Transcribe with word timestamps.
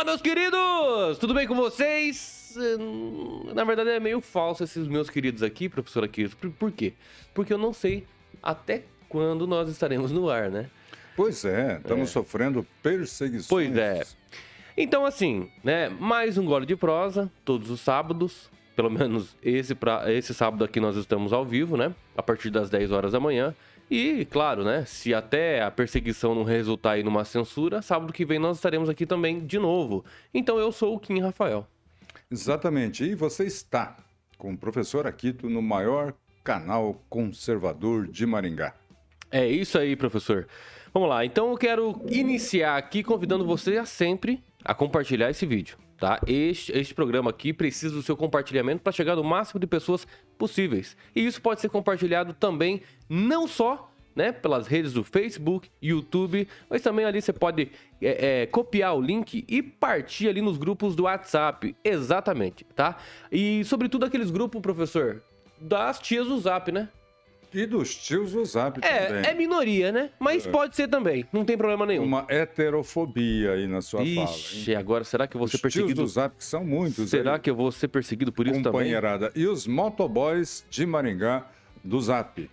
Fala, 0.00 0.12
meus 0.12 0.22
queridos! 0.22 1.18
Tudo 1.18 1.34
bem 1.34 1.46
com 1.46 1.54
vocês? 1.54 2.54
Hum, 2.56 3.50
Na 3.52 3.64
verdade, 3.64 3.90
é 3.90 4.00
meio 4.00 4.22
falso 4.22 4.64
esses 4.64 4.88
meus 4.88 5.10
queridos 5.10 5.42
aqui, 5.42 5.68
professor 5.68 6.02
Aquiles. 6.02 6.32
Por, 6.32 6.72
quê? 6.72 6.94
Porque 7.34 7.52
eu 7.52 7.58
não 7.58 7.70
sei 7.74 8.06
até 8.42 8.84
quando 9.10 9.46
nós 9.46 9.68
estaremos 9.68 10.10
no 10.10 10.30
ar, 10.30 10.50
né? 10.50 10.70
Pois 11.14 11.44
é, 11.44 11.76
estamos 11.76 12.08
sofrendo 12.08 12.66
perseguições. 12.82 13.46
Pois 13.46 13.76
é. 13.76 14.02
Então, 14.74 15.04
assim, 15.04 15.50
né? 15.62 15.90
Mais 15.90 16.38
um 16.38 16.46
gole 16.46 16.64
de 16.64 16.76
prosa, 16.76 17.30
todos 17.44 17.68
os 17.68 17.80
sábados. 17.82 18.50
Pelo 18.74 18.88
menos 18.88 19.36
esse, 19.42 19.74
pra, 19.74 20.10
esse 20.10 20.32
sábado 20.32 20.64
aqui 20.64 20.80
nós 20.80 20.96
estamos 20.96 21.30
ao 21.30 21.44
vivo, 21.44 21.76
né? 21.76 21.94
A 22.16 22.22
partir 22.22 22.48
das 22.48 22.70
10 22.70 22.90
horas 22.90 23.12
da 23.12 23.20
manhã. 23.20 23.54
E, 23.90 24.24
claro, 24.24 24.62
né? 24.62 24.84
Se 24.86 25.12
até 25.12 25.60
a 25.62 25.70
perseguição 25.70 26.34
não 26.34 26.44
resultar 26.44 26.92
aí 26.92 27.02
numa 27.02 27.24
censura, 27.24 27.82
sábado 27.82 28.12
que 28.12 28.24
vem 28.24 28.38
nós 28.38 28.56
estaremos 28.56 28.88
aqui 28.88 29.04
também 29.04 29.44
de 29.44 29.58
novo. 29.58 30.04
Então 30.32 30.58
eu 30.58 30.70
sou 30.70 30.94
o 30.94 31.00
Kim 31.00 31.18
Rafael. 31.18 31.66
Exatamente. 32.30 33.02
E 33.02 33.16
você 33.16 33.44
está 33.44 33.96
com 34.38 34.52
o 34.52 34.56
professor 34.56 35.06
Aquito 35.06 35.50
no 35.50 35.60
maior 35.60 36.14
canal 36.44 37.02
conservador 37.08 38.06
de 38.06 38.24
Maringá. 38.24 38.74
É 39.30 39.46
isso 39.46 39.76
aí, 39.76 39.96
professor. 39.96 40.46
Vamos 40.94 41.08
lá. 41.08 41.24
Então 41.24 41.50
eu 41.50 41.56
quero 41.56 42.00
iniciar 42.08 42.76
aqui 42.76 43.02
convidando 43.02 43.44
você 43.44 43.76
a 43.76 43.84
sempre 43.84 44.42
a 44.64 44.72
compartilhar 44.72 45.30
esse 45.30 45.46
vídeo, 45.46 45.76
tá? 46.00 46.18
Este, 46.26 46.72
este 46.72 46.94
programa 46.94 47.30
aqui 47.30 47.52
precisa 47.52 47.94
do 47.94 48.02
seu 48.02 48.16
compartilhamento 48.16 48.82
para 48.82 48.90
chegar 48.90 49.14
no 49.14 49.22
máximo 49.22 49.60
de 49.60 49.66
pessoas 49.66 50.06
possíveis. 50.38 50.96
E 51.14 51.24
isso 51.24 51.42
pode 51.42 51.60
ser 51.60 51.68
compartilhado 51.68 52.32
também 52.32 52.80
não 53.08 53.46
só 53.46 53.92
né, 54.16 54.32
pelas 54.32 54.66
redes 54.66 54.94
do 54.94 55.04
Facebook, 55.04 55.70
YouTube, 55.80 56.48
mas 56.68 56.82
também 56.82 57.04
ali 57.04 57.20
você 57.20 57.32
pode 57.32 57.70
é, 58.02 58.42
é, 58.42 58.46
copiar 58.46 58.96
o 58.96 59.00
link 59.00 59.44
e 59.46 59.62
partir 59.62 60.28
ali 60.28 60.40
nos 60.40 60.56
grupos 60.56 60.96
do 60.96 61.04
WhatsApp, 61.04 61.76
exatamente, 61.84 62.64
tá? 62.74 62.96
E 63.30 63.62
sobretudo 63.64 64.06
aqueles 64.06 64.30
grupos, 64.30 64.60
professor, 64.60 65.22
das 65.60 66.00
tias 66.00 66.26
do 66.26 66.38
Zap, 66.40 66.72
né? 66.72 66.88
E 67.52 67.66
dos 67.66 67.94
tios 67.94 68.32
do 68.32 68.44
Zap 68.44 68.80
também. 68.80 68.96
É, 69.26 69.30
é 69.30 69.34
minoria, 69.34 69.90
né? 69.90 70.10
Mas 70.18 70.46
pode 70.46 70.76
ser 70.76 70.86
também, 70.88 71.24
não 71.32 71.44
tem 71.44 71.56
problema 71.56 71.84
nenhum. 71.84 72.04
Uma 72.04 72.24
heterofobia 72.28 73.52
aí 73.52 73.66
na 73.66 73.80
sua 73.80 74.00
fala. 74.00 74.10
hein? 74.10 74.24
Ixi, 74.24 74.74
agora 74.74 75.04
será 75.04 75.26
que 75.26 75.36
eu 75.36 75.38
vou 75.38 75.46
Os 75.46 75.50
ser 75.52 75.58
tios 75.58 75.74
perseguido? 75.74 76.02
do 76.02 76.08
Zap 76.08 76.36
que 76.36 76.44
são 76.44 76.64
muitos. 76.64 77.10
Será 77.10 77.34
aí, 77.34 77.40
que 77.40 77.50
eu 77.50 77.54
vou 77.56 77.72
ser 77.72 77.88
perseguido 77.88 78.32
por 78.32 78.46
isso 78.46 78.56
também? 78.62 78.70
companheirada. 78.72 79.32
E 79.34 79.46
os 79.46 79.66
motoboys 79.66 80.64
de 80.70 80.86
Maringá 80.86 81.46
do 81.82 82.00
Zap. 82.00 82.48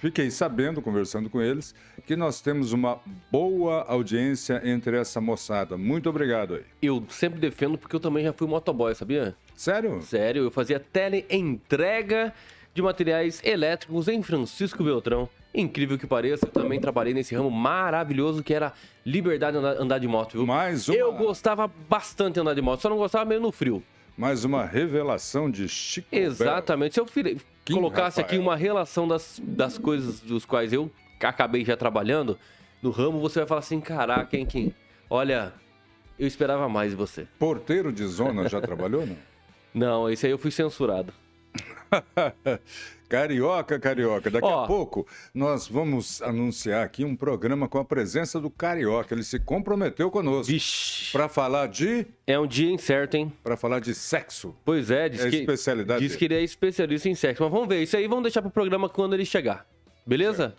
Fiquei 0.00 0.30
sabendo, 0.30 0.80
conversando 0.80 1.28
com 1.28 1.42
eles, 1.42 1.74
que 2.06 2.14
nós 2.14 2.40
temos 2.40 2.72
uma 2.72 3.00
boa 3.32 3.82
audiência 3.82 4.62
entre 4.64 4.96
essa 4.96 5.20
moçada. 5.20 5.76
Muito 5.76 6.08
obrigado 6.08 6.54
aí. 6.54 6.62
Eu 6.80 7.04
sempre 7.08 7.40
defendo 7.40 7.76
porque 7.76 7.96
eu 7.96 8.00
também 8.00 8.22
já 8.22 8.32
fui 8.32 8.46
motoboy, 8.46 8.94
sabia? 8.94 9.34
Sério? 9.56 10.00
Sério, 10.02 10.44
eu 10.44 10.50
fazia 10.52 10.78
teleentrega 10.78 12.32
de 12.78 12.82
materiais 12.82 13.42
elétricos 13.44 14.06
em 14.06 14.22
Francisco 14.22 14.84
Beltrão. 14.84 15.28
Incrível 15.52 15.98
que 15.98 16.06
pareça, 16.06 16.46
eu 16.46 16.52
também 16.52 16.78
trabalhei 16.80 17.12
nesse 17.12 17.34
ramo 17.34 17.50
maravilhoso 17.50 18.40
que 18.44 18.54
era 18.54 18.72
liberdade 19.04 19.58
de 19.58 19.58
andar, 19.58 19.82
andar 19.82 19.98
de 19.98 20.06
moto, 20.06 20.34
viu? 20.34 20.46
Mais 20.46 20.88
uma, 20.88 20.96
Eu 20.96 21.12
gostava 21.12 21.66
bastante 21.66 22.34
de 22.34 22.40
andar 22.40 22.54
de 22.54 22.62
moto, 22.62 22.80
só 22.80 22.88
não 22.88 22.96
gostava 22.96 23.24
meio 23.24 23.40
no 23.40 23.50
frio. 23.50 23.82
mais 24.16 24.44
uma 24.44 24.64
revelação 24.64 25.50
de 25.50 25.68
Chico. 25.68 26.06
Exatamente. 26.12 26.94
Se 26.94 27.00
eu 27.00 27.06
Kim 27.06 27.74
colocasse 27.74 28.20
aqui 28.20 28.36
Rafael. 28.36 28.48
uma 28.48 28.56
relação 28.56 29.08
das, 29.08 29.40
das 29.42 29.76
coisas 29.76 30.20
dos 30.20 30.44
quais 30.44 30.72
eu 30.72 30.88
acabei 31.20 31.64
já 31.64 31.76
trabalhando 31.76 32.38
no 32.80 32.90
ramo, 32.90 33.18
você 33.18 33.40
vai 33.40 33.48
falar 33.48 33.60
assim: 33.60 33.80
caraca, 33.80 34.36
hein, 34.36 34.46
Kim? 34.46 34.72
Olha, 35.10 35.52
eu 36.16 36.28
esperava 36.28 36.68
mais 36.68 36.90
de 36.90 36.96
você. 36.96 37.26
Porteiro 37.40 37.92
de 37.92 38.06
zona 38.06 38.48
já 38.48 38.60
trabalhou, 38.60 39.04
não? 39.04 39.16
Não, 39.74 40.08
esse 40.10 40.24
aí 40.26 40.32
eu 40.32 40.38
fui 40.38 40.50
censurado. 40.50 41.12
Carioca, 43.08 43.78
carioca. 43.80 44.30
Daqui 44.30 44.46
Ó. 44.46 44.64
a 44.64 44.66
pouco 44.66 45.06
nós 45.32 45.66
vamos 45.66 46.20
anunciar 46.20 46.84
aqui 46.84 47.04
um 47.06 47.16
programa 47.16 47.66
com 47.66 47.78
a 47.78 47.84
presença 47.84 48.38
do 48.38 48.50
carioca. 48.50 49.14
Ele 49.14 49.22
se 49.22 49.38
comprometeu 49.38 50.10
conosco 50.10 50.52
Vixe. 50.52 51.10
para 51.10 51.26
falar 51.26 51.68
de 51.68 52.06
É 52.26 52.38
um 52.38 52.46
dia 52.46 52.70
incerto, 52.70 53.16
hein? 53.16 53.32
para 53.42 53.56
falar 53.56 53.80
de 53.80 53.94
sexo. 53.94 54.54
Pois 54.62 54.90
é, 54.90 55.08
diz 55.08 55.24
É 55.24 55.30
que, 55.30 55.36
especialidade 55.36 56.00
diz 56.06 56.16
que 56.16 56.26
ele 56.26 56.34
é 56.34 56.42
especialista 56.42 57.08
em 57.08 57.14
sexo. 57.14 57.42
Mas 57.42 57.50
vamos 57.50 57.66
ver, 57.68 57.82
isso 57.82 57.96
aí 57.96 58.06
vamos 58.06 58.24
deixar 58.24 58.42
pro 58.42 58.50
programa 58.50 58.90
quando 58.90 59.14
ele 59.14 59.24
chegar. 59.24 59.66
Beleza? 60.06 60.54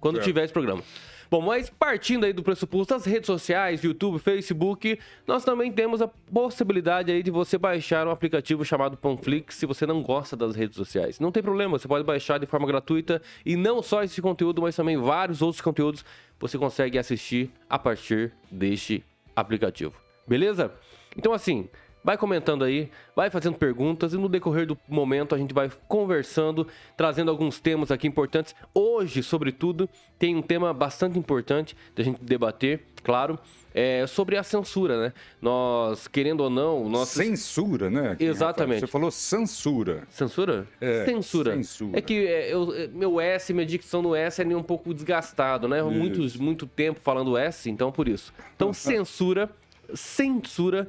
Quando 0.00 0.16
Certo. 0.16 0.26
tiver 0.26 0.44
esse 0.44 0.52
programa. 0.52 0.82
Bom, 1.30 1.42
mas 1.42 1.68
partindo 1.68 2.24
aí 2.24 2.32
do 2.32 2.42
pressuposto 2.42 2.94
das 2.94 3.04
redes 3.04 3.26
sociais, 3.26 3.84
YouTube, 3.84 4.18
Facebook, 4.18 4.98
nós 5.26 5.44
também 5.44 5.70
temos 5.70 6.00
a 6.00 6.08
possibilidade 6.08 7.12
aí 7.12 7.22
de 7.22 7.30
você 7.30 7.58
baixar 7.58 8.06
um 8.06 8.10
aplicativo 8.10 8.64
chamado 8.64 8.96
Panflix 8.96 9.56
se 9.56 9.66
você 9.66 9.84
não 9.84 10.02
gosta 10.02 10.34
das 10.34 10.56
redes 10.56 10.76
sociais. 10.76 11.20
Não 11.20 11.30
tem 11.30 11.42
problema, 11.42 11.78
você 11.78 11.86
pode 11.86 12.04
baixar 12.04 12.38
de 12.38 12.46
forma 12.46 12.66
gratuita 12.66 13.20
e 13.44 13.56
não 13.56 13.82
só 13.82 14.02
esse 14.02 14.22
conteúdo, 14.22 14.62
mas 14.62 14.74
também 14.74 14.96
vários 14.96 15.42
outros 15.42 15.60
conteúdos 15.60 16.02
você 16.40 16.56
consegue 16.56 16.98
assistir 16.98 17.50
a 17.68 17.78
partir 17.78 18.32
deste 18.50 19.04
aplicativo. 19.36 19.92
Beleza? 20.26 20.72
Então 21.14 21.34
assim, 21.34 21.68
vai 22.02 22.16
comentando 22.16 22.64
aí, 22.64 22.90
vai 23.14 23.30
fazendo 23.30 23.56
perguntas 23.56 24.12
e 24.12 24.16
no 24.16 24.28
decorrer 24.28 24.66
do 24.66 24.78
momento 24.88 25.34
a 25.34 25.38
gente 25.38 25.52
vai 25.52 25.70
conversando, 25.86 26.66
trazendo 26.96 27.30
alguns 27.30 27.60
temas 27.60 27.90
aqui 27.90 28.06
importantes. 28.06 28.54
Hoje, 28.74 29.22
sobretudo, 29.22 29.88
tem 30.18 30.34
um 30.36 30.42
tema 30.42 30.72
bastante 30.72 31.18
importante 31.18 31.76
da 31.94 32.02
gente 32.02 32.22
debater, 32.22 32.82
claro, 33.02 33.38
é 33.74 34.06
sobre 34.06 34.36
a 34.36 34.42
censura, 34.42 35.00
né? 35.00 35.12
Nós, 35.40 36.08
querendo 36.08 36.40
ou 36.40 36.50
não, 36.50 36.88
nós 36.88 37.10
Censura, 37.10 37.88
né? 37.90 38.16
Exatamente. 38.18 38.80
Você 38.80 38.86
falou 38.86 39.10
censura. 39.10 40.02
Censura? 40.10 40.66
É, 40.80 41.04
censura. 41.04 41.54
censura. 41.54 41.98
É 41.98 42.00
que 42.00 42.26
é, 42.26 42.52
eu- 42.52 42.74
é, 42.74 42.86
meu 42.88 43.20
S, 43.20 43.52
minha 43.52 43.66
dicção 43.66 44.02
no 44.02 44.14
S 44.16 44.40
é 44.40 44.44
nem 44.44 44.56
um 44.56 44.62
pouco 44.62 44.92
desgastado, 44.94 45.68
né? 45.68 45.82
Muito, 45.82 46.20
muito 46.42 46.66
tempo 46.66 46.98
falando 47.00 47.36
S, 47.36 47.70
então 47.70 47.92
por 47.92 48.08
isso. 48.08 48.32
Então, 48.56 48.72
censura, 48.72 49.50
censura. 49.94 50.88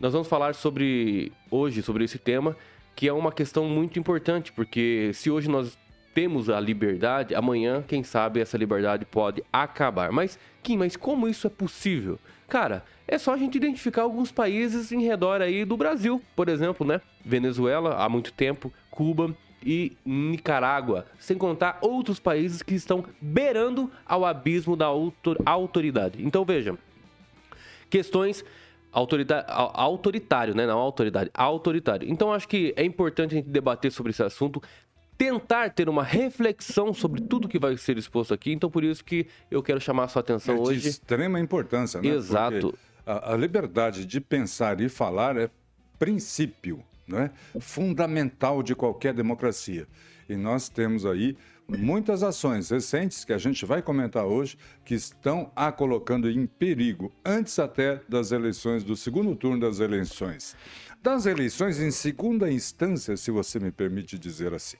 Nós 0.00 0.12
vamos 0.12 0.28
falar 0.28 0.54
sobre, 0.54 1.32
hoje, 1.50 1.82
sobre 1.82 2.04
esse 2.04 2.18
tema, 2.18 2.56
que 2.94 3.08
é 3.08 3.12
uma 3.12 3.32
questão 3.32 3.64
muito 3.64 3.98
importante, 3.98 4.52
porque 4.52 5.10
se 5.12 5.30
hoje 5.30 5.48
nós 5.50 5.76
temos 6.14 6.48
a 6.48 6.58
liberdade, 6.60 7.34
amanhã, 7.34 7.82
quem 7.86 8.02
sabe, 8.04 8.40
essa 8.40 8.56
liberdade 8.56 9.04
pode 9.04 9.42
acabar. 9.52 10.10
Mas, 10.12 10.38
Kim, 10.62 10.76
mas 10.76 10.96
como 10.96 11.28
isso 11.28 11.46
é 11.46 11.50
possível? 11.50 12.18
Cara, 12.48 12.84
é 13.06 13.18
só 13.18 13.34
a 13.34 13.36
gente 13.36 13.56
identificar 13.56 14.02
alguns 14.02 14.30
países 14.30 14.90
em 14.92 15.02
redor 15.02 15.42
aí 15.42 15.64
do 15.64 15.76
Brasil, 15.76 16.22
por 16.34 16.48
exemplo, 16.48 16.86
né? 16.86 17.00
Venezuela, 17.24 17.96
há 17.96 18.08
muito 18.08 18.32
tempo, 18.32 18.72
Cuba 18.90 19.34
e 19.64 19.96
Nicarágua, 20.04 21.06
sem 21.18 21.36
contar 21.36 21.78
outros 21.80 22.20
países 22.20 22.62
que 22.62 22.74
estão 22.74 23.04
beirando 23.20 23.90
ao 24.06 24.24
abismo 24.24 24.76
da 24.76 24.86
autor- 24.86 25.38
autoridade. 25.44 26.24
Então, 26.24 26.44
veja, 26.44 26.76
questões 27.90 28.44
autorita 28.92 29.40
au- 29.48 29.72
autoritário, 29.74 30.54
né? 30.54 30.66
Não 30.66 30.78
autoridade, 30.78 31.30
autoritário. 31.34 32.08
Então 32.10 32.32
acho 32.32 32.48
que 32.48 32.72
é 32.76 32.84
importante 32.84 33.34
a 33.34 33.38
gente 33.38 33.48
debater 33.48 33.90
sobre 33.92 34.10
esse 34.10 34.22
assunto, 34.22 34.62
tentar 35.16 35.70
ter 35.70 35.88
uma 35.88 36.02
reflexão 36.04 36.94
sobre 36.94 37.20
tudo 37.20 37.48
que 37.48 37.58
vai 37.58 37.76
ser 37.76 37.98
exposto 37.98 38.32
aqui. 38.32 38.52
Então 38.52 38.70
por 38.70 38.84
isso 38.84 39.04
que 39.04 39.26
eu 39.50 39.62
quero 39.62 39.80
chamar 39.80 40.04
a 40.04 40.08
sua 40.08 40.20
atenção 40.20 40.54
É 40.54 40.58
de 40.58 40.62
hoje. 40.68 40.88
extrema 40.88 41.40
importância, 41.40 42.00
né? 42.00 42.08
Exato. 42.08 42.76
A, 43.04 43.32
a 43.32 43.36
liberdade 43.36 44.04
de 44.04 44.20
pensar 44.20 44.80
e 44.80 44.88
falar 44.88 45.36
é 45.36 45.50
princípio, 45.98 46.82
né? 47.06 47.30
Fundamental 47.58 48.62
de 48.62 48.74
qualquer 48.74 49.12
democracia. 49.14 49.86
E 50.28 50.36
nós 50.36 50.68
temos 50.68 51.04
aí 51.06 51.36
muitas 51.76 52.22
ações 52.22 52.70
recentes 52.70 53.24
que 53.24 53.32
a 53.32 53.38
gente 53.38 53.66
vai 53.66 53.82
comentar 53.82 54.24
hoje 54.24 54.56
que 54.84 54.94
estão 54.94 55.52
a 55.54 55.70
colocando 55.70 56.30
em 56.30 56.46
perigo 56.46 57.12
antes 57.24 57.58
até 57.58 58.00
das 58.08 58.32
eleições 58.32 58.82
do 58.82 58.96
segundo 58.96 59.34
turno 59.36 59.60
das 59.60 59.78
eleições. 59.80 60.56
Das 61.02 61.26
eleições 61.26 61.78
em 61.80 61.90
segunda 61.90 62.50
instância, 62.50 63.16
se 63.16 63.30
você 63.30 63.58
me 63.60 63.70
permite 63.70 64.18
dizer 64.18 64.54
assim. 64.54 64.78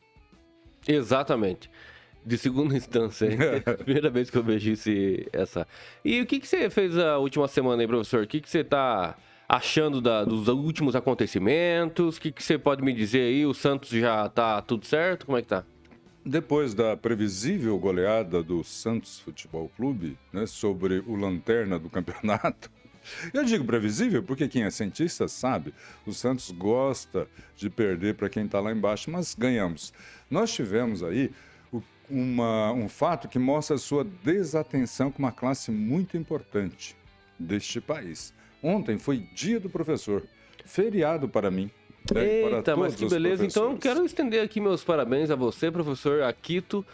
Exatamente. 0.86 1.70
De 2.24 2.36
segunda 2.38 2.76
instância, 2.76 3.26
hein? 3.26 3.38
Primeira 3.84 4.10
vez 4.10 4.30
que 4.30 4.36
eu 4.36 4.42
vejo 4.42 4.72
esse, 4.72 5.28
essa. 5.32 5.66
E 6.04 6.20
o 6.20 6.26
que, 6.26 6.40
que 6.40 6.48
você 6.48 6.68
fez 6.70 6.96
a 6.96 7.18
última 7.18 7.46
semana 7.46 7.82
aí, 7.82 7.86
professor? 7.86 8.24
O 8.24 8.26
que, 8.26 8.40
que 8.40 8.48
você 8.50 8.64
tá 8.64 9.16
achando 9.48 10.00
da- 10.00 10.24
dos 10.24 10.48
últimos 10.48 10.96
acontecimentos? 10.96 12.16
O 12.16 12.20
que, 12.20 12.32
que 12.32 12.42
você 12.42 12.58
pode 12.58 12.82
me 12.82 12.92
dizer 12.92 13.20
aí? 13.22 13.46
O 13.46 13.54
Santos 13.54 13.90
já 13.90 14.28
tá 14.28 14.60
tudo 14.60 14.84
certo? 14.86 15.26
Como 15.26 15.38
é 15.38 15.42
que 15.42 15.48
tá? 15.48 15.64
Depois 16.28 16.74
da 16.74 16.94
previsível 16.94 17.78
goleada 17.78 18.42
do 18.42 18.62
Santos 18.62 19.18
Futebol 19.18 19.66
Clube 19.74 20.18
né, 20.30 20.44
sobre 20.44 21.02
o 21.06 21.16
lanterna 21.16 21.78
do 21.78 21.88
campeonato, 21.88 22.70
eu 23.32 23.42
digo 23.44 23.64
previsível 23.64 24.22
porque 24.22 24.46
quem 24.46 24.64
é 24.64 24.70
cientista 24.70 25.26
sabe, 25.26 25.72
o 26.06 26.12
Santos 26.12 26.50
gosta 26.50 27.26
de 27.56 27.70
perder 27.70 28.14
para 28.14 28.28
quem 28.28 28.44
está 28.44 28.60
lá 28.60 28.70
embaixo, 28.70 29.10
mas 29.10 29.34
ganhamos. 29.34 29.90
Nós 30.30 30.52
tivemos 30.52 31.02
aí 31.02 31.30
uma- 32.10 32.72
um 32.72 32.90
fato 32.90 33.26
que 33.26 33.38
mostra 33.38 33.76
a 33.76 33.78
sua 33.78 34.04
desatenção 34.04 35.10
com 35.10 35.20
uma 35.20 35.32
classe 35.32 35.70
muito 35.70 36.14
importante 36.14 36.94
deste 37.38 37.80
país. 37.80 38.34
Ontem 38.62 38.98
foi 38.98 39.26
dia 39.34 39.58
do 39.58 39.70
professor, 39.70 40.22
feriado 40.66 41.26
para 41.26 41.50
mim. 41.50 41.70
Né? 42.14 42.56
Eita, 42.56 42.76
mas 42.76 42.94
que 42.94 43.06
beleza. 43.06 43.44
Então 43.44 43.72
eu 43.72 43.76
quero 43.76 44.04
estender 44.04 44.42
aqui 44.42 44.60
meus 44.60 44.82
parabéns 44.84 45.30
a 45.30 45.36
você, 45.36 45.70
professor 45.70 46.22
Aquito 46.22 46.84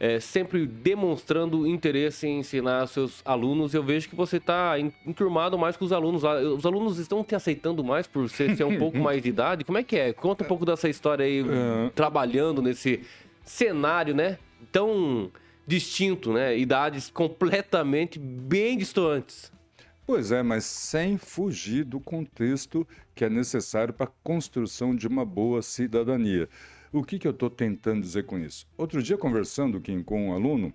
é, 0.00 0.20
sempre 0.20 0.64
demonstrando 0.66 1.66
interesse 1.66 2.26
em 2.26 2.40
ensinar 2.40 2.86
seus 2.86 3.20
alunos. 3.24 3.74
Eu 3.74 3.82
vejo 3.82 4.08
que 4.08 4.14
você 4.14 4.36
está 4.36 4.76
enturmado 4.78 5.58
mais 5.58 5.76
com 5.76 5.84
os 5.84 5.92
alunos. 5.92 6.22
Os 6.22 6.64
alunos 6.64 6.98
estão 6.98 7.24
te 7.24 7.34
aceitando 7.34 7.82
mais 7.82 8.06
por 8.06 8.28
ser, 8.30 8.56
ser 8.56 8.64
um 8.64 8.78
pouco 8.78 8.98
mais 8.98 9.20
de 9.20 9.28
idade? 9.28 9.64
Como 9.64 9.78
é 9.78 9.82
que 9.82 9.96
é? 9.96 10.12
Conta 10.12 10.44
um 10.44 10.46
pouco 10.46 10.64
dessa 10.64 10.88
história 10.88 11.24
aí, 11.24 11.40
é... 11.40 11.90
trabalhando 11.94 12.62
nesse 12.62 13.00
cenário, 13.42 14.14
né? 14.14 14.38
Tão 14.70 15.30
distinto, 15.66 16.32
né? 16.32 16.56
Idades 16.56 17.10
completamente 17.10 18.18
bem 18.18 18.78
distantes. 18.78 19.52
Pois 20.08 20.32
é, 20.32 20.42
mas 20.42 20.64
sem 20.64 21.18
fugir 21.18 21.84
do 21.84 22.00
contexto 22.00 22.88
que 23.14 23.26
é 23.26 23.28
necessário 23.28 23.92
para 23.92 24.06
a 24.06 24.12
construção 24.24 24.96
de 24.96 25.06
uma 25.06 25.22
boa 25.22 25.60
cidadania. 25.60 26.48
O 26.90 27.04
que, 27.04 27.18
que 27.18 27.28
eu 27.28 27.32
estou 27.32 27.50
tentando 27.50 28.00
dizer 28.00 28.24
com 28.24 28.38
isso? 28.38 28.66
Outro 28.78 29.02
dia, 29.02 29.18
conversando 29.18 29.78
com 30.06 30.28
um 30.28 30.32
aluno, 30.32 30.72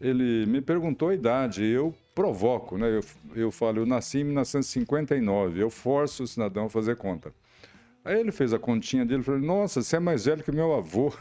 ele 0.00 0.46
me 0.46 0.60
perguntou 0.60 1.08
a 1.08 1.14
idade, 1.14 1.64
eu 1.64 1.92
provoco, 2.14 2.78
né? 2.78 2.86
Eu, 2.96 3.04
eu 3.34 3.50
falo, 3.50 3.80
eu 3.80 3.86
nasci 3.86 4.18
em 4.18 4.24
1959, 4.26 5.60
eu 5.60 5.68
forço 5.68 6.22
o 6.22 6.26
cidadão 6.28 6.66
a 6.66 6.70
fazer 6.70 6.94
conta. 6.94 7.34
Aí 8.04 8.18
ele 8.18 8.32
fez 8.32 8.52
a 8.52 8.58
continha 8.58 9.04
dele 9.06 9.20
e 9.20 9.24
falou: 9.24 9.40
Nossa, 9.40 9.80
você 9.80 9.96
é 9.96 10.00
mais 10.00 10.24
velho 10.24 10.42
que 10.42 10.50
meu 10.50 10.72
avô. 10.74 11.12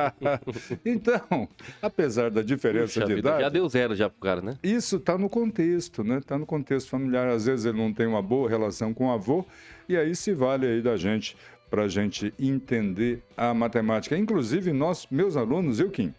então, 0.84 1.48
apesar 1.80 2.30
da 2.30 2.42
diferença 2.42 3.00
Puxa 3.00 3.06
de 3.06 3.14
vida, 3.14 3.28
idade. 3.28 3.42
Já 3.42 3.48
deu 3.48 3.68
zero 3.68 3.94
já 3.94 4.10
pro 4.10 4.20
cara, 4.20 4.42
né? 4.42 4.58
Isso 4.62 4.96
está 4.96 5.16
no 5.16 5.30
contexto, 5.30 6.04
né? 6.04 6.18
Está 6.18 6.36
no 6.36 6.44
contexto 6.44 6.90
familiar. 6.90 7.28
Às 7.28 7.46
vezes 7.46 7.64
ele 7.64 7.78
não 7.78 7.92
tem 7.92 8.06
uma 8.06 8.20
boa 8.20 8.50
relação 8.50 8.92
com 8.92 9.08
o 9.08 9.10
avô, 9.10 9.46
e 9.88 9.96
aí 9.96 10.14
se 10.14 10.34
vale 10.34 10.66
aí 10.66 10.82
da 10.82 10.96
gente 10.96 11.36
para 11.70 11.84
a 11.84 11.88
gente 11.88 12.34
entender 12.38 13.22
a 13.36 13.54
matemática. 13.54 14.16
Inclusive, 14.16 14.72
nós, 14.72 15.06
meus 15.10 15.36
alunos, 15.36 15.80
eu, 15.80 15.90
Kim, 15.90 16.14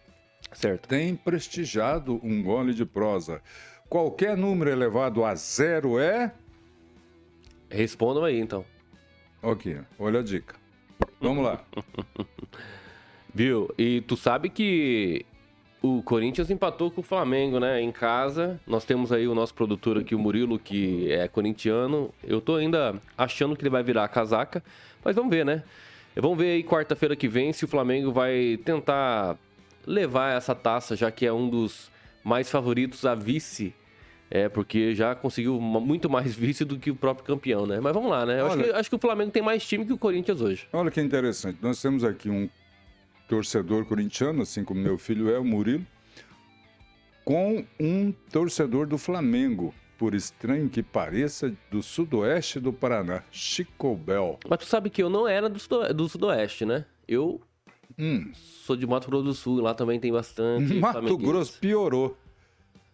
certo. 0.52 0.88
têm 0.88 1.14
prestigiado 1.14 2.20
um 2.24 2.42
gole 2.42 2.74
de 2.74 2.84
prosa. 2.84 3.40
Qualquer 3.88 4.36
número 4.36 4.70
elevado 4.70 5.24
a 5.24 5.34
zero 5.34 5.98
é. 5.98 6.32
Respondam 7.68 8.24
aí, 8.24 8.38
então. 8.38 8.64
Ok, 9.42 9.78
olha 9.98 10.20
a 10.20 10.22
dica. 10.22 10.54
Vamos 11.20 11.44
lá. 11.44 11.64
Viu? 13.34 13.72
E 13.78 14.02
tu 14.02 14.16
sabe 14.16 14.50
que 14.50 15.24
o 15.82 16.02
Corinthians 16.02 16.50
empatou 16.50 16.90
com 16.90 17.00
o 17.00 17.04
Flamengo, 17.04 17.58
né? 17.58 17.80
Em 17.80 17.90
casa. 17.90 18.60
Nós 18.66 18.84
temos 18.84 19.12
aí 19.12 19.26
o 19.26 19.34
nosso 19.34 19.54
produtor 19.54 19.96
aqui, 19.96 20.14
o 20.14 20.18
Murilo, 20.18 20.58
que 20.58 21.10
é 21.10 21.26
corintiano. 21.26 22.12
Eu 22.22 22.40
tô 22.40 22.56
ainda 22.56 23.00
achando 23.16 23.56
que 23.56 23.62
ele 23.62 23.70
vai 23.70 23.82
virar 23.82 24.04
a 24.04 24.08
casaca. 24.08 24.62
Mas 25.02 25.16
vamos 25.16 25.30
ver, 25.30 25.44
né? 25.44 25.62
Vamos 26.14 26.36
ver 26.36 26.52
aí 26.52 26.62
quarta-feira 26.62 27.16
que 27.16 27.28
vem 27.28 27.52
se 27.52 27.64
o 27.64 27.68
Flamengo 27.68 28.12
vai 28.12 28.58
tentar 28.64 29.38
levar 29.86 30.36
essa 30.36 30.54
taça, 30.54 30.94
já 30.94 31.10
que 31.10 31.24
é 31.24 31.32
um 31.32 31.48
dos 31.48 31.90
mais 32.22 32.50
favoritos 32.50 33.06
a 33.06 33.14
vice. 33.14 33.72
É, 34.30 34.48
porque 34.48 34.94
já 34.94 35.14
conseguiu 35.14 35.60
muito 35.60 36.08
mais 36.08 36.34
vice 36.36 36.64
do 36.64 36.78
que 36.78 36.90
o 36.90 36.94
próprio 36.94 37.26
campeão, 37.26 37.66
né? 37.66 37.80
Mas 37.80 37.92
vamos 37.92 38.10
lá, 38.10 38.24
né? 38.24 38.42
Olha, 38.42 38.46
acho, 38.46 38.62
que, 38.62 38.70
acho 38.70 38.90
que 38.90 38.96
o 38.96 38.98
Flamengo 38.98 39.32
tem 39.32 39.42
mais 39.42 39.66
time 39.66 39.84
que 39.84 39.92
o 39.92 39.98
Corinthians 39.98 40.40
hoje. 40.40 40.68
Olha 40.72 40.90
que 40.90 41.00
interessante. 41.00 41.58
Nós 41.60 41.82
temos 41.82 42.04
aqui 42.04 42.30
um 42.30 42.48
torcedor 43.28 43.84
corintiano, 43.84 44.42
assim 44.42 44.64
como 44.64 44.80
meu 44.80 44.96
filho 44.96 45.30
é, 45.30 45.38
o 45.38 45.44
Murilo, 45.44 45.84
com 47.24 47.64
um 47.78 48.12
torcedor 48.30 48.86
do 48.86 48.98
Flamengo 48.98 49.74
por 50.00 50.14
estranho 50.14 50.70
que 50.70 50.82
pareça, 50.82 51.54
do 51.70 51.82
sudoeste 51.82 52.58
do 52.58 52.72
Paraná, 52.72 53.22
Chico 53.30 53.94
Bel. 53.94 54.38
Mas 54.48 54.60
tu 54.60 54.64
sabe 54.64 54.88
que 54.88 55.02
eu 55.02 55.10
não 55.10 55.28
era 55.28 55.46
do, 55.46 55.58
sudo, 55.58 55.92
do 55.92 56.08
sudoeste, 56.08 56.64
né? 56.64 56.86
Eu 57.06 57.40
hum. 57.98 58.32
sou 58.34 58.76
de 58.76 58.86
Mato 58.86 59.08
Grosso 59.08 59.24
do 59.24 59.34
Sul, 59.34 59.60
lá 59.60 59.74
também 59.74 60.00
tem 60.00 60.10
bastante. 60.10 60.72
Mato 60.74 61.18
Grosso 61.18 61.58
piorou. 61.60 62.16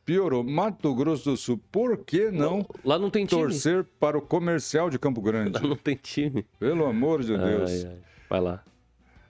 Piorou. 0.06 0.44
Mato 0.44 0.94
Grosso 0.94 1.30
do 1.30 1.36
Sul, 1.36 1.60
por 1.70 1.98
que 1.98 2.30
não, 2.30 2.58
não 2.58 2.66
lá 2.84 2.96
não 2.96 3.10
tem 3.10 3.26
time. 3.26 3.42
torcer 3.42 3.84
para 3.98 4.16
o 4.16 4.22
comercial 4.22 4.88
de 4.88 5.00
Campo 5.00 5.20
Grande? 5.20 5.54
Lá 5.54 5.60
não 5.60 5.74
tem 5.74 5.96
time. 5.96 6.46
Pelo 6.60 6.86
amor 6.86 7.22
de 7.22 7.36
Deus. 7.36 7.84
Ai, 7.84 7.90
ai. 7.90 7.98
Vai 8.30 8.40
lá. 8.40 8.64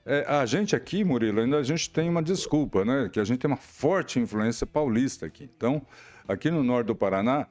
É, 0.05 0.25
a 0.29 0.45
gente 0.45 0.77
aqui, 0.77 1.03
Murilo, 1.03 1.41
ainda 1.41 1.57
a 1.57 1.63
gente 1.63 1.91
tem 1.91 2.09
uma 2.09 2.23
desculpa, 2.23 2.85
né? 2.85 3.09
Que 3.11 3.19
a 3.19 3.25
gente 3.25 3.39
tem 3.39 3.51
uma 3.51 3.57
forte 3.57 4.21
influência 4.21 4.67
paulista 4.67 5.25
aqui. 5.25 5.51
Então, 5.57 5.81
aqui 6.29 6.51
no 6.51 6.63
norte 6.63 6.89
do 6.89 6.95
Paraná, 6.95 7.47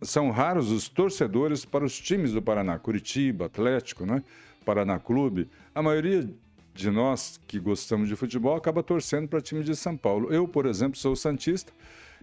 são 0.00 0.30
raros 0.30 0.70
os 0.70 0.88
torcedores 0.88 1.64
para 1.64 1.84
os 1.84 2.00
times 2.00 2.32
do 2.32 2.40
Paraná, 2.40 2.78
Curitiba, 2.78 3.46
Atlético, 3.46 4.06
né? 4.06 4.24
Paraná 4.64 4.98
Clube. 4.98 5.48
A 5.74 5.82
maioria 5.82 6.28
de 6.72 6.90
nós 6.90 7.38
que 7.46 7.60
gostamos 7.60 8.08
de 8.08 8.16
futebol 8.16 8.56
acaba 8.56 8.82
torcendo 8.82 9.28
para 9.28 9.42
time 9.42 9.62
de 9.62 9.76
São 9.76 9.94
Paulo. 9.94 10.32
Eu, 10.32 10.48
por 10.48 10.64
exemplo, 10.64 10.98
sou 10.98 11.14
santista 11.14 11.72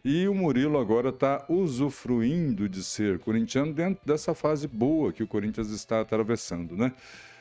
e 0.03 0.27
o 0.27 0.33
Murilo 0.33 0.79
agora 0.79 1.09
está 1.09 1.45
usufruindo 1.47 2.67
de 2.67 2.83
ser 2.83 3.19
corintiano 3.19 3.73
dentro 3.73 4.05
dessa 4.05 4.33
fase 4.33 4.67
boa 4.67 5.13
que 5.13 5.21
o 5.21 5.27
Corinthians 5.27 5.69
está 5.69 6.01
atravessando, 6.01 6.75
né? 6.75 6.91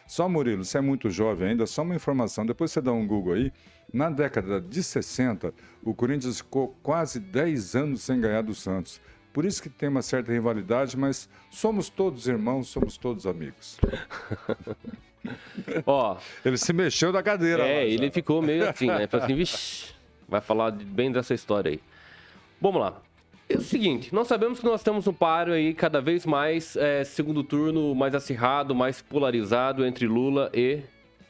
Só, 0.06 0.28
Murilo, 0.28 0.64
você 0.64 0.78
é 0.78 0.80
muito 0.80 1.08
jovem 1.08 1.50
ainda, 1.50 1.66
só 1.66 1.82
uma 1.82 1.94
informação, 1.94 2.44
depois 2.44 2.72
você 2.72 2.80
dá 2.80 2.92
um 2.92 3.06
Google 3.06 3.34
aí. 3.34 3.52
Na 3.92 4.10
década 4.10 4.60
de 4.60 4.82
60, 4.82 5.54
o 5.84 5.94
Corinthians 5.94 6.38
ficou 6.38 6.76
quase 6.82 7.20
10 7.20 7.76
anos 7.76 8.02
sem 8.02 8.20
ganhar 8.20 8.42
do 8.42 8.54
Santos. 8.54 9.00
Por 9.32 9.44
isso 9.44 9.62
que 9.62 9.68
tem 9.68 9.88
uma 9.88 10.02
certa 10.02 10.32
rivalidade, 10.32 10.96
mas 10.96 11.28
somos 11.50 11.88
todos 11.88 12.26
irmãos, 12.26 12.68
somos 12.68 12.96
todos 12.96 13.26
amigos. 13.26 13.78
Ó, 15.86 16.16
ele 16.44 16.56
se 16.56 16.72
mexeu 16.72 17.12
da 17.12 17.22
cadeira. 17.22 17.64
É, 17.66 17.88
ele 17.88 18.10
ficou 18.10 18.42
meio 18.42 18.68
assim, 18.68 18.88
né? 18.88 19.06
Falei 19.06 19.26
assim, 19.26 19.34
vixi, 19.36 19.94
vai 20.28 20.40
falar 20.40 20.72
bem 20.72 21.12
dessa 21.12 21.34
história 21.34 21.70
aí. 21.70 21.80
Vamos 22.60 22.80
lá. 22.80 23.00
É 23.48 23.56
o 23.56 23.62
seguinte, 23.62 24.14
nós 24.14 24.28
sabemos 24.28 24.60
que 24.60 24.64
nós 24.64 24.82
temos 24.82 25.08
um 25.08 25.12
páreo 25.12 25.54
aí 25.54 25.74
cada 25.74 26.00
vez 26.00 26.24
mais 26.24 26.76
é, 26.76 27.02
segundo 27.02 27.42
turno 27.42 27.94
mais 27.96 28.14
acirrado, 28.14 28.74
mais 28.76 29.02
polarizado 29.02 29.84
entre 29.84 30.06
Lula 30.06 30.50
e 30.54 30.80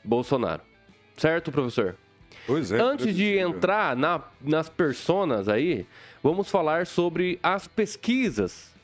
Bolsonaro. 0.05 0.61
Certo, 1.17 1.51
professor? 1.51 1.97
Pois 2.47 2.73
é. 2.73 2.81
Antes 2.81 3.15
de 3.15 3.39
entrar 3.39 3.97
na, 3.97 4.23
nas 4.41 4.69
personas 4.69 5.49
aí, 5.49 5.87
vamos 6.23 6.51
falar 6.51 6.87
sobre 6.87 7.39
as 7.43 7.67
pesquisas, 7.67 8.75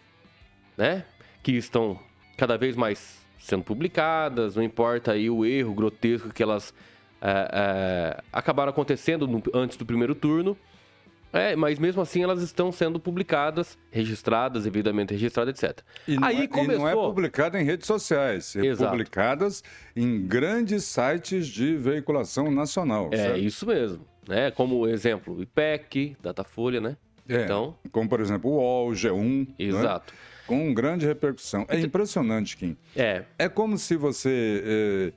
né? 0.76 1.04
Que 1.42 1.52
estão 1.52 1.98
cada 2.36 2.56
vez 2.56 2.76
mais 2.76 3.20
sendo 3.38 3.64
publicadas, 3.64 4.56
não 4.56 4.62
importa 4.62 5.12
aí 5.12 5.28
o 5.28 5.44
erro 5.44 5.74
grotesco 5.74 6.30
que 6.30 6.42
elas 6.42 6.74
é, 7.20 7.50
é, 7.52 8.22
acabaram 8.32 8.70
acontecendo 8.70 9.26
no, 9.26 9.42
antes 9.54 9.76
do 9.76 9.84
primeiro 9.86 10.14
turno. 10.14 10.56
É, 11.36 11.56
mas 11.56 11.78
mesmo 11.78 12.00
assim 12.00 12.22
elas 12.22 12.42
estão 12.42 12.72
sendo 12.72 12.98
publicadas, 12.98 13.78
registradas, 13.90 14.64
devidamente 14.64 15.12
registradas, 15.12 15.62
etc. 15.62 15.80
E 16.06 16.16
Aí 16.22 16.42
é, 16.42 16.46
começou... 16.46 16.74
e 16.74 16.78
não 16.78 16.88
é 16.88 16.94
publicada 16.94 17.60
em 17.60 17.64
redes 17.64 17.86
sociais, 17.86 18.56
é 18.56 18.66
Exato. 18.66 18.90
publicadas 18.90 19.62
em 19.94 20.26
grandes 20.26 20.84
sites 20.84 21.46
de 21.46 21.76
veiculação 21.76 22.50
nacional. 22.50 23.10
É 23.12 23.16
certo? 23.16 23.38
isso 23.38 23.66
mesmo. 23.66 24.06
Né? 24.28 24.50
Como 24.50 24.86
exemplo, 24.88 25.36
o 25.36 25.42
IPEC, 25.42 26.16
Datafolha, 26.20 26.80
né? 26.80 26.96
É, 27.28 27.44
então... 27.44 27.76
Como, 27.90 28.08
por 28.08 28.20
exemplo, 28.20 28.50
o 28.50 28.54
UOL, 28.54 28.92
G1. 28.92 29.48
Né? 29.48 29.54
Exato. 29.58 30.12
Né? 30.12 30.18
Com 30.46 30.72
grande 30.72 31.06
repercussão. 31.06 31.66
É 31.68 31.78
impressionante, 31.80 32.56
Kim. 32.56 32.76
É. 32.94 33.24
É 33.38 33.48
como 33.48 33.76
se 33.78 33.96
você... 33.96 35.12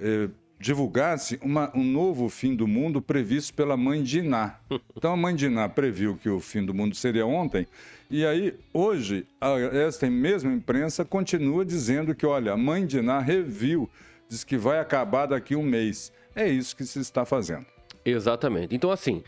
É, 0.00 0.24
é, 0.24 0.28
divulgasse 0.58 1.38
uma, 1.42 1.70
um 1.74 1.84
novo 1.84 2.28
fim 2.28 2.54
do 2.54 2.66
mundo 2.66 3.02
previsto 3.02 3.54
pela 3.54 3.76
mãe 3.76 4.02
de 4.02 4.20
Iná. 4.20 4.58
Então 4.96 5.12
a 5.12 5.16
mãe 5.16 5.34
de 5.34 5.46
Iná 5.46 5.68
previu 5.68 6.16
que 6.16 6.28
o 6.28 6.40
fim 6.40 6.64
do 6.64 6.72
mundo 6.72 6.96
seria 6.96 7.26
ontem, 7.26 7.66
e 8.10 8.24
aí 8.24 8.54
hoje 8.72 9.26
a, 9.40 9.58
esta 9.58 10.08
mesma 10.08 10.52
imprensa 10.52 11.04
continua 11.04 11.64
dizendo 11.64 12.14
que, 12.14 12.24
olha, 12.24 12.52
a 12.52 12.56
mãe 12.56 12.86
de 12.86 12.98
Iná 12.98 13.20
reviu, 13.20 13.90
diz 14.28 14.42
que 14.42 14.56
vai 14.56 14.80
acabar 14.80 15.26
daqui 15.26 15.54
um 15.54 15.62
mês. 15.62 16.12
É 16.34 16.48
isso 16.48 16.76
que 16.76 16.84
se 16.84 16.98
está 16.98 17.24
fazendo. 17.24 17.66
Exatamente. 18.04 18.74
Então, 18.74 18.90
assim, 18.90 19.22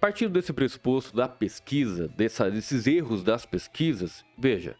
partindo 0.00 0.32
desse 0.32 0.52
pressuposto 0.52 1.16
da 1.16 1.28
pesquisa, 1.28 2.08
dessa, 2.08 2.50
desses 2.50 2.86
erros 2.86 3.22
das 3.22 3.46
pesquisas, 3.46 4.24
veja, 4.36 4.74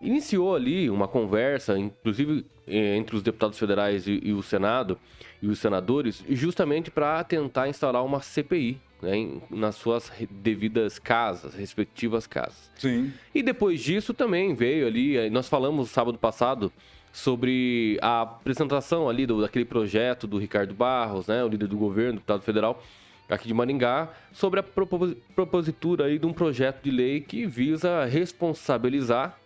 iniciou 0.00 0.54
ali 0.54 0.88
uma 0.88 1.06
conversa, 1.06 1.78
inclusive 1.78 2.46
entre 2.66 3.16
os 3.16 3.22
deputados 3.22 3.58
federais 3.58 4.06
e, 4.06 4.20
e 4.22 4.32
o 4.32 4.42
Senado 4.42 4.98
e 5.40 5.48
os 5.48 5.58
senadores, 5.58 6.24
justamente 6.28 6.90
para 6.90 7.22
tentar 7.22 7.68
instaurar 7.68 8.04
uma 8.04 8.20
CPI 8.20 8.80
né, 9.02 9.16
em, 9.16 9.42
nas 9.50 9.76
suas 9.76 10.10
devidas 10.30 10.98
casas, 10.98 11.54
respectivas 11.54 12.26
casas. 12.26 12.70
Sim. 12.76 13.12
E 13.34 13.42
depois 13.42 13.80
disso 13.80 14.14
também 14.14 14.54
veio 14.54 14.86
ali, 14.86 15.28
nós 15.30 15.48
falamos 15.48 15.90
sábado 15.90 16.18
passado 16.18 16.72
sobre 17.12 17.98
a 18.02 18.22
apresentação 18.22 19.08
ali 19.08 19.26
do, 19.26 19.40
daquele 19.40 19.64
projeto 19.64 20.26
do 20.26 20.38
Ricardo 20.38 20.74
Barros, 20.74 21.26
né, 21.26 21.42
o 21.44 21.48
líder 21.48 21.68
do 21.68 21.76
governo, 21.76 22.14
deputado 22.14 22.42
federal, 22.42 22.82
aqui 23.28 23.48
de 23.48 23.54
Maringá, 23.54 24.10
sobre 24.32 24.60
a 24.60 24.62
propositura 24.62 26.06
aí 26.06 26.18
de 26.18 26.26
um 26.26 26.32
projeto 26.32 26.82
de 26.82 26.90
lei 26.90 27.20
que 27.20 27.46
visa 27.46 28.04
responsabilizar 28.04 29.38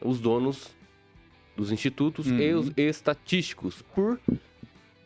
os 0.00 0.20
donos 0.20 0.77
dos 1.58 1.72
institutos 1.72 2.28
uhum. 2.28 2.38
e 2.38 2.54
os 2.54 2.70
estatísticos, 2.76 3.82
por, 3.92 4.20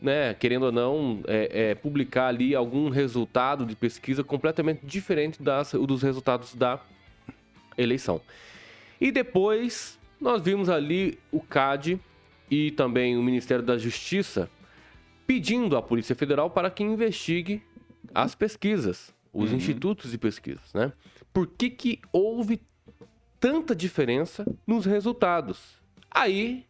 né, 0.02 0.34
querendo 0.34 0.66
ou 0.66 0.72
não, 0.72 1.20
é, 1.26 1.70
é, 1.70 1.74
publicar 1.74 2.26
ali 2.26 2.54
algum 2.54 2.90
resultado 2.90 3.64
de 3.64 3.74
pesquisa 3.74 4.22
completamente 4.22 4.84
diferente 4.84 5.42
das, 5.42 5.72
dos 5.72 6.02
resultados 6.02 6.54
da 6.54 6.78
eleição. 7.78 8.20
E 9.00 9.10
depois 9.10 9.98
nós 10.20 10.42
vimos 10.42 10.68
ali 10.68 11.18
o 11.32 11.40
CAD 11.40 11.98
e 12.50 12.70
também 12.72 13.16
o 13.16 13.22
Ministério 13.22 13.64
da 13.64 13.78
Justiça 13.78 14.50
pedindo 15.26 15.74
à 15.74 15.80
Polícia 15.80 16.14
Federal 16.14 16.50
para 16.50 16.70
que 16.70 16.82
investigue 16.82 17.62
as 18.14 18.34
pesquisas, 18.34 19.14
os 19.32 19.50
uhum. 19.50 19.56
institutos 19.56 20.10
de 20.10 20.18
pesquisas, 20.18 20.74
né? 20.74 20.92
Por 21.32 21.46
que, 21.46 21.70
que 21.70 22.00
houve 22.12 22.60
tanta 23.40 23.74
diferença 23.74 24.44
nos 24.66 24.84
resultados? 24.84 25.81
Aí, 26.14 26.64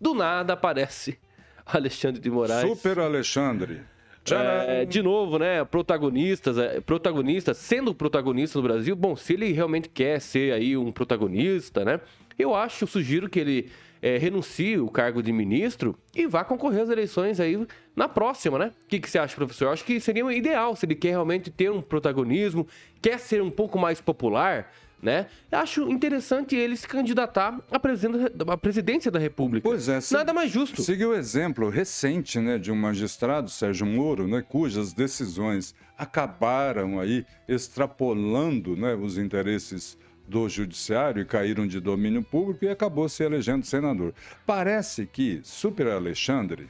do 0.00 0.14
nada, 0.14 0.52
aparece 0.54 1.18
Alexandre 1.64 2.20
de 2.20 2.30
Moraes. 2.30 2.68
Super 2.68 2.98
Alexandre. 2.98 3.82
É, 4.30 4.84
de 4.84 5.02
novo, 5.02 5.38
né? 5.38 5.64
Protagonistas, 5.64 6.58
é, 6.58 6.80
protagonistas, 6.80 7.56
sendo 7.56 7.94
protagonista 7.94 8.58
no 8.58 8.62
Brasil, 8.62 8.94
bom, 8.94 9.16
se 9.16 9.32
ele 9.32 9.52
realmente 9.52 9.88
quer 9.88 10.20
ser 10.20 10.52
aí 10.52 10.76
um 10.76 10.92
protagonista, 10.92 11.84
né? 11.84 12.00
Eu 12.38 12.54
acho, 12.54 12.86
sugiro 12.86 13.28
que 13.28 13.40
ele 13.40 13.70
é, 14.02 14.16
renuncie 14.16 14.78
o 14.78 14.88
cargo 14.88 15.22
de 15.22 15.32
ministro 15.32 15.96
e 16.14 16.26
vá 16.26 16.44
concorrer 16.44 16.82
às 16.82 16.90
eleições 16.90 17.40
aí 17.40 17.66
na 17.96 18.08
próxima, 18.08 18.58
né? 18.58 18.72
O 18.84 18.88
que, 18.88 19.00
que 19.00 19.10
você 19.10 19.18
acha, 19.18 19.34
professor? 19.34 19.66
Eu 19.66 19.72
acho 19.72 19.84
que 19.84 19.98
seria 19.98 20.30
ideal 20.32 20.76
se 20.76 20.86
ele 20.86 20.94
quer 20.94 21.10
realmente 21.10 21.50
ter 21.50 21.70
um 21.70 21.80
protagonismo, 21.80 22.66
quer 23.00 23.18
ser 23.18 23.42
um 23.42 23.50
pouco 23.50 23.78
mais 23.78 24.00
popular, 24.00 24.70
né? 25.02 25.26
Acho 25.50 25.88
interessante 25.90 26.56
ele 26.56 26.76
se 26.76 26.86
candidatar 26.86 27.60
à 27.70 28.56
presidência 28.56 29.10
da 29.10 29.18
República. 29.18 29.68
Pois 29.68 29.88
é. 29.88 30.00
Nada 30.10 30.32
mais 30.32 30.50
justo. 30.50 30.82
Siga 30.82 31.08
o 31.08 31.14
exemplo 31.14 31.68
recente, 31.68 32.38
né, 32.40 32.58
de 32.58 32.72
um 32.72 32.76
magistrado, 32.76 33.48
Sérgio 33.48 33.86
Moro, 33.86 34.26
né, 34.26 34.42
cujas 34.46 34.92
decisões 34.92 35.74
acabaram 35.96 36.98
aí 36.98 37.24
extrapolando, 37.46 38.76
né, 38.76 38.94
os 38.94 39.18
interesses 39.18 39.96
do 40.26 40.48
judiciário 40.48 41.22
e 41.22 41.24
caíram 41.24 41.66
de 41.66 41.80
domínio 41.80 42.22
público 42.22 42.64
e 42.64 42.68
acabou 42.68 43.08
se 43.08 43.22
elegendo 43.22 43.64
senador. 43.64 44.12
Parece 44.44 45.06
que 45.06 45.40
Super 45.42 45.86
Alexandre 45.86 46.68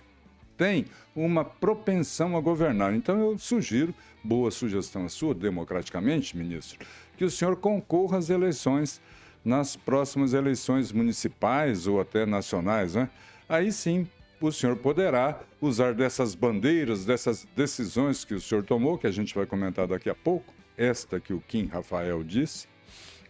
tem 0.56 0.86
uma 1.14 1.44
propensão 1.44 2.36
a 2.36 2.40
governar. 2.40 2.94
Então 2.94 3.18
eu 3.18 3.38
sugiro, 3.38 3.94
boa 4.22 4.50
sugestão 4.50 5.04
a 5.04 5.08
sua, 5.08 5.34
democraticamente, 5.34 6.36
ministro, 6.36 6.78
que 7.18 7.24
o 7.24 7.30
senhor 7.30 7.56
concorra 7.56 8.16
às 8.16 8.30
eleições 8.30 9.02
nas 9.44 9.76
próximas 9.76 10.34
eleições 10.34 10.92
municipais 10.92 11.86
ou 11.86 12.00
até 12.00 12.24
nacionais, 12.24 12.94
né? 12.94 13.10
Aí 13.48 13.72
sim, 13.72 14.06
o 14.40 14.52
senhor 14.52 14.76
poderá 14.76 15.40
usar 15.60 15.94
dessas 15.94 16.34
bandeiras, 16.34 17.04
dessas 17.04 17.46
decisões 17.56 18.24
que 18.24 18.34
o 18.34 18.40
senhor 18.40 18.62
tomou, 18.62 18.96
que 18.96 19.06
a 19.06 19.10
gente 19.10 19.34
vai 19.34 19.46
comentar 19.46 19.86
daqui 19.86 20.08
a 20.08 20.14
pouco, 20.14 20.54
esta 20.76 21.18
que 21.18 21.32
o 21.32 21.40
Kim 21.40 21.66
Rafael 21.66 22.22
disse, 22.22 22.68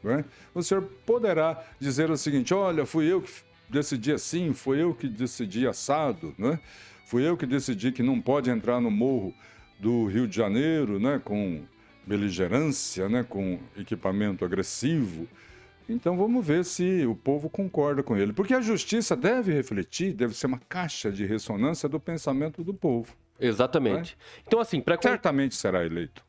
né? 0.03 0.25
o 0.55 0.63
senhor 0.63 0.83
poderá 1.07 1.65
dizer 1.81 2.11
o 2.11 2.17
seguinte: 2.17 2.53
olha, 2.53 2.85
fui 2.85 3.11
eu 3.11 3.23
que 3.23 3.31
decidi 3.71 4.13
assim, 4.13 4.53
fui 4.53 4.83
eu 4.83 4.95
que 4.95 5.09
decidi 5.09 5.67
assado, 5.67 6.35
né? 6.37 6.59
fui 7.07 7.27
eu 7.27 7.37
que 7.37 7.47
decidi 7.47 7.91
que 7.91 8.03
não 8.03 8.21
pode 8.21 8.51
entrar 8.51 8.81
no 8.81 8.91
morro 8.91 9.33
do 9.79 10.07
Rio 10.07 10.27
de 10.27 10.37
Janeiro 10.37 10.99
né? 10.99 11.21
com 11.25 11.63
beligerância, 12.09 13.09
né? 13.09 13.23
com 13.23 13.59
equipamento 13.77 14.45
agressivo. 14.45 15.29
Então 15.89 16.17
vamos 16.17 16.47
ver 16.47 16.65
se 16.65 17.07
o 17.07 17.15
povo 17.15 17.49
concorda 17.49 18.03
com 18.03 18.17
ele. 18.17 18.33
Porque 18.33 18.55
a 18.55 18.61
justiça 18.61 19.15
deve 19.15 19.53
refletir, 19.53 20.13
deve 20.13 20.35
ser 20.35 20.47
uma 20.47 20.61
caixa 20.69 21.13
de 21.13 21.25
ressonância 21.25 21.89
do 21.89 22.01
pensamento 22.01 22.65
do 22.65 22.75
povo. 22.75 23.15
Exatamente. 23.39 24.17
É? 24.21 24.43
Então, 24.47 24.61
assim, 24.61 24.81
para. 24.81 25.01
Certamente 25.01 25.55
será 25.55 25.85
eleito. 25.85 26.25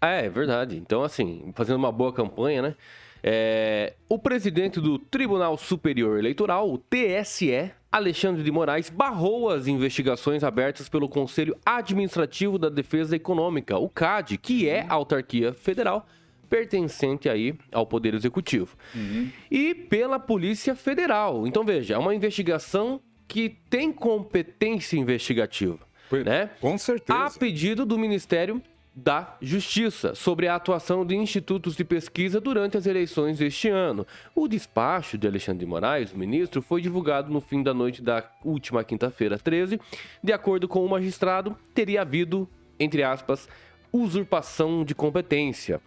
É, 0.00 0.26
é 0.26 0.28
verdade. 0.28 0.76
Então, 0.76 1.02
assim, 1.02 1.52
fazendo 1.54 1.76
uma 1.76 1.92
boa 1.92 2.12
campanha, 2.12 2.62
né? 2.62 2.74
É, 3.22 3.94
o 4.08 4.18
presidente 4.18 4.80
do 4.80 4.98
Tribunal 4.98 5.56
Superior 5.56 6.18
Eleitoral, 6.18 6.70
o 6.70 6.78
TSE, 6.78 7.72
Alexandre 7.90 8.42
de 8.42 8.50
Moraes, 8.50 8.90
barrou 8.90 9.48
as 9.48 9.66
investigações 9.66 10.44
abertas 10.44 10.88
pelo 10.88 11.08
Conselho 11.08 11.56
Administrativo 11.64 12.58
da 12.58 12.68
Defesa 12.68 13.16
Econômica, 13.16 13.78
o 13.78 13.88
CAD, 13.88 14.36
que 14.36 14.68
é 14.68 14.84
a 14.88 14.94
autarquia 14.94 15.52
federal 15.52 16.06
pertencente 16.48 17.28
aí 17.28 17.54
ao 17.70 17.86
Poder 17.86 18.14
Executivo. 18.14 18.76
Uhum. 18.94 19.30
E 19.50 19.74
pela 19.74 20.18
Polícia 20.18 20.74
Federal. 20.74 21.46
Então, 21.46 21.64
veja, 21.64 21.94
é 21.94 21.98
uma 21.98 22.14
investigação 22.14 23.00
que 23.26 23.56
tem 23.68 23.92
competência 23.92 24.96
investigativa. 24.96 25.78
né? 26.24 26.50
Com 26.60 26.78
certeza. 26.78 27.18
A 27.18 27.30
pedido 27.30 27.84
do 27.84 27.98
Ministério 27.98 28.62
da 29.02 29.36
Justiça 29.40 30.14
sobre 30.14 30.48
a 30.48 30.56
atuação 30.56 31.06
de 31.06 31.14
institutos 31.14 31.76
de 31.76 31.84
pesquisa 31.84 32.40
durante 32.40 32.76
as 32.76 32.84
eleições 32.84 33.38
deste 33.38 33.68
ano. 33.68 34.04
O 34.34 34.48
despacho 34.48 35.16
de 35.16 35.26
Alexandre 35.26 35.60
de 35.60 35.66
Moraes, 35.66 36.12
ministro, 36.12 36.60
foi 36.60 36.82
divulgado 36.82 37.32
no 37.32 37.40
fim 37.40 37.62
da 37.62 37.72
noite 37.72 38.02
da 38.02 38.28
última 38.44 38.82
quinta-feira, 38.82 39.38
13. 39.38 39.80
De 40.22 40.32
acordo 40.32 40.66
com 40.66 40.84
o 40.84 40.88
magistrado, 40.88 41.56
teria 41.72 42.02
havido, 42.02 42.48
entre 42.78 43.04
aspas, 43.04 43.48
usurpação 43.92 44.84
de 44.84 44.94
competência 44.94 45.80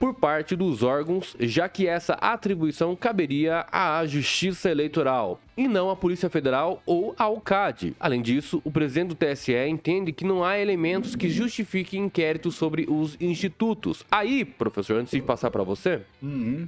por 0.00 0.14
parte 0.14 0.56
dos 0.56 0.82
órgãos, 0.82 1.36
já 1.38 1.68
que 1.68 1.86
essa 1.86 2.14
atribuição 2.14 2.96
caberia 2.96 3.66
à 3.70 4.02
Justiça 4.06 4.70
Eleitoral 4.70 5.38
e 5.54 5.68
não 5.68 5.90
à 5.90 5.94
Polícia 5.94 6.30
Federal 6.30 6.82
ou 6.86 7.14
ao 7.18 7.38
CAD. 7.38 7.94
Além 8.00 8.22
disso, 8.22 8.62
o 8.64 8.70
presidente 8.70 9.08
do 9.08 9.14
TSE 9.14 9.52
entende 9.68 10.10
que 10.10 10.24
não 10.24 10.42
há 10.42 10.58
elementos 10.58 11.14
que 11.14 11.28
justifiquem 11.28 12.06
inquérito 12.06 12.50
sobre 12.50 12.86
os 12.88 13.14
institutos. 13.20 14.02
Aí, 14.10 14.42
professor, 14.42 14.96
antes 14.96 15.10
de 15.10 15.20
passar 15.20 15.50
para 15.50 15.62
você, 15.62 16.00
uhum. 16.22 16.66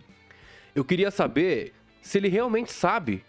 eu 0.75 0.85
queria 0.85 1.11
saber 1.11 1.73
se 2.03 2.19
ele 2.19 2.29
realmente 2.29 2.71
sabe 2.71 3.25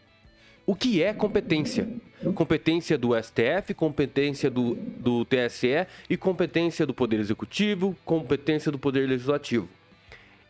o 0.66 0.76
que 0.76 1.02
é 1.02 1.14
competência. 1.14 1.88
Competência 2.36 2.98
do 2.98 3.12
STF, 3.22 3.74
competência 3.74 4.50
do, 4.50 4.76
do 4.76 5.24
TSE 5.24 5.88
e 6.10 6.18
competência 6.18 6.86
do 6.86 6.94
Poder 6.94 7.22
Executivo, 7.22 7.96
competência 8.04 8.70
do 8.70 8.78
Poder 8.78 9.08
Legislativo 9.08 9.70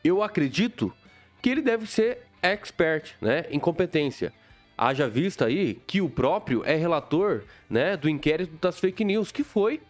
eu 0.03 0.21
acredito 0.21 0.93
que 1.41 1.49
ele 1.49 1.61
deve 1.61 1.87
ser 1.87 2.19
expert, 2.41 3.15
né, 3.21 3.45
em 3.49 3.59
competência. 3.59 4.33
Haja 4.77 5.07
vista 5.07 5.45
aí 5.45 5.79
que 5.87 6.01
o 6.01 6.09
próprio 6.09 6.63
é 6.65 6.75
relator, 6.75 7.43
né, 7.69 7.95
do 7.95 8.09
inquérito 8.09 8.53
das 8.59 8.79
fake 8.79 9.03
news, 9.03 9.31
que 9.31 9.43
foi 9.43 9.81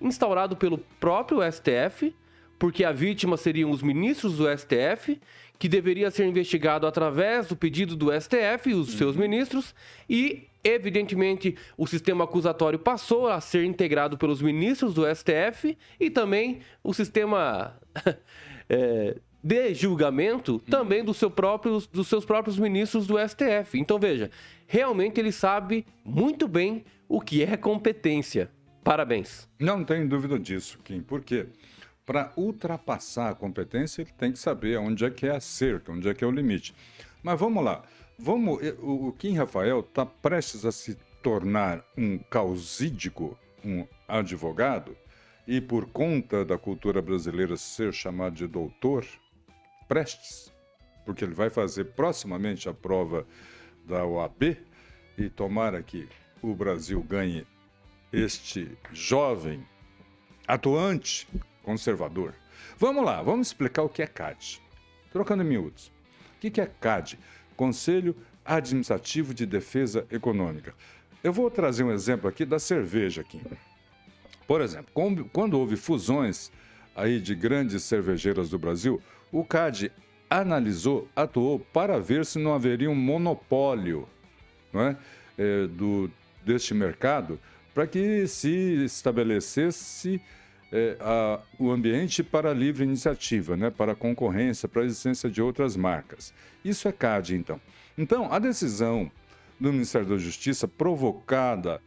instaurado 0.00 0.56
pelo 0.56 0.78
próprio 0.78 1.40
STF, 1.50 2.14
porque 2.58 2.84
a 2.84 2.92
vítima 2.92 3.36
seriam 3.36 3.70
os 3.70 3.82
ministros 3.82 4.36
do 4.36 4.46
STF, 4.46 5.20
que 5.58 5.68
deveria 5.68 6.10
ser 6.10 6.26
investigado 6.26 6.86
através 6.86 7.46
do 7.46 7.56
pedido 7.56 7.94
do 7.94 8.08
STF 8.12 8.70
e 8.70 8.74
os 8.74 8.94
seus 8.94 9.16
ministros, 9.16 9.74
e 10.08 10.48
evidentemente 10.64 11.56
o 11.76 11.86
sistema 11.86 12.24
acusatório 12.24 12.78
passou 12.78 13.28
a 13.28 13.40
ser 13.40 13.64
integrado 13.64 14.18
pelos 14.18 14.42
ministros 14.42 14.94
do 14.94 15.02
STF 15.14 15.76
e 15.98 16.10
também 16.10 16.60
o 16.82 16.92
sistema 16.92 17.76
é, 18.68 19.16
de 19.42 19.74
julgamento 19.74 20.58
também 20.60 21.04
do 21.04 21.12
seu 21.12 21.30
próprio, 21.30 21.82
dos 21.92 22.06
seus 22.06 22.24
próprios 22.24 22.58
ministros 22.58 23.06
do 23.06 23.16
STF. 23.18 23.78
Então 23.78 23.98
veja, 23.98 24.30
realmente 24.66 25.18
ele 25.18 25.32
sabe 25.32 25.84
muito 26.04 26.46
bem 26.46 26.84
o 27.08 27.20
que 27.20 27.42
é 27.42 27.56
competência. 27.56 28.50
Parabéns. 28.84 29.48
Não 29.58 29.84
tem 29.84 30.06
dúvida 30.06 30.38
disso, 30.38 30.78
Kim. 30.84 31.02
Por 31.02 31.22
quê? 31.22 31.46
Para 32.04 32.32
ultrapassar 32.36 33.30
a 33.30 33.34
competência, 33.34 34.02
ele 34.02 34.10
tem 34.16 34.32
que 34.32 34.38
saber 34.38 34.76
onde 34.78 35.04
é 35.04 35.10
que 35.10 35.26
é 35.26 35.30
a 35.30 35.40
cerca, 35.40 35.92
onde 35.92 36.08
é 36.08 36.14
que 36.14 36.24
é 36.24 36.26
o 36.26 36.30
limite. 36.32 36.74
Mas 37.22 37.38
vamos 37.38 37.64
lá. 37.64 37.82
Vamos, 38.18 38.60
o 38.80 39.12
Kim 39.12 39.34
Rafael 39.34 39.80
está 39.80 40.04
prestes 40.04 40.64
a 40.64 40.72
se 40.72 40.96
tornar 41.22 41.84
um 41.96 42.18
causídico, 42.18 43.38
um 43.64 43.86
advogado, 44.06 44.96
e 45.46 45.60
por 45.60 45.86
conta 45.86 46.44
da 46.44 46.58
cultura 46.58 47.00
brasileira 47.00 47.56
ser 47.56 47.92
chamado 47.92 48.34
de 48.34 48.46
doutor, 48.46 49.06
prestes, 49.92 50.50
porque 51.04 51.22
ele 51.22 51.34
vai 51.34 51.50
fazer 51.50 51.84
proximamente 51.84 52.66
a 52.66 52.72
prova 52.72 53.26
da 53.84 54.06
OAB 54.06 54.56
e 55.18 55.28
tomara 55.28 55.82
que 55.82 56.08
o 56.40 56.54
Brasil 56.54 57.02
ganhe 57.02 57.46
este 58.10 58.74
jovem 58.90 59.62
atuante 60.48 61.28
conservador. 61.62 62.32
Vamos 62.78 63.04
lá, 63.04 63.22
vamos 63.22 63.48
explicar 63.48 63.82
o 63.82 63.88
que 63.90 64.00
é 64.00 64.06
CAD. 64.06 64.62
Trocando 65.12 65.42
em 65.42 65.46
miúdos. 65.46 65.92
O 66.36 66.40
que 66.40 66.58
é 66.58 66.66
CAD? 66.80 67.18
Conselho 67.54 68.16
Administrativo 68.46 69.34
de 69.34 69.44
Defesa 69.44 70.06
Econômica. 70.10 70.74
Eu 71.22 71.34
vou 71.34 71.50
trazer 71.50 71.84
um 71.84 71.92
exemplo 71.92 72.30
aqui 72.30 72.46
da 72.46 72.58
cerveja 72.58 73.20
aqui. 73.20 73.42
Por 74.46 74.62
exemplo, 74.62 74.90
quando 75.30 75.52
houve 75.52 75.76
fusões 75.76 76.50
aí 76.96 77.20
de 77.20 77.34
grandes 77.34 77.82
cervejeiras 77.82 78.48
do 78.48 78.58
Brasil, 78.58 78.98
o 79.32 79.42
CAD 79.44 79.90
analisou, 80.28 81.08
atuou 81.16 81.58
para 81.58 81.98
ver 81.98 82.24
se 82.24 82.38
não 82.38 82.54
haveria 82.54 82.90
um 82.90 82.94
monopólio 82.94 84.06
é? 84.74 84.96
É, 85.36 85.66
do, 85.66 86.10
deste 86.44 86.74
mercado 86.74 87.38
para 87.74 87.86
que 87.86 88.26
se 88.26 88.84
estabelecesse 88.84 90.20
é, 90.70 90.96
a, 91.00 91.40
o 91.58 91.70
ambiente 91.70 92.22
para 92.22 92.52
livre 92.52 92.84
iniciativa, 92.84 93.56
né, 93.56 93.70
para 93.70 93.94
concorrência, 93.94 94.68
para 94.68 94.82
a 94.82 94.84
existência 94.84 95.30
de 95.30 95.42
outras 95.42 95.76
marcas. 95.76 96.32
Isso 96.64 96.88
é 96.88 96.92
CAD, 96.92 97.36
então. 97.36 97.60
Então, 97.96 98.32
a 98.32 98.38
decisão 98.38 99.10
do 99.60 99.72
Ministério 99.72 100.08
da 100.08 100.16
Justiça, 100.16 100.66
provocada, 100.66 101.80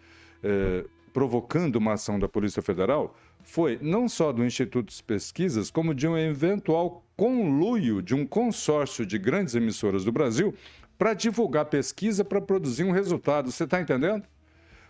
é, 0.43 0.85
provocando 1.11 1.77
uma 1.77 1.93
ação 1.93 2.19
da 2.19 2.27
Polícia 2.27 2.61
Federal, 2.61 3.15
foi 3.45 3.77
não 3.81 4.09
só 4.09 4.33
do 4.33 4.43
Instituto 4.43 4.93
de 4.93 5.03
Pesquisas, 5.03 5.69
como 5.69 5.93
de 5.93 6.07
um 6.07 6.17
eventual 6.17 7.05
conluio 7.15 8.01
de 8.01 8.13
um 8.13 8.25
consórcio 8.25 9.05
de 9.05 9.17
grandes 9.17 9.55
emissoras 9.55 10.03
do 10.03 10.11
Brasil 10.11 10.53
para 10.97 11.13
divulgar 11.13 11.65
pesquisa 11.65 12.25
para 12.25 12.41
produzir 12.41 12.83
um 12.83 12.91
resultado. 12.91 13.51
Você 13.51 13.63
está 13.63 13.79
entendendo? 13.79 14.23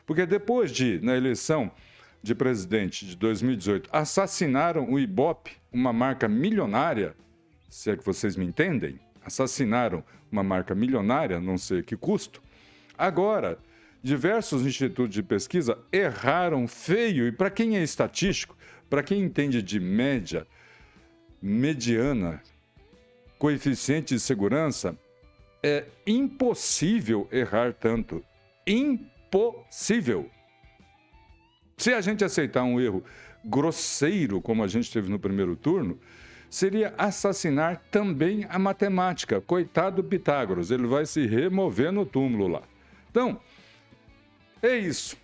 Porque 0.06 0.26
depois 0.26 0.72
de, 0.72 1.00
na 1.04 1.16
eleição 1.16 1.70
de 2.24 2.34
presidente 2.34 3.06
de 3.06 3.16
2018, 3.18 3.90
assassinaram 3.92 4.90
o 4.90 4.98
Ibope, 4.98 5.52
uma 5.72 5.92
marca 5.92 6.28
milionária, 6.28 7.14
se 7.70 7.92
é 7.92 7.98
que 7.98 8.06
vocês 8.06 8.36
me 8.36 8.46
entendem, 8.46 9.00
assassinaram 9.24 10.04
uma 10.32 10.44
marca 10.44 10.74
milionária, 10.74 11.40
não 11.40 11.58
sei 11.58 11.84
que 11.84 11.98
custo. 11.98 12.42
Agora, 12.98 13.60
diversos 14.06 14.64
institutos 14.64 15.16
de 15.16 15.24
pesquisa 15.24 15.80
erraram 15.92 16.68
feio, 16.68 17.28
e 17.28 17.32
para 17.32 17.50
quem 17.50 17.76
é 17.76 17.82
estatístico, 17.82 18.56
para 18.88 19.02
quem 19.02 19.20
entende 19.20 19.64
de 19.64 19.80
média, 19.80 20.46
mediana, 21.42 22.40
coeficiente 23.40 24.14
de 24.14 24.20
segurança, 24.20 24.96
é 25.64 25.86
impossível 26.06 27.28
errar 27.32 27.74
tanto. 27.74 28.24
Impossível. 28.68 30.30
Se 31.76 31.92
a 31.92 32.00
gente 32.00 32.24
aceitar 32.24 32.62
um 32.62 32.80
erro 32.80 33.04
grosseiro, 33.44 34.40
como 34.40 34.64
a 34.64 34.68
gente 34.68 34.94
teve 34.94 35.10
no 35.10 35.18
primeiro 35.18 35.56
turno, 35.56 36.00
seria 36.48 36.94
assassinar 36.96 37.82
também 37.90 38.46
a 38.50 38.60
matemática. 38.60 39.42
Coitado 39.42 40.04
do 40.04 40.08
Pitágoras, 40.08 40.70
ele 40.70 40.86
vai 40.86 41.08
se 41.08 41.26
remover 41.26 41.92
no 41.92 42.06
túmulo 42.06 42.48
lá. 42.48 42.62
Então, 43.10 43.42
é 44.68 44.78
isso. 44.78 45.18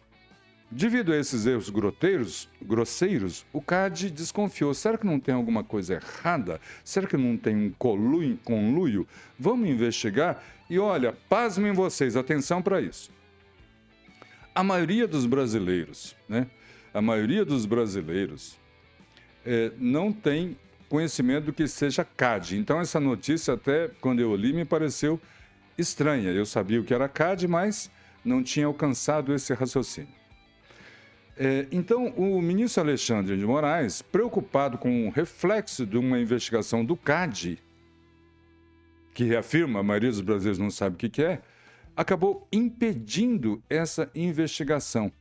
Devido 0.69 1.11
a 1.11 1.17
esses 1.17 1.45
erros 1.45 1.69
groteiros, 1.69 2.47
grosseiros, 2.61 3.45
o 3.51 3.61
CAD 3.61 4.09
desconfiou. 4.09 4.73
Será 4.73 4.97
que 4.97 5.05
não 5.05 5.19
tem 5.19 5.35
alguma 5.35 5.63
coisa 5.63 5.95
errada? 5.95 6.61
Será 6.83 7.05
que 7.05 7.17
não 7.17 7.35
tem 7.35 7.55
um 7.55 7.71
conluio? 7.71 9.07
Vamos 9.37 9.69
investigar? 9.69 10.41
E 10.69 10.79
olha, 10.79 11.13
pasmem 11.27 11.73
vocês, 11.73 12.15
atenção 12.15 12.61
para 12.61 12.79
isso 12.79 13.11
a 14.53 14.63
maioria 14.63 15.07
dos 15.07 15.25
brasileiros, 15.25 16.15
né? 16.27 16.47
A 16.93 17.01
maioria 17.01 17.45
dos 17.45 17.65
brasileiros 17.65 18.57
é, 19.45 19.71
não 19.77 20.11
tem 20.11 20.57
conhecimento 20.89 21.45
do 21.45 21.53
que 21.53 21.67
seja 21.67 22.03
CAD. 22.03 22.57
Então, 22.57 22.79
essa 22.81 22.99
notícia, 22.99 23.53
até 23.53 23.89
quando 24.01 24.19
eu 24.19 24.35
li, 24.35 24.51
me 24.51 24.65
pareceu 24.65 25.19
estranha. 25.77 26.31
Eu 26.31 26.45
sabia 26.45 26.81
o 26.81 26.83
que 26.83 26.93
era 26.93 27.07
CAD, 27.07 27.47
mas 27.47 27.89
não 28.23 28.43
tinha 28.43 28.65
alcançado 28.65 29.33
esse 29.33 29.53
raciocínio. 29.53 30.21
É, 31.37 31.67
então, 31.71 32.07
o 32.09 32.41
ministro 32.41 32.83
Alexandre 32.83 33.37
de 33.37 33.45
Moraes, 33.45 34.01
preocupado 34.01 34.77
com 34.77 35.07
o 35.07 35.09
reflexo 35.09 35.85
de 35.85 35.97
uma 35.97 36.19
investigação 36.19 36.85
do 36.85 36.95
CAD, 36.95 37.57
que 39.13 39.23
reafirma, 39.23 39.79
a 39.79 39.83
maioria 39.83 40.09
dos 40.09 40.21
brasileiros 40.21 40.59
não 40.59 40.69
sabe 40.69 40.95
o 40.95 41.09
que 41.09 41.21
é, 41.21 41.41
acabou 41.95 42.47
impedindo 42.51 43.61
essa 43.69 44.09
investigação. 44.13 45.11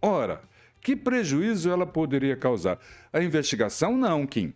Ora, 0.00 0.42
que 0.80 0.94
prejuízo 0.94 1.70
ela 1.70 1.86
poderia 1.86 2.36
causar? 2.36 2.78
A 3.12 3.22
investigação, 3.22 3.96
não, 3.96 4.26
Kim. 4.26 4.54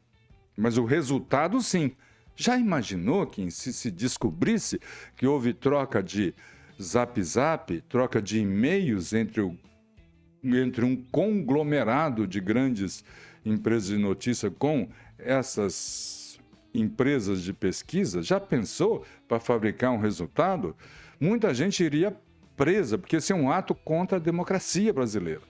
Mas 0.57 0.79
o 0.79 0.85
resultado, 0.85 1.61
sim. 1.61 1.97
Já 2.35 2.57
imaginou, 2.57 3.27
Kim, 3.27 3.51
se 3.51 3.73
se 3.73 3.91
descobrisse 3.91 4.81
que 5.17 5.27
houve 5.27 5.53
troca 5.53 6.03
de 6.03 6.35
zap-zap, 6.81 7.81
troca 7.89 8.21
de 8.21 8.41
e-mails 8.41 9.13
entre, 9.13 9.41
o, 9.41 9.57
entre 10.43 10.85
um 10.85 10.97
conglomerado 10.97 12.27
de 12.27 12.41
grandes 12.41 13.05
empresas 13.45 13.89
de 13.89 13.99
notícia 13.99 14.51
com 14.51 14.89
essas 15.19 16.39
empresas 16.75 17.43
de 17.43 17.53
pesquisa? 17.53 18.23
Já 18.23 18.39
pensou 18.39 19.05
para 19.27 19.41
fabricar 19.41 19.91
um 19.91 19.99
resultado? 19.99 20.77
muita 21.23 21.55
gente 21.55 21.85
iria 21.85 22.15
presa, 22.57 22.99
porque 22.99 23.17
esse 23.17 23.33
é 23.33 23.37
um 23.37 23.51
ato 23.51 23.75
contra 23.75 24.19
a 24.19 24.21
democracia 24.21 24.93
brasileira. 24.93 25.43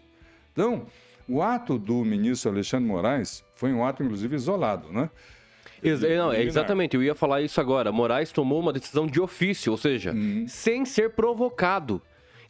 Então, 0.53 0.87
o 1.27 1.43
ato 1.43 1.79
do 1.79 2.05
ministro 2.05 2.51
Alexandre 2.51 2.87
Moraes 2.87 3.43
foi 3.55 3.73
um 3.73 3.85
ato, 3.85 4.03
inclusive, 4.03 4.37
isolado, 4.37 4.93
né? 4.93 5.09
Ex 5.83 6.01
não, 6.01 6.33
é 6.33 6.43
exatamente, 6.43 6.95
eu 6.95 7.03
ia 7.03 7.15
falar 7.15 7.43
isso 7.43 7.61
agora. 7.61 7.91
Moraes 7.91 8.31
tomou 8.31 8.61
uma 8.61 8.73
decisão 8.73 9.07
de 9.07 9.21
ofício, 9.21 9.73
ou 9.73 9.79
seja, 9.79 10.13
hum. 10.13 10.45
sem 10.47 10.85
ser 10.85 11.11
provocado. 11.11 12.01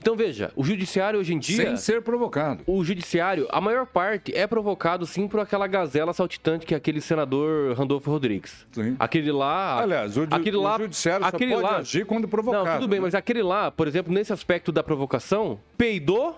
Então 0.02 0.16
veja, 0.16 0.50
o 0.56 0.64
judiciário 0.64 1.20
hoje 1.20 1.32
em 1.32 1.38
dia. 1.38 1.64
Sem 1.64 1.76
ser 1.76 2.02
provocado. 2.02 2.64
O 2.66 2.82
judiciário, 2.82 3.46
a 3.50 3.60
maior 3.60 3.86
parte 3.86 4.36
é 4.36 4.48
provocado 4.48 5.06
sim 5.06 5.28
por 5.28 5.38
aquela 5.38 5.68
gazela 5.68 6.12
saltitante 6.12 6.66
que 6.66 6.74
é 6.74 6.76
aquele 6.76 7.00
senador 7.00 7.76
Randolfo 7.76 8.10
Rodrigues. 8.10 8.66
Sim. 8.72 8.96
Aquele 8.98 9.30
lá. 9.30 9.80
Aliás, 9.80 10.16
o, 10.16 10.26
aquele 10.28 10.56
lá, 10.56 10.74
o 10.74 10.80
judiciário 10.80 11.24
aquele 11.24 11.54
só 11.54 11.60
pode 11.60 11.72
lá, 11.72 11.78
agir 11.78 12.04
quando 12.04 12.26
provocado. 12.26 12.64
Não, 12.64 12.74
tudo 12.80 12.88
bem, 12.88 12.98
né? 12.98 13.04
mas 13.04 13.14
aquele 13.14 13.44
lá, 13.44 13.70
por 13.70 13.86
exemplo, 13.86 14.12
nesse 14.12 14.32
aspecto 14.32 14.72
da 14.72 14.82
provocação, 14.82 15.60
peidou 15.78 16.36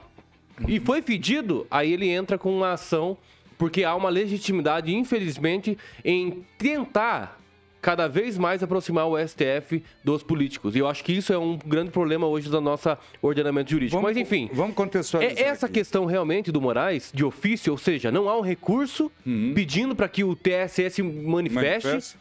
e 0.69 0.79
foi 0.79 1.01
fedido, 1.01 1.67
aí 1.71 1.91
ele 1.91 2.11
entra 2.11 2.37
com 2.37 2.55
uma 2.55 2.73
ação 2.73 3.17
porque 3.59 3.85
há 3.85 3.95
uma 3.95 4.09
legitimidade, 4.09 4.95
infelizmente, 4.95 5.77
em 6.05 6.45
tentar 6.59 7.40
cada 7.85 8.09
vez 8.09 8.38
mais 8.38 8.62
aproximar 8.62 9.07
o 9.07 9.19
STF 9.19 9.85
dos 10.03 10.23
políticos. 10.23 10.75
E 10.75 10.79
eu 10.79 10.88
acho 10.88 11.05
que 11.05 11.12
isso 11.12 11.35
é 11.35 11.38
um 11.38 11.59
grande 11.59 11.90
problema 11.90 12.27
hoje 12.27 12.49
do 12.49 12.59
nosso 12.59 12.97
ordenamento 13.21 13.71
jurídico. 13.71 14.01
Vamos, 14.01 14.17
Mas, 14.17 14.17
enfim. 14.17 14.49
Vamos 14.55 14.75
contextualizar. 14.75 15.38
É 15.38 15.43
essa 15.43 15.67
aqui. 15.67 15.75
questão 15.75 16.07
realmente 16.07 16.51
do 16.51 16.62
Moraes, 16.62 17.12
de 17.12 17.23
ofício, 17.23 17.71
ou 17.73 17.79
seja, 17.79 18.11
não 18.11 18.27
há 18.27 18.38
um 18.38 18.40
recurso 18.40 19.12
uhum. 19.27 19.53
pedindo 19.55 19.95
para 19.95 20.09
que 20.09 20.25
o 20.25 20.35
TSS 20.35 21.03
manifeste. 21.03 21.87
manifeste. 21.87 22.17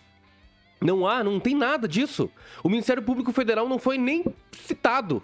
Não 0.81 1.07
há, 1.07 1.23
não 1.23 1.39
tem 1.39 1.55
nada 1.55 1.87
disso. 1.87 2.29
O 2.61 2.67
Ministério 2.67 3.01
Público 3.01 3.31
Federal 3.31 3.69
não 3.69 3.79
foi 3.79 3.97
nem 3.97 4.25
citado 4.51 5.23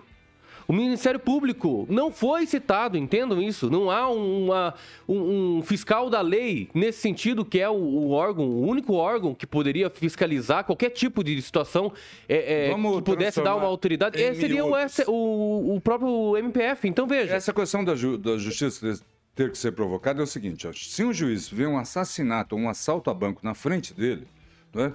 o 0.69 0.73
Ministério 0.73 1.19
Público 1.19 1.87
não 1.89 2.11
foi 2.11 2.45
citado, 2.45 2.95
entendam 2.95 3.41
isso. 3.41 3.71
Não 3.71 3.89
há 3.89 4.07
uma, 4.07 4.75
um, 5.07 5.57
um, 5.57 5.63
fiscal 5.63 6.11
da 6.11 6.21
lei 6.21 6.69
nesse 6.75 7.01
sentido, 7.01 7.43
que 7.43 7.59
é 7.59 7.67
o, 7.67 7.73
o, 7.73 8.11
órgão, 8.11 8.45
o 8.47 8.67
único 8.67 8.93
órgão 8.93 9.33
que 9.33 9.47
poderia 9.47 9.89
fiscalizar 9.89 10.63
qualquer 10.63 10.91
tipo 10.91 11.23
de 11.23 11.41
situação 11.41 11.91
é, 12.27 12.67
é, 12.67 12.75
que 12.75 13.01
pudesse 13.01 13.41
dar 13.41 13.55
uma 13.55 13.65
autoridade. 13.65 14.19
Seria 14.35 14.63
o, 14.63 14.71
o, 15.07 15.75
o, 15.77 15.81
próprio 15.81 16.37
MPF. 16.37 16.87
Então 16.87 17.07
veja. 17.07 17.33
Essa 17.33 17.51
questão 17.51 17.83
da, 17.83 17.95
ju, 17.95 18.15
da 18.15 18.37
justiça 18.37 19.01
ter 19.33 19.49
que 19.49 19.57
ser 19.57 19.71
provocada 19.71 20.21
é 20.21 20.23
o 20.23 20.27
seguinte: 20.27 20.67
ó, 20.67 20.71
se 20.71 21.03
um 21.03 21.11
juiz 21.11 21.49
vê 21.49 21.65
um 21.65 21.79
assassinato 21.79 22.55
ou 22.55 22.61
um 22.61 22.69
assalto 22.69 23.09
a 23.09 23.13
banco 23.15 23.41
na 23.43 23.55
frente 23.55 23.91
dele, 23.91 24.27
né, 24.71 24.93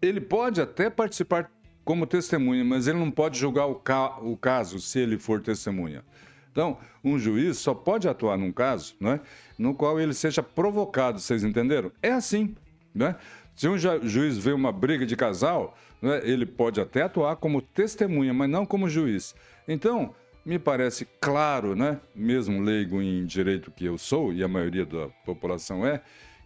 ele 0.00 0.22
pode 0.22 0.58
até 0.58 0.88
participar 0.88 1.50
como 1.84 2.06
testemunha, 2.06 2.64
mas 2.64 2.86
ele 2.86 2.98
não 2.98 3.10
pode 3.10 3.38
julgar 3.38 3.66
o, 3.66 3.74
ca 3.74 4.18
o 4.20 4.36
caso 4.36 4.80
se 4.80 4.98
ele 4.98 5.18
for 5.18 5.40
testemunha. 5.40 6.04
Então, 6.50 6.78
um 7.02 7.18
juiz 7.18 7.58
só 7.58 7.74
pode 7.74 8.06
atuar 8.08 8.36
num 8.36 8.52
caso 8.52 8.94
né, 9.00 9.20
no 9.58 9.74
qual 9.74 9.98
ele 9.98 10.12
seja 10.12 10.42
provocado, 10.42 11.18
vocês 11.18 11.42
entenderam? 11.42 11.90
É 12.02 12.12
assim. 12.12 12.54
Né? 12.94 13.16
Se 13.56 13.68
um 13.68 13.78
juiz 13.78 14.36
vê 14.36 14.52
uma 14.52 14.70
briga 14.70 15.06
de 15.06 15.16
casal, 15.16 15.76
né, 16.00 16.20
ele 16.24 16.44
pode 16.44 16.80
até 16.80 17.02
atuar 17.02 17.36
como 17.36 17.62
testemunha, 17.62 18.34
mas 18.34 18.50
não 18.50 18.66
como 18.66 18.88
juiz. 18.88 19.34
Então, 19.66 20.14
me 20.44 20.58
parece 20.58 21.06
claro, 21.20 21.74
né, 21.74 22.00
mesmo 22.14 22.60
leigo 22.60 23.00
em 23.00 23.24
direito 23.24 23.70
que 23.70 23.84
eu 23.84 23.96
sou, 23.96 24.32
e 24.32 24.42
a 24.42 24.48
maioria 24.48 24.84
da 24.84 25.08
população 25.24 25.86
é, 25.86 26.02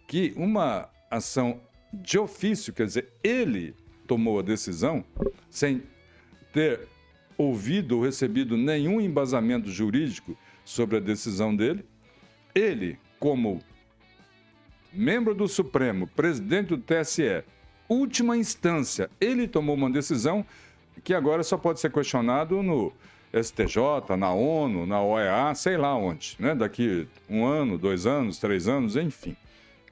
que 0.06 0.32
uma 0.36 0.88
ação 1.10 1.60
de 1.92 2.18
ofício, 2.18 2.72
quer 2.72 2.86
dizer, 2.86 3.08
ele 3.24 3.74
tomou 4.06 4.38
a 4.38 4.42
decisão 4.42 5.04
sem 5.50 5.82
ter 6.52 6.88
ouvido 7.36 7.96
ou 7.96 8.04
recebido 8.04 8.56
nenhum 8.56 9.00
embasamento 9.00 9.70
jurídico 9.70 10.36
sobre 10.64 10.96
a 10.96 11.00
decisão 11.00 11.54
dele. 11.54 11.84
Ele, 12.54 12.98
como 13.20 13.60
membro 14.92 15.34
do 15.34 15.46
Supremo, 15.46 16.06
presidente 16.06 16.68
do 16.68 16.78
TSE, 16.78 17.44
última 17.88 18.36
instância, 18.36 19.10
ele 19.20 19.46
tomou 19.46 19.76
uma 19.76 19.90
decisão 19.90 20.44
que 21.04 21.12
agora 21.12 21.42
só 21.42 21.58
pode 21.58 21.80
ser 21.80 21.92
questionado 21.92 22.62
no 22.62 22.92
STJ, 23.32 24.16
na 24.18 24.32
ONU, 24.32 24.86
na 24.86 25.02
OEA, 25.02 25.54
sei 25.54 25.76
lá 25.76 25.94
onde, 25.94 26.36
né? 26.38 26.54
Daqui 26.54 27.06
um 27.28 27.44
ano, 27.44 27.76
dois 27.76 28.06
anos, 28.06 28.38
três 28.38 28.66
anos, 28.66 28.96
enfim. 28.96 29.36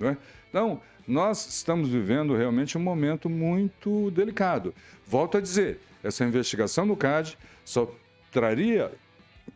Né? 0.00 0.16
Então, 0.48 0.80
nós 1.06 1.46
estamos 1.46 1.88
vivendo 1.88 2.34
realmente 2.34 2.78
um 2.78 2.80
momento 2.80 3.28
muito 3.28 4.10
delicado. 4.10 4.74
Volto 5.06 5.38
a 5.38 5.40
dizer, 5.40 5.80
essa 6.02 6.24
investigação 6.24 6.86
do 6.86 6.96
CAD 6.96 7.36
só 7.64 7.90
traria 8.30 8.90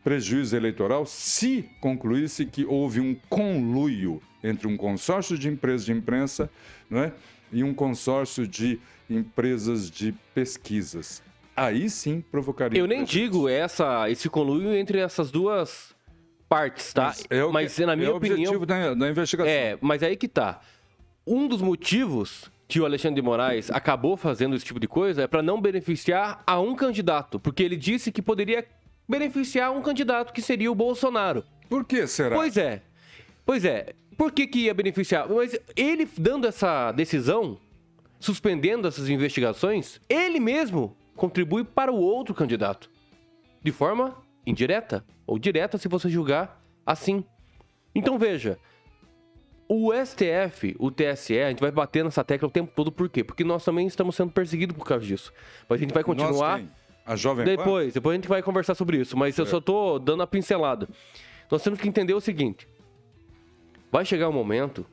prejuízo 0.04 0.56
eleitoral 0.56 1.06
se 1.06 1.68
concluísse 1.80 2.46
que 2.46 2.64
houve 2.64 3.00
um 3.00 3.14
conluio 3.28 4.22
entre 4.42 4.68
um 4.68 4.76
consórcio 4.76 5.36
de 5.36 5.48
empresas 5.48 5.84
de 5.84 5.92
imprensa 5.92 6.50
não 6.88 7.02
é, 7.02 7.12
e 7.52 7.64
um 7.64 7.74
consórcio 7.74 8.46
de 8.46 8.78
empresas 9.08 9.90
de 9.90 10.12
pesquisas. 10.34 11.22
Aí 11.56 11.90
sim 11.90 12.22
provocaria. 12.30 12.78
Eu 12.78 12.86
nem 12.86 13.04
prejuízo. 13.04 13.30
digo 13.30 13.48
essa, 13.48 14.08
esse 14.08 14.28
conluio 14.28 14.74
entre 14.74 14.98
essas 15.00 15.30
duas 15.30 15.94
partes, 16.48 16.92
tá? 16.92 17.06
Mas, 17.06 17.24
é 17.28 17.44
o, 17.44 17.52
mas 17.52 17.78
na 17.78 17.96
minha 17.96 18.10
é 18.10 18.12
opinião. 18.12 18.38
objetivo 18.38 18.64
da, 18.66 18.94
da 18.94 19.08
investigação. 19.10 19.52
É, 19.52 19.76
mas 19.80 20.02
aí 20.02 20.16
que 20.16 20.28
tá. 20.28 20.60
Um 21.30 21.46
dos 21.46 21.60
motivos 21.60 22.50
que 22.66 22.80
o 22.80 22.86
Alexandre 22.86 23.20
de 23.20 23.22
Moraes 23.22 23.70
acabou 23.70 24.16
fazendo 24.16 24.56
esse 24.56 24.64
tipo 24.64 24.80
de 24.80 24.88
coisa 24.88 25.24
é 25.24 25.26
para 25.26 25.42
não 25.42 25.60
beneficiar 25.60 26.42
a 26.46 26.58
um 26.58 26.74
candidato, 26.74 27.38
porque 27.38 27.62
ele 27.62 27.76
disse 27.76 28.10
que 28.10 28.22
poderia 28.22 28.66
beneficiar 29.06 29.70
um 29.70 29.82
candidato 29.82 30.32
que 30.32 30.40
seria 30.40 30.72
o 30.72 30.74
Bolsonaro. 30.74 31.44
Por 31.68 31.84
que 31.84 32.06
será? 32.06 32.34
Pois 32.34 32.56
é. 32.56 32.80
Pois 33.44 33.62
é. 33.66 33.92
Por 34.16 34.32
que, 34.32 34.46
que 34.46 34.60
ia 34.60 34.72
beneficiar? 34.72 35.28
Mas 35.28 35.54
ele 35.76 36.08
dando 36.16 36.46
essa 36.46 36.92
decisão, 36.92 37.58
suspendendo 38.18 38.88
essas 38.88 39.10
investigações, 39.10 40.00
ele 40.08 40.40
mesmo 40.40 40.96
contribui 41.14 41.62
para 41.62 41.92
o 41.92 42.00
outro 42.00 42.34
candidato. 42.34 42.88
De 43.62 43.70
forma 43.70 44.16
indireta 44.46 45.04
ou 45.26 45.38
direta, 45.38 45.76
se 45.76 45.88
você 45.88 46.08
julgar 46.08 46.58
assim. 46.86 47.22
Então 47.94 48.18
veja, 48.18 48.58
o 49.68 49.92
STF, 49.92 50.74
o 50.78 50.90
TSE, 50.90 51.38
a 51.38 51.50
gente 51.50 51.60
vai 51.60 51.70
bater 51.70 52.02
nessa 52.02 52.24
tecla 52.24 52.48
o 52.48 52.50
tempo 52.50 52.72
todo, 52.74 52.90
por 52.90 53.08
quê? 53.08 53.22
Porque 53.22 53.44
nós 53.44 53.62
também 53.62 53.86
estamos 53.86 54.16
sendo 54.16 54.32
perseguidos 54.32 54.74
por 54.74 54.86
causa 54.86 55.04
disso. 55.04 55.32
Mas 55.68 55.78
a 55.78 55.82
gente 55.82 55.92
vai 55.92 56.02
continuar. 56.02 56.62
A 57.04 57.16
Jovem 57.16 57.44
Depois, 57.44 57.94
depois 57.94 58.12
a 58.12 58.16
gente 58.16 58.28
vai 58.28 58.42
conversar 58.42 58.74
sobre 58.74 58.98
isso, 58.98 59.16
mas 59.16 59.38
é. 59.38 59.42
eu 59.42 59.46
só 59.46 59.60
tô 59.62 59.98
dando 59.98 60.22
a 60.22 60.26
pincelada. 60.26 60.86
Nós 61.50 61.62
temos 61.62 61.80
que 61.80 61.88
entender 61.88 62.12
o 62.12 62.20
seguinte: 62.20 62.68
vai 63.90 64.04
chegar 64.04 64.28
um 64.28 64.32
momento, 64.32 64.84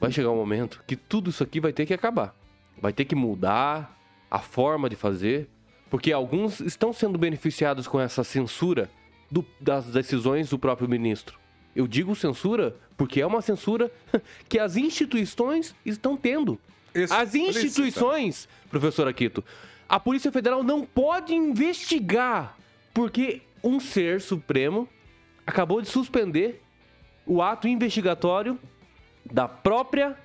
vai 0.00 0.10
chegar 0.10 0.30
um 0.30 0.36
momento 0.36 0.82
que 0.86 0.96
tudo 0.96 1.30
isso 1.30 1.42
aqui 1.42 1.60
vai 1.60 1.72
ter 1.72 1.86
que 1.86 1.94
acabar. 1.94 2.34
Vai 2.80 2.92
ter 2.92 3.04
que 3.04 3.14
mudar 3.14 3.96
a 4.28 4.40
forma 4.40 4.88
de 4.88 4.96
fazer, 4.96 5.48
porque 5.88 6.12
alguns 6.12 6.60
estão 6.60 6.92
sendo 6.92 7.18
beneficiados 7.18 7.86
com 7.86 8.00
essa 8.00 8.24
censura 8.24 8.90
do, 9.30 9.44
das 9.60 9.86
decisões 9.86 10.50
do 10.50 10.58
próprio 10.58 10.88
ministro. 10.88 11.38
Eu 11.74 11.86
digo 11.86 12.14
censura 12.14 12.76
porque 12.96 13.20
é 13.20 13.26
uma 13.26 13.40
censura 13.40 13.90
que 14.48 14.58
as 14.58 14.76
instituições 14.76 15.74
estão 15.84 16.16
tendo. 16.16 16.58
As 17.10 17.34
instituições, 17.34 18.48
professor 18.68 19.06
Aquito, 19.06 19.44
a 19.88 19.98
Polícia 19.98 20.32
Federal 20.32 20.62
não 20.62 20.84
pode 20.84 21.34
investigar 21.34 22.56
porque 22.92 23.42
um 23.62 23.78
ser 23.78 24.20
supremo 24.20 24.88
acabou 25.46 25.80
de 25.80 25.88
suspender 25.88 26.62
o 27.26 27.40
ato 27.40 27.68
investigatório 27.68 28.58
da 29.24 29.46
própria 29.46 30.16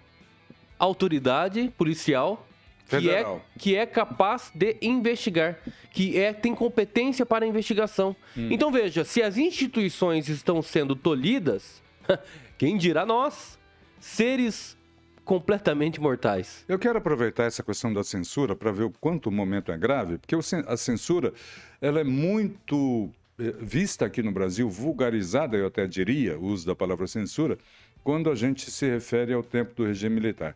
autoridade 0.80 1.72
policial 1.78 2.48
que 2.88 3.10
é, 3.10 3.39
que 3.58 3.76
é 3.76 3.86
capaz 3.86 4.52
de 4.54 4.78
investigar, 4.82 5.58
que 5.91 6.17
é 6.17 6.34
tem 6.34 6.54
competência 6.54 7.26
para 7.26 7.45
investigação. 7.45 8.15
Hum. 8.38 8.50
Então 8.52 8.71
veja, 8.71 9.04
se 9.04 9.21
as 9.21 9.38
instituições 9.38 10.30
estão 10.30 10.62
sendo 10.62 10.95
tolhidas, 10.95 11.82
quem 12.58 12.78
dirá 12.78 13.06
nós, 13.06 13.58
seres 14.00 14.78
completamente 15.24 16.00
mortais. 16.00 16.63
Eu 16.67 16.78
quero 16.78 17.00
aproveitar 17.00 17.45
essa 17.45 17.63
questão 17.63 17.91
da 17.91 18.04
censura 18.04 18.56
para 18.56 18.71
ver 18.71 18.84
o 18.84 18.91
quanto 18.91 19.28
o 19.28 19.32
momento 19.32 19.71
é 19.71 19.78
grave, 19.78 20.19
porque 20.19 20.36
a 20.67 20.78
censura 20.78 21.34
ela 21.82 22.00
é 22.00 22.04
muito 22.04 23.10
eh, 23.39 23.54
vista 23.60 24.06
aqui 24.06 24.21
no 24.21 24.32
Brasil, 24.32 24.69
vulgarizada, 24.69 25.58
eu 25.58 25.65
até 25.65 25.88
diria, 25.88 26.38
o 26.38 26.45
uso 26.45 26.67
da 26.67 26.76
palavra 26.76 27.08
censura, 27.08 27.58
quando 28.04 28.30
a 28.30 28.36
gente 28.36 28.69
se 28.69 28.88
refere 28.88 29.34
ao 29.34 29.41
tempo 29.41 29.74
do 29.74 29.86
regime 29.86 30.15
militar. 30.15 30.56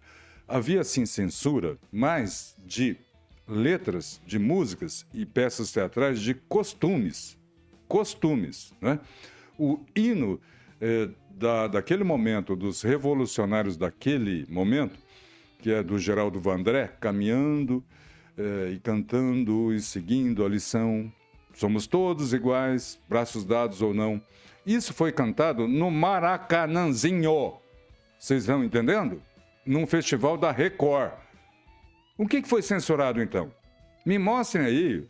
Havia, 0.50 0.84
sim, 0.84 1.06
censura, 1.06 1.78
mas 1.92 2.56
de 2.66 2.98
letras, 3.48 4.20
de 4.26 4.40
músicas 4.40 5.06
e 5.14 5.26
peças 5.26 5.72
teatrais 5.72 6.20
de 6.20 6.34
costumes. 6.34 7.38
Costumes, 7.88 8.74
né? 8.82 9.00
O 9.58 9.80
hino 9.96 10.42
eh, 10.82 11.10
da, 11.30 11.68
daquele 11.68 12.04
momento, 12.04 12.56
dos 12.56 12.82
revolucionários 12.82 13.78
daquele 13.78 14.46
momento, 14.50 15.00
que 15.60 15.72
é 15.72 15.84
do 15.84 16.00
Geraldo 16.00 16.40
Vandré, 16.40 16.88
caminhando 17.00 17.84
é, 18.38 18.72
e 18.72 18.80
cantando 18.80 19.74
e 19.74 19.82
seguindo 19.82 20.46
a 20.46 20.50
lição. 20.50 21.12
Somos 21.54 21.86
todos 21.86 22.34
iguais, 22.34 23.00
braços 23.08 23.44
dados 23.44 23.82
ou 23.82 23.94
não. 23.94 24.22
Isso 24.66 24.94
foi 24.94 25.12
cantado 25.12 25.68
no 25.68 25.92
Maracanãzinho. 25.92 27.54
Vocês 28.18 28.46
vão 28.46 28.64
entendendo? 28.64 29.22
Num 29.70 29.86
festival 29.86 30.36
da 30.36 30.52
Record. 30.52 31.12
O 32.18 32.28
que 32.28 32.42
foi 32.42 32.64
censurado 32.64 33.22
então? 33.22 33.54
Me 34.04 34.18
mostrem 34.18 34.66
aí, 34.66 35.08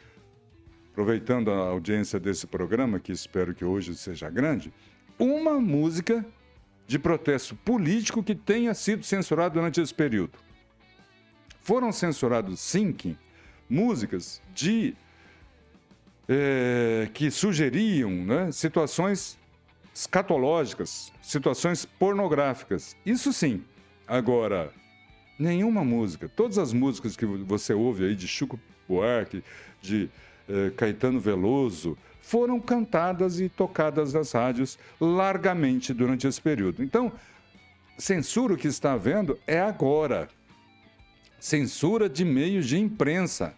aproveitando 0.91 1.49
a 1.49 1.69
audiência 1.69 2.19
desse 2.19 2.45
programa, 2.45 2.99
que 2.99 3.13
espero 3.13 3.55
que 3.55 3.63
hoje 3.63 3.95
seja 3.95 4.29
grande, 4.29 4.73
uma 5.17 5.61
música 5.61 6.25
de 6.85 6.99
protesto 6.99 7.55
político 7.55 8.21
que 8.21 8.35
tenha 8.35 8.73
sido 8.73 9.05
censurada 9.05 9.53
durante 9.53 9.79
esse 9.79 9.93
período. 9.93 10.37
Foram 11.61 11.93
censurados, 11.93 12.59
sim, 12.59 12.93
músicas 13.69 14.41
de 14.53 14.93
é, 16.27 17.07
que 17.13 17.31
sugeriam 17.31 18.11
né, 18.11 18.51
situações 18.51 19.39
escatológicas, 19.95 21.13
situações 21.21 21.85
pornográficas. 21.85 22.97
Isso 23.05 23.31
sim. 23.31 23.63
Agora, 24.09 24.73
nenhuma 25.37 25.85
música, 25.85 26.27
todas 26.27 26.57
as 26.57 26.73
músicas 26.73 27.15
que 27.15 27.27
você 27.27 27.75
ouve 27.75 28.05
aí 28.05 28.15
de 28.15 28.27
Chico 28.27 28.59
Buarque, 28.87 29.43
de 29.79 30.09
é, 30.49 30.71
Caetano 30.71 31.19
Veloso, 31.19 31.95
foram 32.19 32.59
cantadas 32.59 33.39
e 33.39 33.47
tocadas 33.47 34.11
nas 34.11 34.31
rádios 34.31 34.79
largamente 34.99 35.93
durante 35.93 36.25
esse 36.25 36.41
período. 36.41 36.83
Então, 36.83 37.11
censura 37.99 38.55
o 38.55 38.57
que 38.57 38.67
está 38.67 38.93
havendo 38.93 39.37
é 39.45 39.59
agora. 39.59 40.27
Censura 41.39 42.09
de 42.09 42.25
meios 42.25 42.65
de 42.65 42.79
imprensa. 42.79 43.53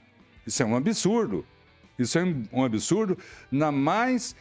Isso 0.46 0.62
é 0.62 0.66
um 0.66 0.76
absurdo. 0.76 1.46
Isso 1.98 2.20
é 2.20 2.24
um 2.52 2.66
absurdo 2.66 3.18
na 3.50 3.72
mais 3.72 4.36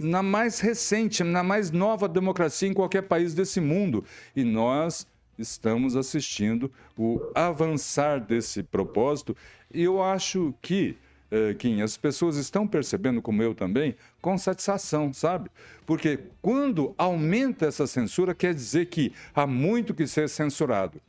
na 0.00 0.22
mais 0.22 0.60
recente, 0.60 1.22
na 1.22 1.42
mais 1.42 1.70
nova 1.70 2.08
democracia 2.08 2.68
em 2.68 2.74
qualquer 2.74 3.02
país 3.02 3.34
desse 3.34 3.60
mundo. 3.60 4.04
E 4.34 4.42
nós 4.42 5.06
estamos 5.38 5.96
assistindo 5.96 6.70
o 6.96 7.20
avançar 7.34 8.20
desse 8.20 8.62
propósito. 8.62 9.36
E 9.72 9.82
eu 9.82 10.02
acho 10.02 10.54
que 10.60 10.96
uh, 11.30 11.54
Kim, 11.56 11.82
as 11.82 11.96
pessoas 11.96 12.36
estão 12.36 12.66
percebendo, 12.66 13.22
como 13.22 13.42
eu 13.42 13.54
também, 13.54 13.94
com 14.20 14.36
satisfação, 14.36 15.12
sabe? 15.12 15.50
Porque 15.86 16.18
quando 16.40 16.94
aumenta 16.96 17.66
essa 17.66 17.86
censura, 17.86 18.34
quer 18.34 18.54
dizer 18.54 18.86
que 18.86 19.12
há 19.34 19.46
muito 19.46 19.94
que 19.94 20.06
ser 20.06 20.28
censurado. 20.28 21.00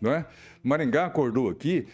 Não 0.00 0.12
é? 0.12 0.26
Maringá 0.62 1.06
acordou 1.06 1.48
aqui 1.48 1.86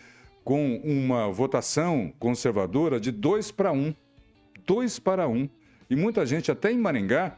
com 0.44 0.80
uma 0.82 1.30
votação 1.30 2.12
conservadora 2.18 2.98
de 2.98 3.12
2 3.12 3.52
para 3.52 3.72
1. 3.72 3.76
Um. 3.76 3.94
2 4.66 4.98
para 4.98 5.28
1. 5.28 5.36
Um. 5.36 5.48
E 5.92 5.94
muita 5.94 6.24
gente, 6.24 6.50
até 6.50 6.72
em 6.72 6.78
Maringá, 6.78 7.36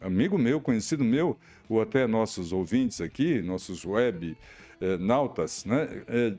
amigo 0.00 0.38
meu, 0.38 0.60
conhecido 0.60 1.02
meu, 1.02 1.36
ou 1.68 1.82
até 1.82 2.06
nossos 2.06 2.52
ouvintes 2.52 3.00
aqui, 3.00 3.42
nossos 3.42 3.84
web 3.84 4.38
eh, 4.80 4.96
nautas, 4.98 5.64
né? 5.64 5.88
Eh, 6.06 6.34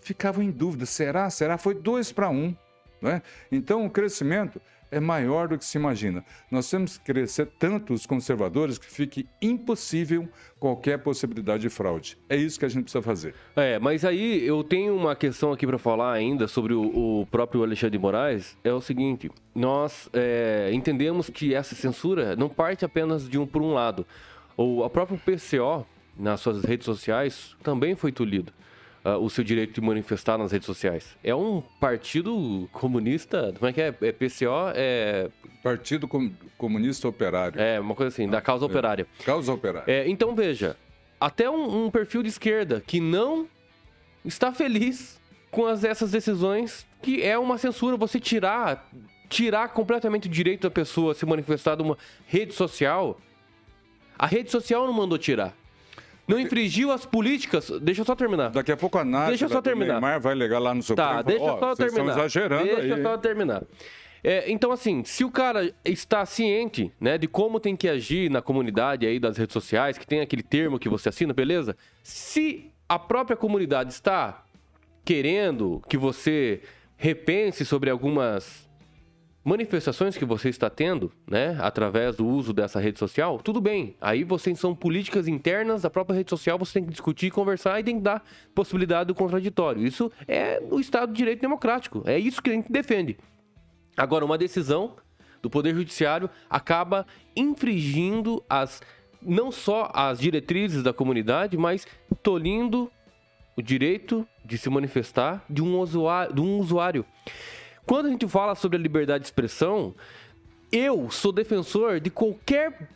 ficavam 0.00 0.42
em 0.42 0.50
dúvida: 0.50 0.86
será? 0.86 1.30
Será? 1.30 1.56
Foi 1.56 1.72
dois 1.72 2.10
para 2.10 2.30
um. 2.30 2.52
Né? 3.04 3.20
Então 3.52 3.84
o 3.84 3.90
crescimento 3.90 4.58
é 4.90 4.98
maior 4.98 5.48
do 5.48 5.58
que 5.58 5.64
se 5.64 5.76
imagina. 5.76 6.24
Nós 6.50 6.70
temos 6.70 6.96
que 6.96 7.04
crescer 7.04 7.46
tanto 7.58 7.92
os 7.92 8.06
conservadores 8.06 8.78
que 8.78 8.86
fique 8.86 9.26
impossível 9.42 10.26
qualquer 10.58 10.98
possibilidade 10.98 11.62
de 11.62 11.68
fraude. 11.68 12.16
É 12.28 12.36
isso 12.36 12.58
que 12.58 12.64
a 12.64 12.68
gente 12.68 12.84
precisa 12.84 13.02
fazer. 13.02 13.34
É, 13.56 13.78
mas 13.78 14.04
aí 14.04 14.46
eu 14.46 14.64
tenho 14.64 14.96
uma 14.96 15.14
questão 15.14 15.52
aqui 15.52 15.66
para 15.66 15.78
falar 15.78 16.12
ainda 16.12 16.48
sobre 16.48 16.72
o, 16.72 17.20
o, 17.20 17.26
próprio 17.26 17.62
Alexandre 17.62 17.98
de 17.98 17.98
Moraes. 17.98 18.56
É 18.64 18.72
o 18.72 18.80
seguinte: 18.80 19.30
nós 19.54 20.08
é, 20.12 20.70
entendemos 20.72 21.28
que 21.28 21.54
essa 21.54 21.74
censura 21.74 22.34
não 22.36 22.48
parte 22.48 22.84
apenas 22.84 23.28
de 23.28 23.38
um 23.38 23.46
por 23.46 23.60
um 23.60 23.74
lado. 23.74 24.06
O 24.56 24.88
próprio 24.88 25.18
PCO, 25.18 25.84
nas 26.16 26.40
suas 26.40 26.64
redes 26.64 26.86
sociais, 26.86 27.54
também 27.62 27.94
foi 27.96 28.12
tolhido 28.12 28.52
uh, 29.04 29.18
o 29.18 29.28
seu 29.28 29.44
direito 29.44 29.74
de 29.74 29.80
manifestar 29.80 30.38
nas 30.38 30.50
redes 30.50 30.66
sociais. 30.66 31.16
É 31.22 31.34
um 31.34 31.62
partido 31.78 32.68
comunista, 32.72 33.52
como 33.58 33.68
é 33.68 33.72
que 33.72 33.80
é? 33.80 33.94
É 34.00 34.12
PCO? 34.12 34.72
É... 34.74 35.28
Partido 35.62 36.06
Com 36.06 36.30
Comunista 36.58 37.08
Operário. 37.08 37.60
É, 37.60 37.80
uma 37.80 37.94
coisa 37.94 38.08
assim, 38.08 38.28
da 38.28 38.40
causa 38.40 38.64
é. 38.64 38.66
operária. 38.66 39.06
Causa 39.24 39.52
operária. 39.52 39.90
É, 39.90 40.08
então, 40.08 40.34
veja, 40.34 40.76
até 41.20 41.48
um, 41.48 41.86
um 41.86 41.90
perfil 41.90 42.22
de 42.22 42.28
esquerda 42.28 42.82
que 42.86 43.00
não 43.00 43.48
está 44.24 44.52
feliz 44.52 45.20
com 45.50 45.66
as, 45.66 45.84
essas 45.84 46.10
decisões, 46.10 46.86
que 47.00 47.22
é 47.22 47.38
uma 47.38 47.56
censura, 47.56 47.96
você 47.96 48.20
tirar, 48.20 48.90
tirar 49.28 49.68
completamente 49.68 50.26
o 50.26 50.30
direito 50.30 50.62
da 50.62 50.70
pessoa 50.70 51.12
a 51.12 51.14
se 51.14 51.24
manifestar 51.24 51.76
de 51.76 51.82
uma 51.82 51.96
rede 52.26 52.52
social. 52.52 53.18
A 54.18 54.26
rede 54.26 54.50
social 54.50 54.86
não 54.86 54.92
mandou 54.92 55.16
tirar. 55.16 55.54
Não 56.26 56.38
infringiu 56.38 56.90
as 56.90 57.04
políticas. 57.04 57.70
Deixa 57.82 58.00
eu 58.00 58.04
só 58.04 58.14
terminar. 58.14 58.50
Daqui 58.50 58.72
a 58.72 58.76
pouco 58.76 58.98
a 58.98 59.04
Nádia 59.04 59.28
deixa 59.28 59.44
eu 59.44 59.48
só 59.48 59.60
terminar. 59.60 59.94
Neymar 59.94 60.20
vai 60.20 60.34
ligar 60.34 60.58
lá 60.58 60.74
no 60.74 60.82
seu 60.82 60.96
Tá, 60.96 61.22
deixa 61.22 61.44
eu 61.44 61.58
só 61.58 61.74
terminar. 61.74 62.08
Estão 62.08 62.24
exagerando 62.24 62.64
deixa 62.64 62.80
aí. 62.80 62.90
eu 62.90 63.02
só 63.02 63.18
terminar. 63.18 63.62
É, 64.22 64.50
então, 64.50 64.72
assim, 64.72 65.04
se 65.04 65.22
o 65.22 65.30
cara 65.30 65.70
está 65.84 66.24
ciente, 66.24 66.90
né, 66.98 67.18
de 67.18 67.28
como 67.28 67.60
tem 67.60 67.76
que 67.76 67.86
agir 67.86 68.30
na 68.30 68.40
comunidade 68.40 69.06
aí 69.06 69.20
das 69.20 69.36
redes 69.36 69.52
sociais, 69.52 69.98
que 69.98 70.06
tem 70.06 70.20
aquele 70.20 70.42
termo 70.42 70.78
que 70.78 70.88
você 70.88 71.10
assina, 71.10 71.34
beleza? 71.34 71.76
Se 72.02 72.70
a 72.88 72.98
própria 72.98 73.36
comunidade 73.36 73.92
está 73.92 74.46
querendo 75.04 75.82
que 75.90 75.98
você 75.98 76.62
repense 76.96 77.66
sobre 77.66 77.90
algumas 77.90 78.63
manifestações 79.44 80.16
que 80.16 80.24
você 80.24 80.48
está 80.48 80.70
tendo, 80.70 81.12
né, 81.28 81.56
através 81.60 82.16
do 82.16 82.26
uso 82.26 82.52
dessa 82.52 82.80
rede 82.80 82.98
social, 82.98 83.38
tudo 83.38 83.60
bem. 83.60 83.94
Aí 84.00 84.24
vocês 84.24 84.58
são 84.58 84.74
políticas 84.74 85.28
internas 85.28 85.82
da 85.82 85.90
própria 85.90 86.16
rede 86.16 86.30
social, 86.30 86.58
você 86.58 86.74
tem 86.74 86.84
que 86.84 86.90
discutir, 86.90 87.30
conversar 87.30 87.78
e 87.78 87.84
tem 87.84 87.96
que 87.96 88.02
dar 88.02 88.24
possibilidade 88.54 89.08
do 89.08 89.14
contraditório. 89.14 89.86
Isso 89.86 90.10
é 90.26 90.62
o 90.70 90.80
Estado 90.80 91.12
de 91.12 91.18
Direito 91.18 91.42
Democrático. 91.42 92.02
É 92.06 92.18
isso 92.18 92.42
que 92.42 92.48
a 92.48 92.54
gente 92.54 92.72
defende. 92.72 93.18
Agora, 93.96 94.24
uma 94.24 94.38
decisão 94.38 94.96
do 95.42 95.50
Poder 95.50 95.74
Judiciário 95.74 96.30
acaba 96.48 97.06
infringindo 97.36 98.42
as 98.48 98.80
não 99.20 99.50
só 99.50 99.90
as 99.94 100.18
diretrizes 100.18 100.82
da 100.82 100.92
comunidade, 100.92 101.56
mas 101.56 101.86
tolindo 102.22 102.90
o 103.56 103.62
direito 103.62 104.26
de 104.44 104.58
se 104.58 104.68
manifestar 104.68 105.44
de 105.48 105.62
um 105.62 105.78
usuário. 105.78 106.34
De 106.34 106.40
um 106.40 106.58
usuário. 106.58 107.06
Quando 107.86 108.06
a 108.06 108.10
gente 108.10 108.26
fala 108.26 108.54
sobre 108.54 108.76
a 108.78 108.80
liberdade 108.80 109.20
de 109.22 109.26
expressão, 109.26 109.94
eu 110.72 111.10
sou 111.10 111.32
defensor 111.32 112.00
de 112.00 112.10
qualquer 112.10 112.88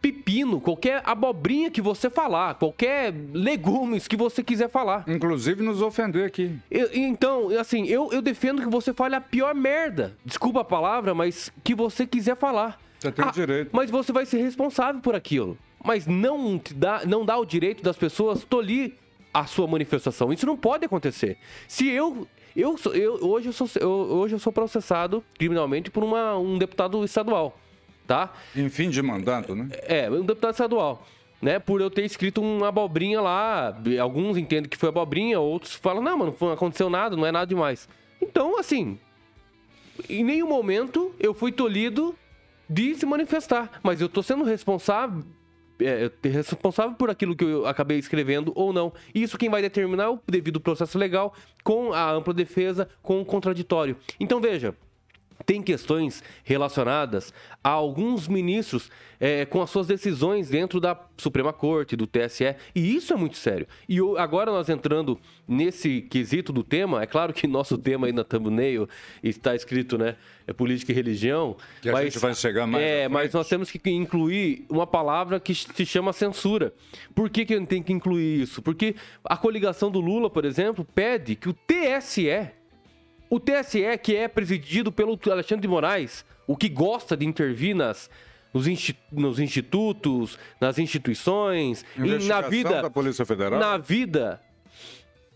pepino, 0.00 0.60
qualquer 0.60 1.02
abobrinha 1.04 1.70
que 1.70 1.80
você 1.80 2.08
falar, 2.08 2.54
qualquer 2.54 3.12
legumes 3.32 4.06
que 4.06 4.16
você 4.16 4.42
quiser 4.42 4.68
falar. 4.68 5.04
Inclusive 5.08 5.62
nos 5.62 5.82
ofender 5.82 6.24
aqui. 6.26 6.56
Eu, 6.70 6.90
então, 6.92 7.48
assim, 7.58 7.86
eu, 7.86 8.12
eu 8.12 8.22
defendo 8.22 8.62
que 8.62 8.68
você 8.68 8.92
fale 8.92 9.16
a 9.16 9.20
pior 9.20 9.54
merda. 9.54 10.16
Desculpa 10.24 10.60
a 10.60 10.64
palavra, 10.64 11.12
mas 11.14 11.52
que 11.64 11.74
você 11.74 12.06
quiser 12.06 12.36
falar. 12.36 12.80
Você 13.00 13.10
tem 13.10 13.24
Ah, 13.24 13.28
o 13.28 13.32
direito. 13.32 13.70
Mas 13.72 13.90
você 13.90 14.12
vai 14.12 14.24
ser 14.24 14.40
responsável 14.40 15.00
por 15.00 15.14
aquilo. 15.16 15.58
Mas 15.84 16.06
não 16.06 16.60
dá, 16.74 17.02
não 17.04 17.24
dá 17.24 17.36
o 17.36 17.44
direito 17.44 17.82
das 17.82 17.96
pessoas 17.96 18.44
tolir 18.44 18.92
a 19.34 19.44
sua 19.44 19.66
manifestação. 19.66 20.32
Isso 20.32 20.46
não 20.46 20.56
pode 20.56 20.84
acontecer. 20.84 21.36
Se 21.68 21.88
eu 21.88 22.26
eu, 22.56 22.76
eu 22.94 23.14
hoje 23.22 23.48
eu 23.48 23.52
sou 23.52 23.68
eu, 23.80 23.90
hoje 23.90 24.34
eu 24.34 24.38
sou 24.38 24.52
processado 24.52 25.22
criminalmente 25.38 25.90
por 25.90 26.02
uma, 26.02 26.36
um 26.36 26.58
deputado 26.58 27.04
estadual, 27.04 27.58
tá? 28.06 28.32
Em 28.54 28.68
fim 28.68 28.88
de 28.88 29.02
mandato, 29.02 29.54
né? 29.54 29.68
É, 29.82 30.10
um 30.10 30.24
deputado 30.24 30.52
estadual. 30.52 31.06
Né, 31.40 31.58
por 31.58 31.82
eu 31.82 31.90
ter 31.90 32.02
escrito 32.02 32.40
uma 32.40 32.68
abobrinha 32.68 33.20
lá. 33.20 33.76
Alguns 34.00 34.38
entendem 34.38 34.70
que 34.70 34.76
foi 34.76 34.88
abobrinha, 34.88 35.38
outros 35.38 35.74
falam, 35.74 36.02
não, 36.02 36.16
mano, 36.16 36.34
não 36.40 36.50
aconteceu 36.50 36.88
nada, 36.88 37.14
não 37.14 37.26
é 37.26 37.30
nada 37.30 37.46
demais. 37.46 37.86
Então, 38.22 38.58
assim, 38.58 38.98
em 40.08 40.24
nenhum 40.24 40.48
momento 40.48 41.14
eu 41.20 41.34
fui 41.34 41.52
tolhido 41.52 42.16
de 42.68 42.94
se 42.94 43.04
manifestar. 43.04 43.80
Mas 43.82 44.00
eu 44.00 44.08
tô 44.08 44.22
sendo 44.22 44.44
responsável. 44.44 45.22
É, 45.80 46.04
eu 46.04 46.10
te- 46.10 46.28
responsável 46.28 46.94
por 46.96 47.10
aquilo 47.10 47.36
que 47.36 47.44
eu 47.44 47.66
acabei 47.66 47.98
escrevendo 47.98 48.52
ou 48.54 48.72
não. 48.72 48.92
Isso 49.14 49.36
quem 49.36 49.48
vai 49.50 49.60
determinar 49.60 50.04
é 50.04 50.08
o 50.08 50.18
devido 50.26 50.60
processo 50.60 50.98
legal, 50.98 51.34
com 51.62 51.92
a 51.92 52.10
ampla 52.12 52.32
defesa, 52.32 52.88
com 53.02 53.20
o 53.20 53.24
contraditório. 53.24 53.96
Então 54.18 54.40
veja, 54.40 54.74
tem 55.44 55.62
questões 55.62 56.22
relacionadas 56.44 57.32
a 57.62 57.70
alguns 57.70 58.28
ministros 58.28 58.90
é, 59.18 59.44
com 59.44 59.62
as 59.62 59.70
suas 59.70 59.86
decisões 59.86 60.48
dentro 60.48 60.80
da 60.80 60.98
Suprema 61.16 61.52
Corte, 61.52 61.96
do 61.96 62.06
TSE, 62.06 62.54
e 62.74 62.94
isso 62.94 63.12
é 63.12 63.16
muito 63.16 63.36
sério. 63.36 63.66
E 63.88 63.98
agora 64.18 64.50
nós 64.50 64.68
entrando 64.68 65.18
nesse 65.48 66.02
quesito 66.02 66.52
do 66.52 66.62
tema, 66.62 67.02
é 67.02 67.06
claro 67.06 67.32
que 67.32 67.46
nosso 67.48 67.78
tema 67.78 68.06
aí 68.06 68.12
na 68.12 68.24
thumbnail 68.24 68.88
está 69.22 69.54
escrito, 69.54 69.96
né, 69.96 70.16
é 70.46 70.52
política 70.52 70.92
e 70.92 70.94
religião, 70.94 71.56
Que 71.80 71.88
a 71.88 71.92
mas, 71.92 72.04
gente 72.04 72.18
vai 72.20 72.34
chegar 72.34 72.66
mais 72.66 72.84
É, 72.84 73.08
mas 73.08 73.32
nós 73.32 73.48
temos 73.48 73.70
que 73.70 73.90
incluir 73.90 74.64
uma 74.68 74.86
palavra 74.86 75.40
que 75.40 75.54
se 75.54 75.86
chama 75.86 76.12
censura. 76.12 76.72
Por 77.14 77.30
que, 77.30 77.44
que 77.44 77.54
a 77.54 77.58
gente 77.58 77.68
tem 77.68 77.82
que 77.82 77.92
incluir 77.92 78.42
isso? 78.42 78.62
Porque 78.62 78.94
a 79.24 79.36
coligação 79.36 79.90
do 79.90 80.00
Lula, 80.00 80.30
por 80.30 80.44
exemplo, 80.44 80.84
pede 80.84 81.34
que 81.34 81.48
o 81.48 81.54
TSE 81.54 82.28
o 83.28 83.40
TSE, 83.40 83.82
que 84.02 84.14
é 84.16 84.28
presidido 84.28 84.90
pelo 84.92 85.18
Alexandre 85.30 85.62
de 85.62 85.68
Moraes, 85.68 86.24
o 86.46 86.56
que 86.56 86.68
gosta 86.68 87.16
de 87.16 87.26
intervir 87.26 87.74
nas, 87.74 88.08
nos, 88.52 88.66
insti- 88.68 88.96
nos 89.10 89.38
institutos, 89.38 90.38
nas 90.60 90.78
instituições, 90.78 91.84
e 91.96 92.26
na 92.26 92.40
vida, 92.40 92.82
da 92.82 92.90
Polícia 92.90 93.24
Federal. 93.26 93.58
na 93.58 93.76
vida 93.76 94.40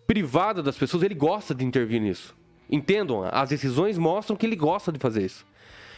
privada 0.06 0.62
das 0.62 0.76
pessoas, 0.76 1.02
ele 1.02 1.14
gosta 1.14 1.54
de 1.54 1.64
intervir 1.64 2.00
nisso. 2.00 2.34
Entendam, 2.70 3.24
as 3.30 3.48
decisões 3.50 3.98
mostram 3.98 4.36
que 4.36 4.46
ele 4.46 4.56
gosta 4.56 4.92
de 4.92 4.98
fazer 4.98 5.24
isso. 5.24 5.44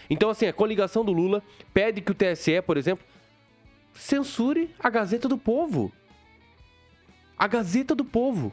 Então, 0.08 0.30
assim, 0.30 0.46
a 0.46 0.52
coligação 0.52 1.04
do 1.04 1.12
Lula 1.12 1.42
pede 1.72 2.00
que 2.00 2.10
o 2.10 2.14
TSE, 2.14 2.60
por 2.62 2.76
exemplo, 2.76 3.04
censure 3.94 4.70
a 4.78 4.88
Gazeta 4.90 5.28
do 5.28 5.38
Povo. 5.38 5.92
A 7.38 7.46
Gazeta 7.46 7.94
do 7.94 8.04
Povo. 8.04 8.52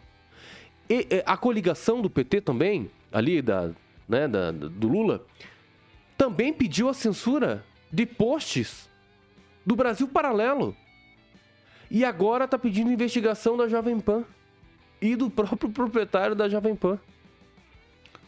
E, 0.90 1.06
a 1.26 1.38
coligação 1.38 2.02
do 2.02 2.10
PT 2.10 2.42
também, 2.42 2.90
ali 3.12 3.42
da, 3.42 3.72
né, 4.08 4.28
da, 4.28 4.52
do 4.52 4.88
Lula, 4.88 5.26
também 6.18 6.52
pediu 6.54 6.90
a 6.90 6.94
censura 6.94 7.64
de 7.92 8.06
posts 8.06 8.90
do 9.66 9.76
Brasil 9.76 10.08
Paralelo. 10.08 10.76
E 11.90 12.06
agora 12.06 12.46
está 12.46 12.58
pedindo 12.58 12.92
investigação 12.92 13.58
da 13.58 13.68
Jovem 13.68 14.00
Pan 14.00 14.24
e 15.02 15.16
do 15.16 15.30
próprio 15.30 15.70
proprietário 15.72 16.36
da 16.36 16.48
Jovem 16.48 16.76
Pan. 16.76 17.00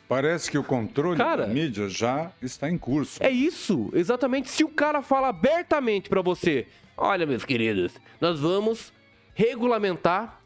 Parece 0.07 0.51
que 0.51 0.57
o 0.57 0.63
controle 0.63 1.17
Cara- 1.17 1.45
da 1.45 1.53
mídia 1.53 1.87
já 1.87 2.31
está 2.41 2.69
em 2.69 2.77
curso. 2.77 3.23
É 3.23 3.29
isso, 3.29 3.89
exatamente. 3.93 4.49
Se 4.49 4.63
o 4.63 4.67
cara 4.69 5.01
fala 5.01 5.29
abertamente 5.29 6.09
pra 6.09 6.21
você, 6.21 6.67
olha, 6.97 7.25
meus 7.25 7.45
queridos, 7.45 7.93
nós 8.19 8.39
vamos 8.39 8.91
regulamentar 9.33 10.41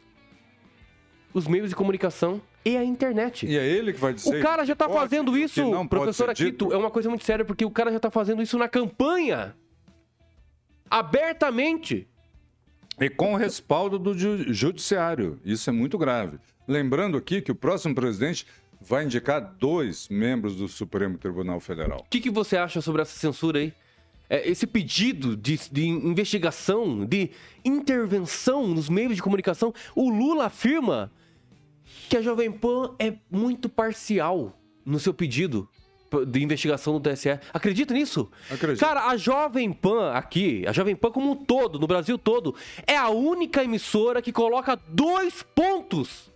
os 1.34 1.46
meios 1.48 1.70
de 1.70 1.74
comunicação 1.74 2.40
e 2.66 2.76
a 2.76 2.84
internet. 2.84 3.46
E 3.46 3.56
é 3.56 3.64
ele 3.64 3.92
que 3.92 4.00
vai 4.00 4.12
dizer. 4.12 4.40
O 4.40 4.42
cara 4.42 4.64
já 4.64 4.74
tá 4.74 4.88
pode, 4.88 4.98
fazendo 4.98 5.38
isso, 5.38 5.62
professor 5.88 6.28
Aquito, 6.28 6.72
é 6.72 6.76
uma 6.76 6.90
coisa 6.90 7.08
muito 7.08 7.24
séria, 7.24 7.44
porque 7.44 7.64
o 7.64 7.70
cara 7.70 7.92
já 7.92 8.00
tá 8.00 8.10
fazendo 8.10 8.42
isso 8.42 8.58
na 8.58 8.68
campanha. 8.68 9.54
Abertamente. 10.90 12.08
E 13.00 13.08
com 13.08 13.34
o 13.34 13.36
respaldo 13.36 13.98
do 13.98 14.18
ju- 14.18 14.52
judiciário. 14.52 15.38
Isso 15.44 15.70
é 15.70 15.72
muito 15.72 15.96
grave. 15.96 16.38
Lembrando 16.66 17.16
aqui 17.16 17.40
que 17.40 17.52
o 17.52 17.54
próximo 17.54 17.94
presidente 17.94 18.46
vai 18.80 19.04
indicar 19.04 19.40
dois 19.60 20.08
membros 20.08 20.56
do 20.56 20.66
Supremo 20.66 21.18
Tribunal 21.18 21.60
Federal. 21.60 22.00
O 22.00 22.10
que, 22.10 22.20
que 22.20 22.30
você 22.30 22.56
acha 22.56 22.80
sobre 22.80 23.02
essa 23.02 23.16
censura 23.16 23.60
aí? 23.60 23.72
É, 24.28 24.48
esse 24.48 24.66
pedido 24.66 25.36
de, 25.36 25.56
de 25.70 25.86
investigação, 25.86 27.04
de 27.06 27.30
intervenção 27.64 28.66
nos 28.66 28.88
meios 28.88 29.14
de 29.14 29.22
comunicação, 29.22 29.72
o 29.94 30.10
Lula 30.10 30.46
afirma 30.46 31.12
que 32.08 32.16
a 32.16 32.22
Jovem 32.22 32.50
Pan 32.50 32.94
é 32.98 33.14
muito 33.30 33.68
parcial 33.68 34.58
no 34.84 34.98
seu 34.98 35.12
pedido 35.12 35.68
de 36.28 36.42
investigação 36.42 36.92
no 36.92 37.00
TSE. 37.00 37.38
Acredita 37.52 37.92
nisso? 37.92 38.30
Acredito. 38.50 38.80
Cara, 38.80 39.06
a 39.08 39.16
Jovem 39.16 39.72
Pan 39.72 40.12
aqui, 40.12 40.64
a 40.66 40.72
Jovem 40.72 40.94
Pan 40.94 41.10
como 41.10 41.32
um 41.32 41.36
todo, 41.36 41.78
no 41.80 41.86
Brasil 41.86 42.16
todo, 42.16 42.54
é 42.86 42.96
a 42.96 43.08
única 43.08 43.62
emissora 43.64 44.22
que 44.22 44.32
coloca 44.32 44.78
dois 44.88 45.42
pontos 45.54 46.30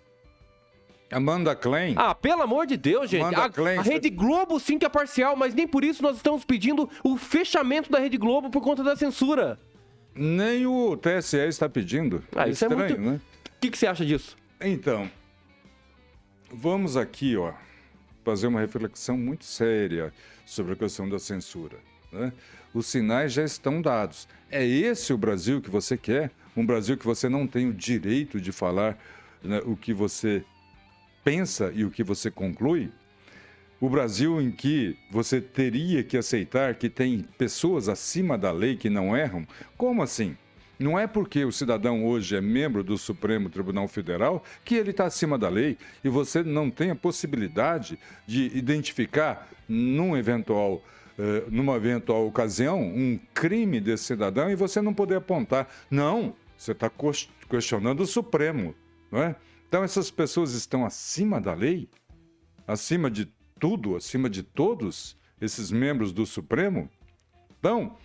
Amanda 1.12 1.56
Klein, 1.56 1.94
ah, 1.96 2.14
pelo 2.14 2.42
amor 2.42 2.66
de 2.66 2.76
Deus, 2.76 3.10
gente. 3.10 3.22
Amanda 3.22 3.44
A, 3.44 3.50
Klein, 3.50 3.78
a 3.78 3.82
Rede 3.82 4.08
Globo 4.10 4.60
sim 4.60 4.78
que 4.78 4.86
é 4.86 4.88
parcial, 4.88 5.34
mas 5.34 5.52
nem 5.54 5.66
por 5.66 5.82
isso 5.82 6.02
nós 6.02 6.16
estamos 6.16 6.44
pedindo 6.44 6.88
o 7.02 7.16
fechamento 7.16 7.90
da 7.90 7.98
Rede 7.98 8.16
Globo 8.16 8.48
por 8.48 8.62
conta 8.62 8.84
da 8.84 8.94
censura. 8.94 9.58
nem 10.14 10.66
o 10.66 10.96
TSE 10.96 11.36
está 11.48 11.68
pedindo. 11.68 12.22
Ah, 12.34 12.48
isso 12.48 12.64
é 12.64 12.68
estranho, 12.68 12.96
muito- 13.00 13.00
né? 13.00 13.20
O 13.56 13.60
que, 13.60 13.70
que 13.70 13.78
você 13.78 13.86
acha 13.88 14.04
disso? 14.06 14.36
Então, 14.60 15.10
vamos 16.52 16.96
aqui, 16.96 17.36
ó, 17.36 17.52
fazer 18.24 18.46
uma 18.46 18.60
reflexão 18.60 19.16
muito 19.16 19.44
séria 19.44 20.12
sobre 20.44 20.72
a 20.72 20.76
questão 20.76 21.08
da 21.08 21.18
censura. 21.18 21.78
né? 22.12 22.32
Os 22.74 22.86
sinais 22.86 23.32
já 23.32 23.44
estão 23.44 23.80
dados. 23.80 24.28
É 24.50 24.64
esse 24.64 25.12
o 25.12 25.18
Brasil 25.18 25.60
que 25.60 25.70
você 25.70 25.96
quer? 25.96 26.30
Um 26.56 26.64
Brasil 26.66 26.96
que 26.96 27.06
você 27.06 27.28
não 27.28 27.46
tem 27.46 27.68
o 27.68 27.74
direito 27.74 28.40
de 28.40 28.52
falar 28.52 28.98
né, 29.42 29.60
o 29.64 29.76
que 29.76 29.92
você 29.92 30.44
pensa 31.24 31.72
e 31.74 31.84
o 31.84 31.90
que 31.90 32.02
você 32.02 32.30
conclui? 32.30 32.90
O 33.80 33.88
Brasil 33.88 34.40
em 34.40 34.50
que 34.50 34.96
você 35.10 35.40
teria 35.40 36.02
que 36.02 36.16
aceitar 36.16 36.74
que 36.74 36.90
tem 36.90 37.26
pessoas 37.38 37.88
acima 37.88 38.36
da 38.36 38.52
lei 38.52 38.76
que 38.76 38.90
não 38.90 39.16
erram? 39.16 39.46
Como 39.76 40.02
assim? 40.02 40.36
Não 40.80 40.98
é 40.98 41.06
porque 41.06 41.44
o 41.44 41.52
cidadão 41.52 42.06
hoje 42.06 42.34
é 42.34 42.40
membro 42.40 42.82
do 42.82 42.96
Supremo 42.96 43.50
Tribunal 43.50 43.86
Federal 43.86 44.42
que 44.64 44.74
ele 44.74 44.92
está 44.92 45.04
acima 45.04 45.36
da 45.36 45.46
lei 45.46 45.76
e 46.02 46.08
você 46.08 46.42
não 46.42 46.70
tem 46.70 46.90
a 46.90 46.96
possibilidade 46.96 47.98
de 48.26 48.46
identificar 48.56 49.46
num 49.68 50.16
eventual 50.16 50.82
eh, 51.18 51.44
numa 51.50 51.76
eventual 51.76 52.26
ocasião 52.26 52.80
um 52.80 53.20
crime 53.34 53.78
desse 53.78 54.04
cidadão 54.04 54.50
e 54.50 54.54
você 54.54 54.80
não 54.80 54.94
poder 54.94 55.16
apontar. 55.16 55.68
Não, 55.90 56.34
você 56.56 56.72
está 56.72 56.90
questionando 57.46 58.00
o 58.00 58.06
Supremo, 58.06 58.74
não 59.12 59.22
é? 59.22 59.36
Então 59.68 59.84
essas 59.84 60.10
pessoas 60.10 60.54
estão 60.54 60.86
acima 60.86 61.38
da 61.42 61.52
lei, 61.52 61.90
acima 62.66 63.10
de 63.10 63.30
tudo, 63.58 63.96
acima 63.96 64.30
de 64.30 64.42
todos 64.42 65.14
esses 65.38 65.70
membros 65.70 66.10
do 66.10 66.24
Supremo. 66.24 66.88
Então, 67.58 67.98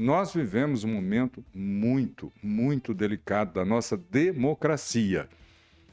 nós 0.00 0.32
vivemos 0.32 0.82
um 0.82 0.94
momento 0.94 1.44
muito, 1.54 2.32
muito 2.42 2.94
delicado 2.94 3.52
da 3.52 3.66
nossa 3.66 3.98
democracia. 3.98 5.28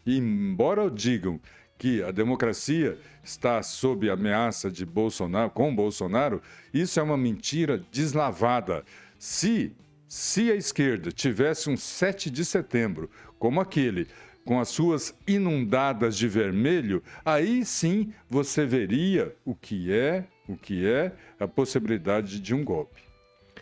E, 0.05 0.17
embora 0.17 0.89
digam 0.89 1.41
que 1.77 2.01
a 2.01 2.09
democracia 2.09 2.97
está 3.21 3.61
sob 3.61 4.09
ameaça 4.09 4.71
de 4.71 4.85
Bolsonaro, 4.85 5.49
com 5.49 5.75
Bolsonaro, 5.75 6.41
isso 6.73 7.01
é 7.01 7.03
uma 7.03 7.17
mentira 7.17 7.83
deslavada. 7.91 8.85
Se, 9.19 9.75
se 10.07 10.49
a 10.53 10.55
esquerda 10.55 11.11
tivesse 11.11 11.69
um 11.69 11.75
7 11.75 12.31
de 12.31 12.45
setembro 12.45 13.11
como 13.37 13.59
aquele, 13.59 14.07
com 14.45 14.57
as 14.57 14.69
suas 14.69 15.13
inundadas 15.27 16.15
de 16.15 16.29
vermelho, 16.29 17.03
aí 17.25 17.65
sim 17.65 18.13
você 18.29 18.65
veria 18.65 19.35
o 19.43 19.53
que 19.53 19.91
é, 19.91 20.23
o 20.47 20.55
que 20.55 20.87
é 20.87 21.11
a 21.37 21.45
possibilidade 21.45 22.39
de 22.39 22.55
um 22.55 22.63
golpe. 22.63 23.06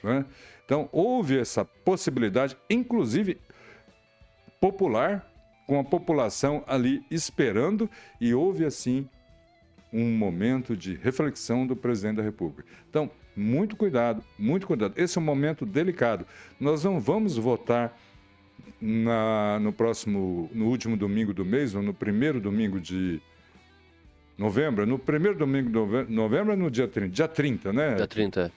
Né? 0.06 0.26
Então, 0.63 0.88
houve 0.91 1.38
essa 1.38 1.65
possibilidade, 1.65 2.56
inclusive 2.70 3.38
popular, 4.62 5.30
com 5.68 5.80
a 5.80 5.84
população 5.84 6.63
ali 6.68 7.04
esperando, 7.10 7.89
e 8.22 8.34
houve 8.34 8.65
assim 8.65 9.10
um 9.91 10.15
momento 10.15 10.76
de 10.76 10.96
reflexão 10.96 11.65
do 11.65 11.76
presidente 11.76 12.18
da 12.18 12.24
República. 12.24 12.65
Então, 12.89 13.10
muito 13.36 13.76
cuidado, 13.76 14.24
muito 14.38 14.68
cuidado. 14.68 14.94
Esse 14.96 15.18
é 15.18 15.22
um 15.22 15.24
momento 15.24 15.65
delicado. 15.65 16.26
Nós 16.60 16.84
não 16.84 17.00
vamos 17.00 17.38
votar 17.38 17.98
na, 18.80 19.60
no 19.60 19.74
próximo, 19.74 20.50
no 20.54 20.68
último 20.68 20.96
domingo 20.96 21.34
do 21.34 21.44
mês, 21.44 21.74
ou 21.76 21.82
no 21.82 21.94
primeiro 21.94 22.39
domingo 22.39 22.80
de 22.80 23.22
novembro. 24.38 24.86
No 24.86 25.00
primeiro 25.00 25.38
domingo 25.38 25.70
de 25.70 26.12
novembro, 26.12 26.54
é 26.54 26.56
no 26.56 26.70
dia 26.70 26.88
30. 26.88 27.10
Dia 27.10 27.28
30, 27.28 27.74
né? 27.74 27.96
Dia 27.96 28.08
30. 28.08 28.52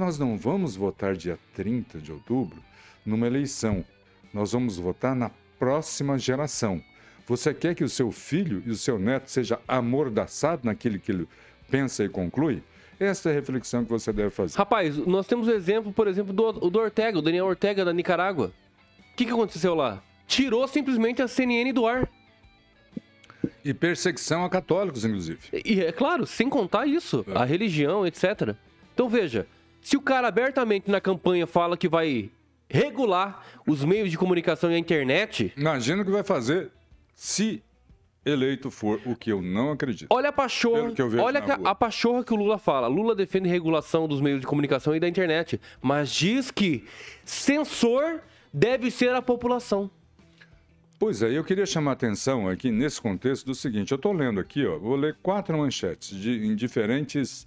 Nós 0.00 0.18
não 0.18 0.34
vamos 0.34 0.76
votar 0.76 1.14
dia 1.14 1.38
30 1.54 1.98
de 1.98 2.10
outubro 2.10 2.58
numa 3.04 3.26
eleição. 3.26 3.84
Nós 4.32 4.52
vamos 4.52 4.78
votar 4.78 5.14
na 5.14 5.30
próxima 5.58 6.18
geração. 6.18 6.82
Você 7.26 7.52
quer 7.52 7.74
que 7.74 7.84
o 7.84 7.88
seu 7.88 8.10
filho 8.10 8.62
e 8.64 8.70
o 8.70 8.76
seu 8.76 8.98
neto 8.98 9.30
seja 9.30 9.60
amordaçado 9.68 10.62
naquilo 10.64 10.98
que 10.98 11.12
ele 11.12 11.28
pensa 11.70 12.02
e 12.02 12.08
conclui? 12.08 12.62
Essa 12.98 13.28
é 13.28 13.32
a 13.32 13.34
reflexão 13.34 13.84
que 13.84 13.90
você 13.90 14.10
deve 14.10 14.30
fazer. 14.30 14.56
Rapaz, 14.56 14.96
nós 14.96 15.26
temos 15.26 15.46
o 15.48 15.50
exemplo, 15.50 15.92
por 15.92 16.08
exemplo, 16.08 16.32
do, 16.32 16.50
do 16.50 16.78
Ortega, 16.78 17.18
o 17.18 17.22
Daniel 17.22 17.44
Ortega 17.44 17.84
da 17.84 17.92
Nicarágua. 17.92 18.54
O 19.12 19.16
que, 19.16 19.26
que 19.26 19.30
aconteceu 19.30 19.74
lá? 19.74 20.02
Tirou 20.26 20.66
simplesmente 20.66 21.20
a 21.20 21.28
CNN 21.28 21.74
do 21.74 21.86
ar. 21.86 22.10
E 23.62 23.74
perseguição 23.74 24.46
a 24.46 24.48
católicos, 24.48 25.04
inclusive. 25.04 25.40
E 25.62 25.82
é 25.82 25.92
claro, 25.92 26.26
sem 26.26 26.48
contar 26.48 26.86
isso, 26.86 27.22
é. 27.28 27.36
a 27.36 27.44
religião, 27.44 28.06
etc. 28.06 28.56
Então 28.94 29.06
veja, 29.06 29.46
se 29.80 29.96
o 29.96 30.00
cara 30.00 30.28
abertamente 30.28 30.90
na 30.90 31.00
campanha 31.00 31.46
fala 31.46 31.76
que 31.76 31.88
vai 31.88 32.30
regular 32.68 33.44
os 33.66 33.84
meios 33.84 34.10
de 34.10 34.16
comunicação 34.16 34.70
e 34.70 34.74
a 34.74 34.78
internet. 34.78 35.52
Imagina 35.56 36.02
o 36.02 36.04
que 36.04 36.10
vai 36.10 36.22
fazer 36.22 36.70
se 37.14 37.62
eleito 38.24 38.70
for, 38.70 39.00
o 39.04 39.16
que 39.16 39.32
eu 39.32 39.42
não 39.42 39.72
acredito. 39.72 40.08
Olha 40.10 40.28
a 40.28 40.32
pachorra, 40.32 40.92
olha 41.22 41.40
a, 41.40 41.70
a 41.70 41.74
pachorra 41.74 42.22
que 42.22 42.32
o 42.32 42.36
Lula 42.36 42.58
fala. 42.58 42.86
Lula 42.86 43.14
defende 43.14 43.48
regulação 43.48 44.06
dos 44.06 44.20
meios 44.20 44.40
de 44.40 44.46
comunicação 44.46 44.94
e 44.94 45.00
da 45.00 45.08
internet, 45.08 45.60
mas 45.80 46.10
diz 46.10 46.50
que 46.50 46.84
censor 47.24 48.20
deve 48.52 48.90
ser 48.90 49.14
a 49.14 49.22
população. 49.22 49.90
Pois 50.98 51.22
é, 51.22 51.30
eu 51.30 51.42
queria 51.42 51.64
chamar 51.64 51.92
a 51.92 51.94
atenção 51.94 52.46
aqui 52.46 52.70
nesse 52.70 53.00
contexto 53.00 53.46
do 53.46 53.54
seguinte, 53.54 53.90
eu 53.90 53.96
estou 53.96 54.12
lendo 54.12 54.38
aqui, 54.38 54.66
ó, 54.66 54.78
vou 54.78 54.96
ler 54.96 55.16
quatro 55.22 55.56
manchetes 55.56 56.14
de, 56.14 56.46
em 56.46 56.54
diferentes 56.54 57.46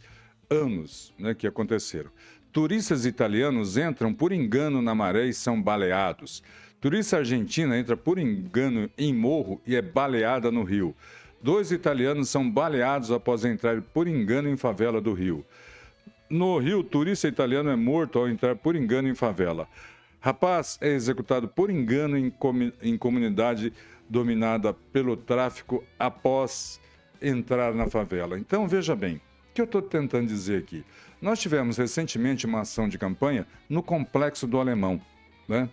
anos 0.49 1.13
né, 1.17 1.33
que 1.33 1.47
aconteceram. 1.47 2.09
Turistas 2.51 3.05
italianos 3.05 3.77
entram 3.77 4.13
por 4.13 4.31
engano 4.31 4.81
na 4.81 4.93
maré 4.93 5.25
e 5.25 5.33
são 5.33 5.61
baleados. 5.61 6.43
Turista 6.79 7.17
argentina 7.17 7.77
entra 7.77 7.95
por 7.95 8.19
engano 8.19 8.89
em 8.97 9.13
morro 9.13 9.61
e 9.65 9.75
é 9.75 9.81
baleada 9.81 10.51
no 10.51 10.63
Rio. 10.63 10.95
Dois 11.41 11.71
italianos 11.71 12.29
são 12.29 12.49
baleados 12.49 13.11
após 13.11 13.43
entrar 13.43 13.81
por 13.81 14.07
engano 14.07 14.49
em 14.49 14.55
favela 14.57 15.01
do 15.01 15.13
Rio. 15.13 15.45
No 16.29 16.57
Rio, 16.57 16.83
turista 16.83 17.27
italiano 17.27 17.69
é 17.69 17.75
morto 17.75 18.19
ao 18.19 18.29
entrar 18.29 18.55
por 18.55 18.75
engano 18.75 19.07
em 19.09 19.15
favela. 19.15 19.67
Rapaz 20.19 20.77
é 20.79 20.89
executado 20.89 21.47
por 21.47 21.69
engano 21.69 22.17
em, 22.17 22.33
em 22.81 22.97
comunidade 22.97 23.73
dominada 24.07 24.73
pelo 24.73 25.17
tráfico 25.17 25.83
após 25.97 26.79
entrar 27.21 27.73
na 27.73 27.89
favela. 27.89 28.37
Então, 28.37 28.67
veja 28.67 28.95
bem, 28.95 29.19
que 29.53 29.61
eu 29.61 29.65
estou 29.65 29.81
tentando 29.81 30.27
dizer 30.27 30.59
aqui? 30.59 30.83
Nós 31.21 31.39
tivemos 31.39 31.77
recentemente 31.77 32.45
uma 32.45 32.61
ação 32.61 32.89
de 32.89 32.97
campanha 32.97 33.47
no 33.69 33.81
Complexo 33.81 34.47
do 34.47 34.59
Alemão. 34.59 35.01
Né? 35.47 35.69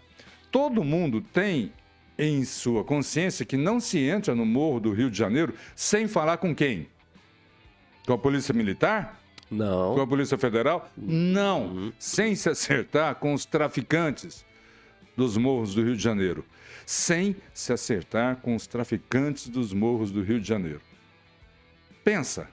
Todo 0.51 0.85
mundo 0.85 1.21
tem 1.21 1.73
em 2.19 2.45
sua 2.45 2.85
consciência 2.85 3.47
que 3.47 3.57
não 3.57 3.81
se 3.81 3.99
entra 3.99 4.35
no 4.35 4.45
Morro 4.45 4.79
do 4.79 4.93
Rio 4.93 5.11
de 5.11 5.17
Janeiro 5.17 5.55
sem 5.75 6.07
falar 6.07 6.37
com 6.37 6.55
quem? 6.55 6.87
Com 8.07 8.13
a 8.13 8.19
Polícia 8.19 8.53
Militar? 8.53 9.19
Não. 9.51 9.95
Com 9.95 10.01
a 10.03 10.07
Polícia 10.07 10.37
Federal? 10.37 10.89
Não. 10.97 11.67
Uhum. 11.67 11.93
Sem 11.99 12.35
se 12.35 12.49
acertar 12.49 13.17
com 13.17 13.33
os 13.33 13.45
traficantes 13.47 14.45
dos 15.17 15.37
morros 15.37 15.75
do 15.75 15.83
Rio 15.83 15.97
de 15.97 16.03
Janeiro. 16.03 16.45
Sem 16.87 17.37
se 17.53 17.73
acertar 17.73 18.37
com 18.37 18.55
os 18.55 18.67
traficantes 18.67 19.49
dos 19.49 19.73
morros 19.73 20.11
do 20.11 20.23
Rio 20.23 20.41
de 20.41 20.47
Janeiro. 20.47 20.81
Pensa. 22.05 22.49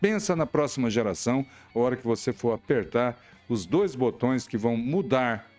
Pensa 0.00 0.34
na 0.34 0.46
próxima 0.46 0.90
geração, 0.90 1.44
a 1.74 1.78
hora 1.78 1.96
que 1.96 2.06
você 2.06 2.32
for 2.32 2.52
apertar 2.52 3.18
os 3.48 3.66
dois 3.66 3.94
botões 3.94 4.46
que 4.46 4.56
vão 4.56 4.76
mudar 4.76 5.50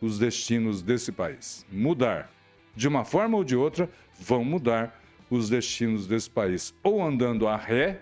os 0.00 0.18
destinos 0.18 0.82
desse 0.82 1.12
país. 1.12 1.66
Mudar. 1.70 2.30
De 2.74 2.88
uma 2.88 3.04
forma 3.04 3.36
ou 3.36 3.44
de 3.44 3.56
outra, 3.56 3.90
vão 4.18 4.44
mudar 4.44 4.98
os 5.28 5.50
destinos 5.50 6.06
desse 6.06 6.30
país. 6.30 6.74
Ou 6.82 7.02
andando 7.02 7.46
a 7.46 7.56
ré, 7.56 8.00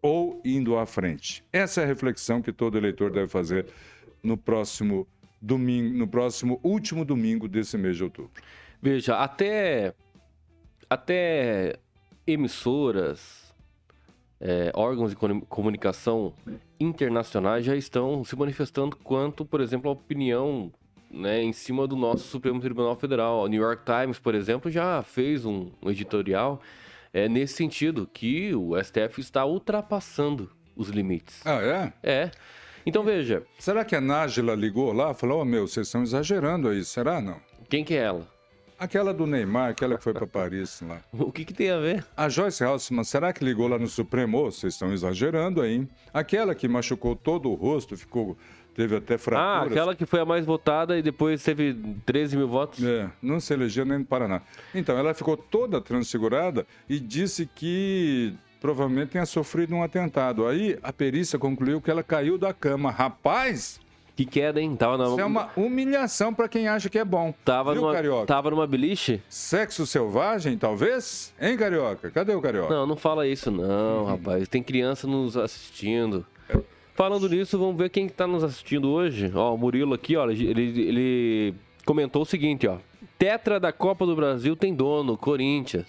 ou 0.00 0.40
indo 0.44 0.78
à 0.78 0.86
frente. 0.86 1.44
Essa 1.52 1.80
é 1.80 1.84
a 1.84 1.86
reflexão 1.86 2.40
que 2.40 2.52
todo 2.52 2.78
eleitor 2.78 3.10
deve 3.10 3.28
fazer 3.28 3.66
no 4.22 4.36
próximo 4.36 5.06
domingo, 5.40 5.96
no 5.96 6.06
próximo 6.06 6.60
último 6.62 7.04
domingo 7.04 7.48
desse 7.48 7.76
mês 7.76 7.96
de 7.96 8.04
outubro. 8.04 8.30
Veja, 8.80 9.16
até 9.18 9.94
até 10.88 11.76
emissoras, 12.26 13.47
é, 14.40 14.70
órgãos 14.74 15.10
de 15.10 15.16
comunicação 15.48 16.32
internacionais 16.78 17.64
já 17.64 17.74
estão 17.74 18.24
se 18.24 18.36
manifestando 18.36 18.96
quanto, 18.96 19.44
por 19.44 19.60
exemplo, 19.60 19.90
a 19.90 19.92
opinião 19.92 20.72
né, 21.10 21.42
em 21.42 21.52
cima 21.52 21.86
do 21.86 21.96
nosso 21.96 22.24
Supremo 22.24 22.60
Tribunal 22.60 22.96
Federal. 22.96 23.42
O 23.42 23.48
New 23.48 23.62
York 23.62 23.82
Times, 23.84 24.18
por 24.18 24.34
exemplo, 24.34 24.70
já 24.70 25.02
fez 25.02 25.44
um, 25.44 25.70
um 25.82 25.90
editorial 25.90 26.60
é, 27.12 27.28
nesse 27.28 27.54
sentido, 27.54 28.08
que 28.12 28.54
o 28.54 28.72
STF 28.82 29.20
está 29.20 29.44
ultrapassando 29.44 30.50
os 30.76 30.88
limites. 30.88 31.44
Ah, 31.44 31.60
é? 31.62 31.92
É. 32.02 32.30
Então 32.86 33.02
veja. 33.02 33.42
Será 33.58 33.84
que 33.84 33.96
a 33.96 34.00
Nájila 34.00 34.54
ligou 34.54 34.92
lá 34.92 35.10
e 35.10 35.14
falou: 35.14 35.42
oh, 35.42 35.44
meu, 35.44 35.66
vocês 35.66 35.88
estão 35.88 36.02
exagerando 36.02 36.68
aí, 36.68 36.84
será 36.84 37.20
não? 37.20 37.40
Quem 37.68 37.84
que 37.84 37.94
é 37.94 38.04
ela? 38.04 38.37
Aquela 38.78 39.12
do 39.12 39.26
Neymar, 39.26 39.70
aquela 39.70 39.96
que 39.96 40.04
foi 40.04 40.12
para 40.12 40.26
Paris 40.26 40.80
lá. 40.82 41.00
O 41.12 41.32
que, 41.32 41.44
que, 41.44 41.52
tem 41.52 41.70
a 41.70 41.78
ver? 41.78 42.06
A 42.16 42.28
Joyce 42.28 42.62
Halsman, 42.62 43.02
será 43.02 43.32
que 43.32 43.44
ligou 43.44 43.66
lá 43.66 43.78
no 43.78 43.88
Supremo? 43.88 44.38
Oh, 44.38 44.52
vocês 44.52 44.74
estão 44.74 44.92
exagerando 44.92 45.60
aí. 45.60 45.86
Aquela 46.14 46.54
que 46.54 46.68
machucou 46.68 47.16
todo 47.16 47.50
o 47.50 47.54
rosto, 47.54 47.96
ficou 47.96 48.36
teve 48.74 48.94
até 48.94 49.18
fraturas. 49.18 49.62
Ah, 49.62 49.66
aquela 49.66 49.96
que 49.96 50.06
foi 50.06 50.20
a 50.20 50.24
mais 50.24 50.46
votada 50.46 50.96
e 50.96 51.02
depois 51.02 51.42
teve 51.42 51.74
13 52.06 52.36
mil 52.36 52.46
votos? 52.46 52.84
É, 52.84 53.10
não 53.20 53.40
se 53.40 53.52
elegeu 53.52 53.84
nem 53.84 53.98
no 53.98 54.04
Paraná. 54.04 54.40
Então, 54.72 54.96
ela 54.96 55.12
ficou 55.12 55.36
toda 55.36 55.80
transfigurada 55.80 56.64
e 56.88 57.00
disse 57.00 57.44
que 57.44 58.32
provavelmente 58.60 59.10
tenha 59.10 59.26
sofrido 59.26 59.74
um 59.74 59.82
atentado. 59.82 60.46
Aí 60.46 60.78
a 60.80 60.92
perícia 60.92 61.36
concluiu 61.36 61.80
que 61.80 61.90
ela 61.90 62.04
caiu 62.04 62.38
da 62.38 62.54
cama. 62.54 62.92
Rapaz! 62.92 63.80
Que 64.18 64.24
queda, 64.24 64.60
hein? 64.60 64.74
Tava 64.74 65.00
Isso 65.04 65.20
é 65.20 65.24
uma 65.24 65.48
humilhação 65.56 66.34
para 66.34 66.48
quem 66.48 66.66
acha 66.66 66.90
que 66.90 66.98
é 66.98 67.04
bom. 67.04 67.32
Tava 67.44 67.72
Viu, 67.72 67.82
numa, 67.82 67.94
Carioca? 67.94 68.26
Tava 68.26 68.50
numa 68.50 68.66
beliche? 68.66 69.22
Sexo 69.28 69.86
selvagem, 69.86 70.58
talvez? 70.58 71.32
Hein, 71.40 71.56
Carioca? 71.56 72.10
Cadê 72.10 72.34
o 72.34 72.40
Carioca? 72.42 72.74
Não, 72.74 72.84
não 72.84 72.96
fala 72.96 73.28
isso 73.28 73.48
não, 73.48 74.00
uhum. 74.00 74.04
rapaz. 74.06 74.48
Tem 74.48 74.60
criança 74.60 75.06
nos 75.06 75.36
assistindo. 75.36 76.26
Falando 76.96 77.28
nisso, 77.28 77.56
vamos 77.56 77.76
ver 77.76 77.90
quem 77.90 78.06
está 78.06 78.26
nos 78.26 78.42
assistindo 78.42 78.90
hoje. 78.90 79.30
Ó, 79.32 79.54
o 79.54 79.56
Murilo 79.56 79.94
aqui, 79.94 80.16
ó, 80.16 80.28
ele, 80.28 80.50
ele 80.50 81.54
comentou 81.86 82.22
o 82.22 82.26
seguinte, 82.26 82.66
ó. 82.66 82.78
Tetra 83.16 83.60
da 83.60 83.70
Copa 83.72 84.04
do 84.04 84.16
Brasil 84.16 84.56
tem 84.56 84.74
dono, 84.74 85.16
Corinthians. 85.16 85.86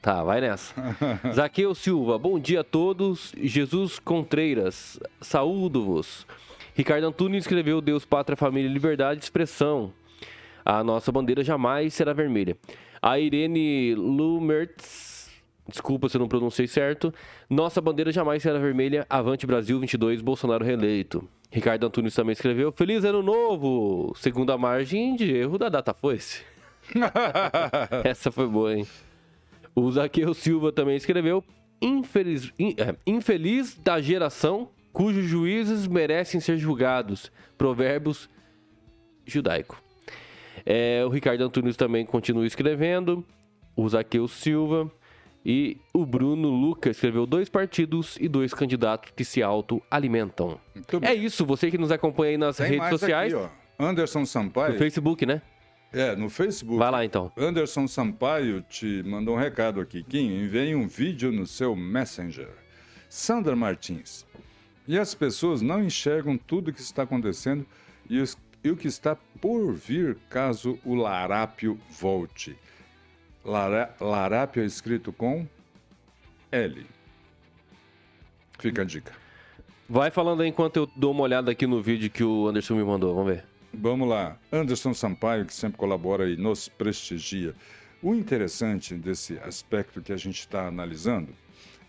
Tá, 0.00 0.24
vai 0.24 0.40
nessa. 0.40 0.72
Zaqueu 1.34 1.74
Silva, 1.74 2.18
bom 2.18 2.38
dia 2.38 2.60
a 2.60 2.64
todos. 2.64 3.34
Jesus 3.38 3.98
Contreiras, 3.98 4.98
saúdo-vos. 5.20 6.26
Ricardo 6.80 7.06
Antunes 7.06 7.44
escreveu 7.44 7.78
Deus, 7.82 8.06
Pátria, 8.06 8.34
Família, 8.34 8.66
Liberdade, 8.66 9.22
Expressão. 9.22 9.92
A 10.64 10.82
nossa 10.82 11.12
bandeira 11.12 11.44
jamais 11.44 11.92
será 11.92 12.14
vermelha. 12.14 12.56
A 13.02 13.18
Irene 13.18 13.94
Lumertz, 13.94 15.30
desculpa 15.68 16.08
se 16.08 16.16
eu 16.16 16.20
não 16.20 16.26
pronunciei 16.26 16.66
certo. 16.66 17.12
Nossa 17.50 17.82
bandeira 17.82 18.10
jamais 18.10 18.42
será 18.42 18.58
vermelha. 18.58 19.04
Avante 19.10 19.46
Brasil 19.46 19.78
22, 19.78 20.22
Bolsonaro 20.22 20.64
reeleito. 20.64 21.28
Ricardo 21.50 21.86
Antunes 21.86 22.14
também 22.14 22.32
escreveu 22.32 22.72
Feliz 22.72 23.04
Ano 23.04 23.22
Novo! 23.22 24.14
Segundo 24.16 24.50
a 24.50 24.56
margem 24.56 25.14
de 25.16 25.30
erro 25.30 25.58
da 25.58 25.68
data 25.68 25.92
foi-se. 25.92 26.40
Essa 28.04 28.32
foi 28.32 28.46
boa, 28.46 28.74
hein? 28.74 28.86
O 29.74 29.90
Zaqueu 29.90 30.32
Silva 30.32 30.72
também 30.72 30.96
escreveu 30.96 31.44
Infeliz, 31.82 32.50
in, 32.58 32.74
é, 32.78 32.96
infeliz 33.06 33.74
da 33.74 34.00
geração 34.00 34.70
cujos 34.92 35.24
juízes 35.24 35.86
merecem 35.86 36.40
ser 36.40 36.58
julgados. 36.58 37.30
Provérbios 37.56 38.28
judaico. 39.24 39.82
É, 40.64 41.02
o 41.04 41.08
Ricardo 41.08 41.42
Antunes 41.42 41.76
também 41.76 42.04
continua 42.04 42.46
escrevendo. 42.46 43.24
O 43.76 43.88
Zaqueu 43.88 44.28
Silva. 44.28 44.90
E 45.44 45.78
o 45.94 46.04
Bruno 46.04 46.48
Lucas 46.50 46.96
escreveu 46.96 47.24
dois 47.24 47.48
partidos 47.48 48.18
e 48.20 48.28
dois 48.28 48.52
candidatos 48.52 49.10
que 49.16 49.24
se 49.24 49.42
autoalimentam. 49.42 50.60
É 51.00 51.14
isso, 51.14 51.46
você 51.46 51.70
que 51.70 51.78
nos 51.78 51.90
acompanha 51.90 52.32
aí 52.32 52.36
nas 52.36 52.58
Tem 52.58 52.72
redes 52.72 52.88
sociais. 52.90 53.32
Aqui, 53.32 53.50
Anderson 53.78 54.26
Sampaio. 54.26 54.74
No 54.74 54.78
Facebook, 54.78 55.24
né? 55.24 55.40
É, 55.92 56.14
no 56.14 56.28
Facebook. 56.28 56.78
Vai 56.78 56.90
lá 56.90 57.04
então. 57.04 57.32
Anderson 57.38 57.88
Sampaio 57.88 58.62
te 58.68 59.02
mandou 59.02 59.34
um 59.34 59.38
recado 59.38 59.80
aqui. 59.80 60.02
Kim, 60.02 60.44
envie 60.44 60.74
um 60.74 60.86
vídeo 60.86 61.32
no 61.32 61.46
seu 61.46 61.74
Messenger. 61.74 62.48
Sandra 63.08 63.56
Martins. 63.56 64.26
E 64.90 64.98
as 64.98 65.14
pessoas 65.14 65.62
não 65.62 65.84
enxergam 65.84 66.36
tudo 66.36 66.72
o 66.72 66.72
que 66.72 66.80
está 66.80 67.04
acontecendo 67.04 67.64
e, 68.08 68.18
os, 68.18 68.36
e 68.64 68.72
o 68.72 68.76
que 68.76 68.88
está 68.88 69.14
por 69.40 69.72
vir 69.72 70.18
caso 70.28 70.80
o 70.84 70.96
larápio 70.96 71.78
volte. 71.88 72.58
Lara, 73.44 73.94
larápio 74.00 74.64
é 74.64 74.66
escrito 74.66 75.12
com 75.12 75.46
L. 76.50 76.84
Fica 78.58 78.82
a 78.82 78.84
dica. 78.84 79.12
Vai 79.88 80.10
falando 80.10 80.42
aí 80.42 80.48
enquanto 80.48 80.78
eu 80.78 80.90
dou 80.96 81.12
uma 81.12 81.22
olhada 81.22 81.52
aqui 81.52 81.68
no 81.68 81.80
vídeo 81.80 82.10
que 82.10 82.24
o 82.24 82.48
Anderson 82.48 82.74
me 82.74 82.82
mandou. 82.82 83.14
Vamos 83.14 83.32
ver. 83.32 83.44
Vamos 83.72 84.08
lá. 84.08 84.36
Anderson 84.50 84.92
Sampaio, 84.92 85.46
que 85.46 85.54
sempre 85.54 85.78
colabora 85.78 86.28
e 86.28 86.36
nos 86.36 86.68
prestigia. 86.68 87.54
O 88.02 88.12
interessante 88.12 88.96
desse 88.96 89.38
aspecto 89.38 90.02
que 90.02 90.12
a 90.12 90.16
gente 90.16 90.40
está 90.40 90.66
analisando 90.66 91.32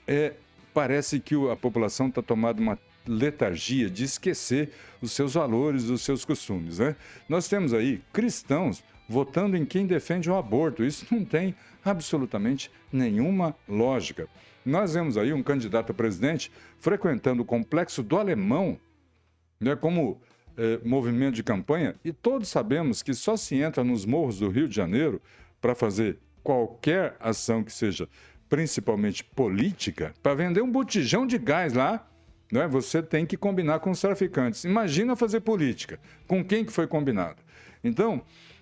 é 0.07 0.35
parece 0.71 1.19
que 1.19 1.33
a 1.49 1.55
população 1.55 2.07
está 2.07 2.21
tomando 2.21 2.59
uma 2.59 2.77
letargia 3.07 3.89
de 3.89 4.03
esquecer 4.03 4.71
os 5.01 5.11
seus 5.11 5.33
valores, 5.33 5.85
os 5.89 6.01
seus 6.01 6.23
costumes. 6.23 6.79
Né? 6.79 6.95
Nós 7.27 7.47
temos 7.47 7.73
aí 7.73 8.01
cristãos 8.13 8.83
votando 9.07 9.57
em 9.57 9.65
quem 9.65 9.85
defende 9.85 10.29
o 10.29 10.35
aborto. 10.35 10.83
Isso 10.83 11.05
não 11.11 11.25
tem 11.25 11.55
absolutamente 11.83 12.71
nenhuma 12.91 13.55
lógica. 13.67 14.27
Nós 14.65 14.93
vemos 14.93 15.17
aí 15.17 15.33
um 15.33 15.43
candidato 15.43 15.91
a 15.91 15.95
presidente 15.95 16.51
frequentando 16.79 17.41
o 17.41 17.45
complexo 17.45 18.03
do 18.03 18.17
Alemão, 18.17 18.79
né, 19.59 19.75
como 19.75 20.21
eh, 20.55 20.79
movimento 20.83 21.35
de 21.35 21.43
campanha, 21.43 21.95
e 22.05 22.13
todos 22.13 22.49
sabemos 22.49 23.01
que 23.01 23.13
só 23.13 23.35
se 23.35 23.55
entra 23.55 23.83
nos 23.83 24.05
morros 24.05 24.39
do 24.39 24.49
Rio 24.49 24.67
de 24.67 24.75
Janeiro 24.75 25.21
para 25.59 25.73
fazer 25.73 26.19
qualquer 26.43 27.15
ação 27.19 27.63
que 27.63 27.71
seja 27.71 28.07
principalmente 28.49 29.23
política, 29.23 30.13
para 30.21 30.35
vender 30.35 30.61
um 30.61 30.69
botijão 30.69 31.25
de 31.25 31.37
gás 31.37 31.73
lá, 31.73 32.05
né, 32.51 32.67
você 32.67 33.01
tem 33.01 33.25
que 33.25 33.37
combinar 33.37 33.79
com 33.79 33.91
os 33.91 34.01
traficantes. 34.01 34.65
Imagina 34.65 35.15
fazer 35.15 35.39
política. 35.39 35.99
Com 36.27 36.43
quem 36.43 36.65
que 36.65 36.71
foi 36.71 36.85
combinado? 36.85 37.41
Então, 37.83 38.21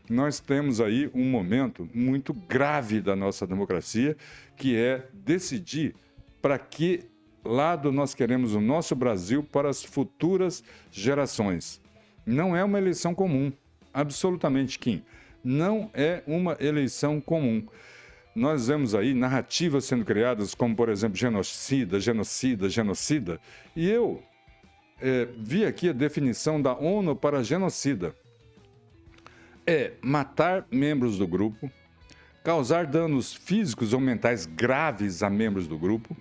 nós 0.10 0.40
temos 0.40 0.80
aí 0.80 1.10
um 1.14 1.24
momento 1.24 1.90
muito 1.94 2.34
grave 2.34 3.02
da 3.02 3.16
nossa 3.16 3.46
democracia, 3.46 4.16
que 4.56 4.76
é 4.76 5.08
decidir 5.14 5.96
para 6.42 6.58
que 6.58 7.06
lado 7.44 7.92
nós 7.92 8.14
queremos 8.14 8.56
o 8.56 8.62
nosso 8.62 8.96
Brasil 8.96 9.44
para 9.44 9.70
as 9.70 9.84
futuras 9.84 10.64
gerações. 10.92 11.82
Não 12.26 12.56
é 12.56 12.64
uma 12.64 12.78
eleição 12.78 13.14
comum, 13.14 13.52
absolutamente, 13.94 14.78
Kim. 14.78 15.04
Não 15.44 15.90
é 15.94 16.22
uma 16.28 16.58
eleição 16.60 17.22
comum. 17.22 17.66
Nós 18.36 18.68
vemos 18.68 18.94
aí 18.94 19.14
narrativas 19.14 19.86
sendo 19.86 20.06
criadas, 20.06 20.54
como, 20.54 20.76
por 20.76 20.90
exemplo, 20.90 21.18
genocida, 21.18 22.00
genocida, 22.00 22.70
genocida. 22.70 23.40
E 23.76 23.90
eu 23.90 24.24
é, 25.02 25.28
vi 25.38 25.66
aqui 25.66 25.90
a 25.90 25.94
definição 25.94 26.62
da 26.62 26.76
ONU 26.76 27.16
para 27.16 27.44
genocida: 27.44 28.16
é 29.66 29.94
matar 30.02 30.66
membros 30.72 31.18
do 31.18 31.28
grupo, 31.28 31.72
causar 32.44 32.86
danos 32.86 33.34
físicos 33.34 33.94
ou 33.94 34.00
mentais 34.00 34.46
graves 34.46 35.24
a 35.24 35.30
membros 35.30 35.68
do 35.68 35.78
grupo, 35.78 36.16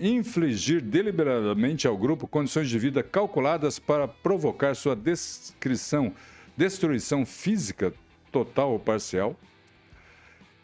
infligir 0.00 0.80
deliberadamente 0.80 1.86
ao 1.86 1.96
grupo 1.96 2.26
condições 2.26 2.68
de 2.68 2.78
vida 2.78 3.02
calculadas 3.02 3.78
para 3.78 4.08
provocar 4.08 4.74
sua 4.74 4.96
descrição, 4.96 6.12
destruição 6.56 7.26
física 7.26 7.92
total 8.32 8.72
ou 8.72 8.78
parcial 8.78 9.36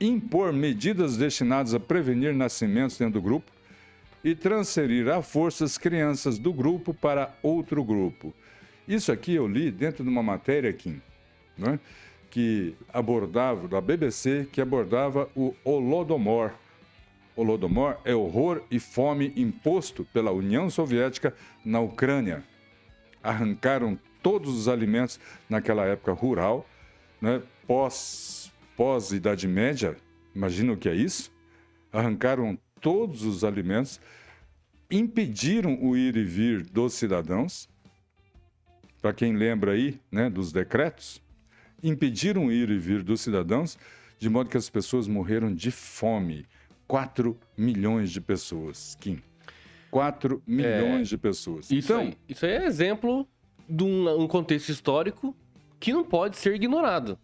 impor 0.01 0.53
medidas 0.53 1.17
destinadas 1.17 1.75
a 1.75 1.81
prevenir 1.81 2.35
nascimentos 2.35 2.97
dentro 2.97 3.15
do 3.15 3.23
grupo 3.23 3.53
e 4.25 4.35
transferir 4.35 5.09
à 5.09 5.23
força 5.23 5.65
as 5.65 5.77
crianças 5.77 6.39
do 6.39 6.53
grupo 6.53 6.95
para 6.95 7.35
outro 7.43 7.85
grupo. 7.85 8.33
Isso 8.89 9.13
aqui 9.13 9.35
eu 9.35 9.47
li 9.47 9.71
dentro 9.71 10.03
de 10.03 10.11
uma 10.11 10.23
matéria 10.23 10.71
aqui, 10.71 11.01
né, 11.57 11.79
que 12.31 12.75
abordava, 12.93 13.69
da 13.69 13.81
BBC, 13.81 14.49
que 14.51 14.61
abordava 14.61 15.29
o 15.35 15.55
Holodomor. 15.65 16.53
Holodomor 17.37 17.97
é 18.05 18.15
horror 18.15 18.63
e 18.71 18.79
fome 18.79 19.33
imposto 19.37 20.05
pela 20.13 20.31
União 20.31 20.69
Soviética 20.71 21.35
na 21.65 21.81
Ucrânia. 21.81 22.43
Arrancaram 23.23 23.99
todos 24.23 24.55
os 24.57 24.69
alimentos 24.69 25.19
naquela 25.49 25.85
época 25.85 26.13
rural, 26.13 26.67
né, 27.21 27.43
pós 27.67 28.40
pós-Idade 28.81 29.47
Média, 29.47 29.95
imagina 30.35 30.73
o 30.73 30.77
que 30.77 30.89
é 30.89 30.95
isso? 30.95 31.31
Arrancaram 31.93 32.59
todos 32.81 33.25
os 33.25 33.45
alimentos, 33.45 34.01
impediram 34.91 35.79
o 35.83 35.95
ir 35.95 36.17
e 36.17 36.25
vir 36.25 36.63
dos 36.63 36.95
cidadãos, 36.95 37.69
para 39.03 39.13
quem 39.13 39.37
lembra 39.37 39.73
aí 39.73 40.01
né, 40.11 40.31
dos 40.31 40.51
decretos, 40.51 41.21
impediram 41.83 42.47
o 42.47 42.51
ir 42.51 42.71
e 42.71 42.79
vir 42.79 43.03
dos 43.03 43.21
cidadãos, 43.21 43.77
de 44.19 44.31
modo 44.31 44.49
que 44.49 44.57
as 44.57 44.71
pessoas 44.71 45.07
morreram 45.07 45.55
de 45.55 45.71
fome. 45.71 46.47
4 46.89 47.39
milhões 47.59 48.11
de 48.11 48.19
pessoas, 48.23 48.97
Kim. 48.99 49.23
4 49.91 50.43
milhões 50.47 51.09
é, 51.09 51.11
de 51.11 51.19
pessoas. 51.19 51.71
Isso, 51.71 51.93
então, 51.93 52.01
aí, 52.01 52.17
isso 52.27 52.47
aí 52.47 52.53
é 52.53 52.65
exemplo 52.65 53.29
de 53.69 53.85
um, 53.85 54.23
um 54.23 54.27
contexto 54.27 54.71
histórico 54.71 55.37
que 55.79 55.93
não 55.93 56.03
pode 56.03 56.39
ser 56.39 56.55
ignorado. 56.55 57.19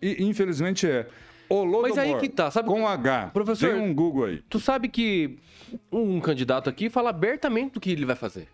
E 0.00 0.24
infelizmente 0.24 0.86
é. 0.86 1.06
Holodomor, 1.48 1.88
Mas 1.88 1.98
aí 1.98 2.16
que 2.20 2.28
tá, 2.28 2.48
sabe? 2.50 2.68
Com 2.68 2.86
H. 2.86 3.30
Professor, 3.32 3.70
Tem 3.72 3.80
um 3.80 3.92
Google 3.92 4.26
aí. 4.26 4.42
Tu 4.48 4.60
sabe 4.60 4.88
que 4.88 5.36
um 5.90 6.20
candidato 6.20 6.70
aqui 6.70 6.88
fala 6.88 7.10
abertamente 7.10 7.74
do 7.74 7.80
que 7.80 7.90
ele 7.90 8.04
vai 8.06 8.14
fazer. 8.14 8.48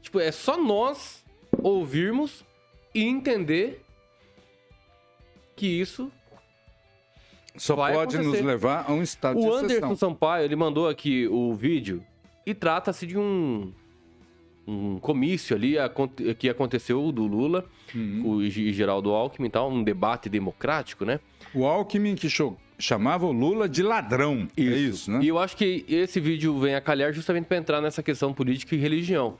Tipo, 0.00 0.20
é 0.20 0.30
só 0.30 0.56
nós 0.56 1.24
ouvirmos 1.62 2.44
e 2.94 3.02
entender 3.02 3.82
que 5.56 5.66
isso 5.66 6.12
só 7.56 7.74
pode 7.74 8.16
acontecer. 8.16 8.22
nos 8.22 8.40
levar 8.40 8.84
a 8.88 8.92
um 8.92 9.02
estado 9.02 9.36
o 9.36 9.40
de 9.40 9.46
exceção. 9.48 9.62
O 9.62 9.64
Anderson 9.64 9.96
Sampaio, 9.96 10.44
ele 10.44 10.54
mandou 10.54 10.88
aqui 10.88 11.26
o 11.26 11.52
vídeo 11.54 12.04
e 12.46 12.54
trata-se 12.54 13.04
de 13.04 13.18
um 13.18 13.72
um 14.68 14.98
comício 14.98 15.56
ali 15.56 15.76
que 16.38 16.48
aconteceu 16.48 17.10
do 17.10 17.26
Lula 17.26 17.64
uhum. 17.94 18.22
o, 18.24 18.42
e 18.42 18.72
Geraldo 18.72 19.10
Alckmin 19.10 19.48
tal, 19.48 19.70
um 19.70 19.82
debate 19.82 20.28
democrático, 20.28 21.06
né? 21.06 21.20
O 21.54 21.64
Alckmin 21.64 22.14
que 22.14 22.28
chamava 22.78 23.24
o 23.24 23.32
Lula 23.32 23.66
de 23.66 23.82
ladrão. 23.82 24.46
É 24.54 24.60
isso. 24.60 24.70
É 24.70 24.78
isso, 24.78 25.10
né? 25.10 25.20
E 25.22 25.28
eu 25.28 25.38
acho 25.38 25.56
que 25.56 25.86
esse 25.88 26.20
vídeo 26.20 26.58
vem 26.58 26.74
a 26.74 26.80
calhar 26.82 27.12
justamente 27.14 27.46
para 27.46 27.56
entrar 27.56 27.80
nessa 27.80 28.02
questão 28.02 28.34
política 28.34 28.74
e 28.74 28.78
religião. 28.78 29.38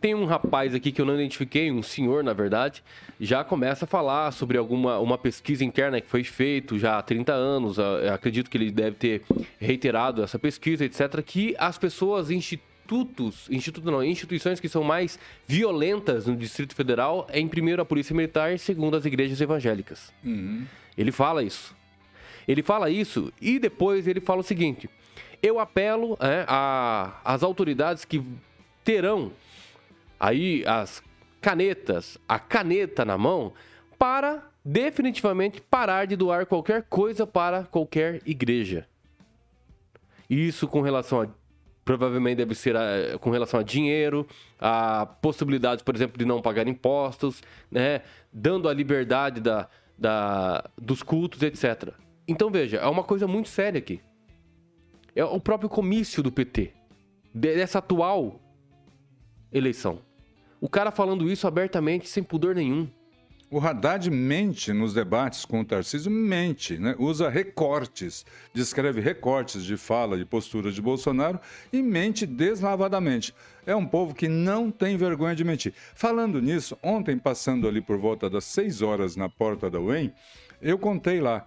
Tem 0.00 0.14
um 0.14 0.24
rapaz 0.24 0.74
aqui 0.74 0.90
que 0.90 0.98
eu 0.98 1.04
não 1.04 1.14
identifiquei, 1.14 1.70
um 1.70 1.82
senhor, 1.82 2.24
na 2.24 2.32
verdade, 2.32 2.82
já 3.20 3.44
começa 3.44 3.84
a 3.84 3.88
falar 3.88 4.32
sobre 4.32 4.56
alguma 4.56 4.98
uma 4.98 5.18
pesquisa 5.18 5.62
interna 5.62 6.00
que 6.00 6.08
foi 6.08 6.24
feita 6.24 6.78
já 6.78 6.98
há 6.98 7.02
30 7.02 7.34
anos. 7.34 7.78
Acredito 7.78 8.48
que 8.48 8.56
ele 8.56 8.70
deve 8.70 8.96
ter 8.96 9.22
reiterado 9.58 10.22
essa 10.22 10.38
pesquisa, 10.38 10.86
etc., 10.86 11.20
que 11.22 11.54
as 11.58 11.76
pessoas 11.76 12.30
instituem 12.30 12.69
institutos, 12.90 13.48
instituto 13.48 13.90
não, 13.90 14.02
instituições 14.02 14.58
que 14.58 14.68
são 14.68 14.82
mais 14.82 15.18
violentas 15.46 16.26
no 16.26 16.36
Distrito 16.36 16.74
Federal 16.74 17.26
é, 17.30 17.38
em 17.38 17.46
primeiro, 17.46 17.80
a 17.80 17.84
Polícia 17.84 18.14
Militar 18.14 18.52
e, 18.52 18.58
segundo, 18.58 18.96
as 18.96 19.04
igrejas 19.04 19.40
evangélicas. 19.40 20.12
Uhum. 20.24 20.66
Ele 20.98 21.12
fala 21.12 21.42
isso. 21.44 21.76
Ele 22.48 22.62
fala 22.62 22.90
isso 22.90 23.32
e 23.40 23.58
depois 23.60 24.08
ele 24.08 24.20
fala 24.20 24.40
o 24.40 24.44
seguinte: 24.44 24.90
eu 25.40 25.60
apelo 25.60 26.18
é, 26.20 26.44
às 27.24 27.44
autoridades 27.44 28.04
que 28.04 28.22
terão 28.82 29.30
aí 30.18 30.64
as 30.66 31.00
canetas, 31.40 32.18
a 32.28 32.38
caneta 32.38 33.04
na 33.04 33.16
mão, 33.16 33.52
para 33.98 34.50
definitivamente 34.64 35.60
parar 35.60 36.06
de 36.06 36.16
doar 36.16 36.44
qualquer 36.44 36.82
coisa 36.82 37.26
para 37.26 37.64
qualquer 37.64 38.20
igreja. 38.26 38.86
Isso 40.28 40.66
com 40.66 40.80
relação 40.80 41.22
a 41.22 41.28
provavelmente 41.84 42.36
deve 42.36 42.54
ser 42.54 42.76
a, 42.76 43.18
com 43.18 43.30
relação 43.30 43.60
a 43.60 43.62
dinheiro, 43.62 44.26
a 44.58 45.06
possibilidades, 45.06 45.82
por 45.82 45.94
exemplo, 45.94 46.18
de 46.18 46.24
não 46.24 46.40
pagar 46.40 46.66
impostos, 46.68 47.42
né, 47.70 48.02
dando 48.32 48.68
a 48.68 48.74
liberdade 48.74 49.40
da, 49.40 49.68
da, 49.98 50.64
dos 50.76 51.02
cultos, 51.02 51.42
etc. 51.42 51.92
Então 52.26 52.50
veja, 52.50 52.78
é 52.78 52.86
uma 52.86 53.04
coisa 53.04 53.26
muito 53.26 53.48
séria 53.48 53.78
aqui. 53.78 54.00
É 55.14 55.24
o 55.24 55.40
próprio 55.40 55.68
comício 55.68 56.22
do 56.22 56.30
PT, 56.30 56.72
dessa 57.34 57.78
atual 57.78 58.40
eleição. 59.52 60.00
O 60.60 60.68
cara 60.68 60.90
falando 60.90 61.30
isso 61.30 61.46
abertamente, 61.46 62.08
sem 62.08 62.22
pudor 62.22 62.54
nenhum. 62.54 62.88
O 63.52 63.58
Haddad 63.58 64.08
mente 64.08 64.72
nos 64.72 64.94
debates 64.94 65.44
com 65.44 65.60
o 65.60 65.64
Tarcísio, 65.64 66.08
mente, 66.08 66.78
né? 66.78 66.94
usa 67.00 67.28
recortes, 67.28 68.24
descreve 68.54 69.00
recortes 69.00 69.64
de 69.64 69.76
fala 69.76 70.16
e 70.16 70.24
postura 70.24 70.70
de 70.70 70.80
Bolsonaro 70.80 71.40
e 71.72 71.82
mente 71.82 72.26
deslavadamente. 72.26 73.34
É 73.66 73.74
um 73.74 73.84
povo 73.84 74.14
que 74.14 74.28
não 74.28 74.70
tem 74.70 74.96
vergonha 74.96 75.34
de 75.34 75.42
mentir. 75.42 75.74
Falando 75.96 76.40
nisso, 76.40 76.78
ontem, 76.80 77.18
passando 77.18 77.66
ali 77.66 77.80
por 77.80 77.98
volta 77.98 78.30
das 78.30 78.44
6 78.44 78.82
horas 78.82 79.16
na 79.16 79.28
porta 79.28 79.68
da 79.68 79.80
UEM, 79.80 80.12
eu 80.62 80.78
contei 80.78 81.20
lá. 81.20 81.44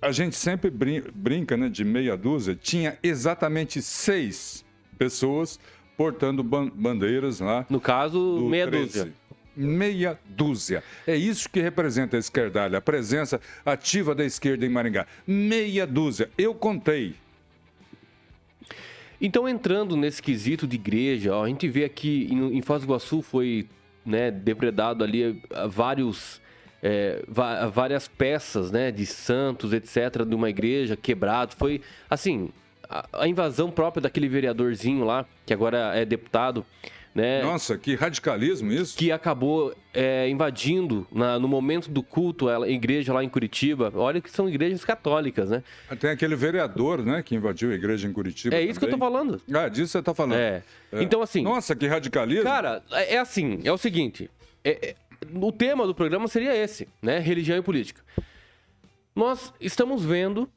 A 0.00 0.12
gente 0.12 0.34
sempre 0.34 0.70
brinca 0.70 1.58
né, 1.58 1.68
de 1.68 1.84
meia 1.84 2.16
dúzia, 2.16 2.54
tinha 2.56 2.98
exatamente 3.02 3.82
seis 3.82 4.64
pessoas 4.96 5.60
portando 5.94 6.42
bandeiras 6.42 7.38
lá. 7.40 7.66
No 7.68 7.80
caso, 7.80 8.48
meia 8.48 8.66
13. 8.66 8.86
dúzia 8.86 9.21
meia 9.56 10.18
dúzia. 10.24 10.82
É 11.06 11.14
isso 11.14 11.48
que 11.48 11.60
representa 11.60 12.16
a 12.16 12.20
esquerdalha, 12.20 12.78
a 12.78 12.80
presença 12.80 13.40
ativa 13.64 14.14
da 14.14 14.24
esquerda 14.24 14.64
em 14.64 14.68
Maringá. 14.68 15.06
Meia 15.26 15.86
dúzia. 15.86 16.30
Eu 16.36 16.54
contei. 16.54 17.14
Então, 19.20 19.48
entrando 19.48 19.96
nesse 19.96 20.20
quesito 20.20 20.66
de 20.66 20.74
igreja, 20.74 21.32
ó, 21.32 21.44
a 21.44 21.48
gente 21.48 21.68
vê 21.68 21.84
aqui 21.84 22.26
em, 22.28 22.60
Foz 22.60 22.82
do 22.82 22.86
Iguaçu 22.86 23.22
foi 23.22 23.68
né, 24.04 24.32
depredado 24.32 25.04
ali 25.04 25.40
ah, 25.50 25.68
vários, 25.68 26.40
é, 26.82 27.22
várias 27.72 28.08
peças 28.08 28.72
né, 28.72 28.90
de 28.90 29.06
santos, 29.06 29.72
etc., 29.72 30.24
de 30.26 30.34
uma 30.34 30.50
igreja 30.50 30.96
quebrado. 30.96 31.54
Foi, 31.56 31.80
assim, 32.10 32.50
a 33.12 33.28
invasão 33.28 33.70
própria 33.70 34.02
daquele 34.02 34.28
vereadorzinho 34.28 35.04
lá, 35.04 35.24
que 35.46 35.54
agora 35.54 35.92
é 35.94 36.04
deputado, 36.04 36.66
né? 37.14 37.42
Nossa, 37.42 37.76
que 37.76 37.94
radicalismo 37.94 38.72
isso! 38.72 38.96
Que 38.96 39.12
acabou 39.12 39.74
é, 39.92 40.28
invadindo 40.28 41.06
na, 41.12 41.38
no 41.38 41.46
momento 41.46 41.90
do 41.90 42.02
culto 42.02 42.48
a 42.48 42.68
igreja 42.68 43.12
lá 43.12 43.22
em 43.22 43.28
Curitiba. 43.28 43.92
Olha 43.94 44.20
que 44.20 44.30
são 44.30 44.48
igrejas 44.48 44.84
católicas, 44.84 45.50
né? 45.50 45.62
Tem 46.00 46.10
aquele 46.10 46.34
vereador, 46.34 47.04
né, 47.04 47.22
que 47.22 47.34
invadiu 47.34 47.70
a 47.70 47.74
igreja 47.74 48.08
em 48.08 48.12
Curitiba. 48.12 48.56
É 48.56 48.62
isso 48.62 48.80
também. 48.80 48.88
que 48.88 48.94
eu 48.94 48.98
tô 48.98 49.04
falando. 49.04 49.40
Ah, 49.52 49.68
disso 49.68 49.92
você 49.92 50.02
tá 50.02 50.14
falando. 50.14 50.38
É. 50.38 50.62
é. 50.92 51.02
Então, 51.02 51.20
assim. 51.20 51.42
Nossa, 51.42 51.76
que 51.76 51.86
radicalismo! 51.86 52.44
Cara, 52.44 52.82
é, 52.90 53.14
é 53.14 53.18
assim, 53.18 53.60
é 53.64 53.72
o 53.72 53.78
seguinte. 53.78 54.30
É, 54.64 54.90
é, 54.90 54.94
o 55.34 55.52
tema 55.52 55.86
do 55.86 55.94
programa 55.94 56.26
seria 56.28 56.56
esse, 56.56 56.88
né? 57.02 57.18
Religião 57.18 57.58
e 57.58 57.62
política. 57.62 58.02
Nós 59.14 59.52
estamos 59.60 60.04
vendo 60.04 60.48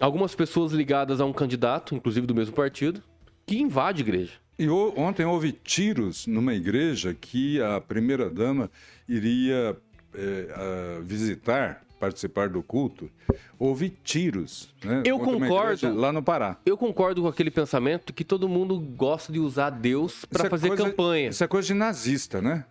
algumas 0.00 0.34
pessoas 0.34 0.72
ligadas 0.72 1.20
a 1.20 1.26
um 1.26 1.32
candidato, 1.32 1.94
inclusive 1.94 2.26
do 2.26 2.34
mesmo 2.34 2.54
partido, 2.54 3.02
que 3.46 3.58
invade 3.60 4.02
a 4.02 4.06
igreja. 4.06 4.32
E 4.58 4.68
ontem 4.68 5.24
houve 5.24 5.52
tiros 5.52 6.26
numa 6.26 6.52
igreja 6.52 7.14
que 7.14 7.62
a 7.62 7.80
primeira-dama 7.80 8.68
iria 9.08 9.76
é, 10.12 11.00
visitar, 11.02 11.84
participar 12.00 12.48
do 12.48 12.60
culto. 12.60 13.08
Houve 13.56 13.88
tiros. 13.88 14.74
Né, 14.84 15.02
eu 15.04 15.18
concordo. 15.20 15.94
Lá 15.94 16.12
no 16.12 16.22
Pará. 16.22 16.56
Eu 16.66 16.76
concordo 16.76 17.22
com 17.22 17.28
aquele 17.28 17.52
pensamento 17.52 18.12
que 18.12 18.24
todo 18.24 18.48
mundo 18.48 18.80
gosta 18.80 19.32
de 19.32 19.38
usar 19.38 19.70
Deus 19.70 20.24
para 20.24 20.46
é 20.46 20.50
fazer 20.50 20.68
coisa, 20.68 20.84
campanha. 20.84 21.28
Isso 21.28 21.44
é 21.44 21.46
coisa 21.46 21.68
de 21.68 21.74
nazista, 21.74 22.42
né? 22.42 22.64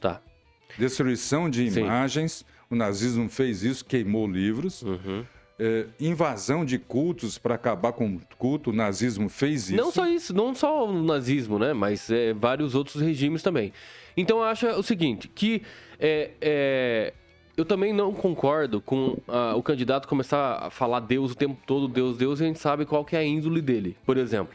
Tá. 0.00 0.20
Destruição 0.76 1.48
de 1.48 1.70
Sim. 1.70 1.80
imagens. 1.80 2.44
O 2.68 2.74
nazismo 2.74 3.28
fez 3.28 3.62
isso, 3.62 3.84
queimou 3.84 4.26
livros. 4.26 4.82
Uhum 4.82 5.24
é, 5.58 5.86
invasão 6.00 6.64
de 6.64 6.78
cultos 6.78 7.38
para 7.38 7.54
acabar 7.54 7.92
com 7.92 8.06
o 8.06 8.20
culto, 8.38 8.70
o 8.70 8.72
nazismo 8.72 9.28
fez 9.28 9.70
isso. 9.70 9.76
Não 9.76 9.90
só 9.90 10.06
isso, 10.06 10.34
não 10.34 10.54
só 10.54 10.88
o 10.88 11.02
nazismo, 11.02 11.58
né? 11.58 11.72
Mas 11.72 12.10
é, 12.10 12.32
vários 12.32 12.74
outros 12.74 13.02
regimes 13.02 13.42
também. 13.42 13.72
Então 14.16 14.38
eu 14.38 14.44
acho 14.44 14.66
o 14.66 14.82
seguinte, 14.82 15.28
que 15.28 15.62
é, 15.98 17.12
eu 17.56 17.64
também 17.64 17.92
não 17.92 18.12
concordo 18.12 18.80
com 18.80 19.16
o 19.56 19.62
candidato 19.62 20.06
começar 20.06 20.66
a 20.66 20.70
falar 20.70 21.00
Deus 21.00 21.32
o 21.32 21.34
tempo 21.34 21.56
todo, 21.66 21.88
Deus, 21.88 22.16
Deus, 22.16 22.40
e 22.40 22.44
a 22.44 22.46
gente 22.46 22.58
sabe 22.58 22.84
qual 22.84 23.04
que 23.04 23.16
é 23.16 23.20
a 23.20 23.24
índole 23.24 23.60
dele. 23.60 23.96
Por 24.04 24.16
exemplo, 24.16 24.54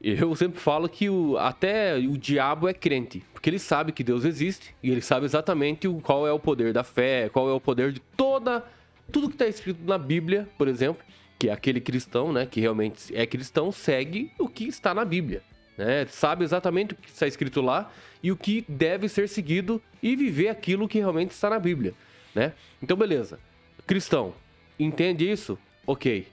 eu 0.00 0.34
sempre 0.34 0.58
falo 0.58 0.88
que 0.88 1.10
o, 1.10 1.36
até 1.36 1.96
o 1.96 2.16
diabo 2.16 2.66
é 2.68 2.72
crente, 2.72 3.22
porque 3.32 3.50
ele 3.50 3.58
sabe 3.58 3.92
que 3.92 4.02
Deus 4.02 4.24
existe 4.24 4.74
e 4.82 4.90
ele 4.90 5.02
sabe 5.02 5.26
exatamente 5.26 5.86
o, 5.86 6.00
qual 6.00 6.26
é 6.26 6.32
o 6.32 6.38
poder 6.38 6.72
da 6.72 6.82
fé, 6.82 7.28
qual 7.28 7.50
é 7.50 7.52
o 7.52 7.60
poder 7.60 7.92
de 7.92 8.00
toda 8.16 8.56
a 8.56 8.62
tudo 9.10 9.28
que 9.28 9.34
está 9.34 9.46
escrito 9.46 9.80
na 9.84 9.98
Bíblia, 9.98 10.48
por 10.56 10.68
exemplo, 10.68 11.04
que 11.38 11.48
é 11.48 11.52
aquele 11.52 11.80
cristão, 11.80 12.32
né, 12.32 12.46
que 12.46 12.60
realmente 12.60 13.14
é 13.16 13.26
cristão, 13.26 13.72
segue 13.72 14.30
o 14.38 14.48
que 14.48 14.64
está 14.64 14.94
na 14.94 15.04
Bíblia. 15.04 15.42
Né? 15.76 16.06
Sabe 16.06 16.44
exatamente 16.44 16.92
o 16.92 16.96
que 16.96 17.08
está 17.08 17.26
escrito 17.26 17.60
lá 17.60 17.90
e 18.22 18.30
o 18.30 18.36
que 18.36 18.64
deve 18.68 19.08
ser 19.08 19.28
seguido 19.28 19.82
e 20.02 20.14
viver 20.14 20.48
aquilo 20.48 20.86
que 20.86 20.98
realmente 20.98 21.30
está 21.30 21.48
na 21.48 21.58
Bíblia. 21.58 21.94
Né? 22.34 22.52
Então, 22.82 22.96
beleza. 22.96 23.40
Cristão, 23.86 24.34
entende 24.78 25.30
isso? 25.30 25.58
Ok. 25.86 26.26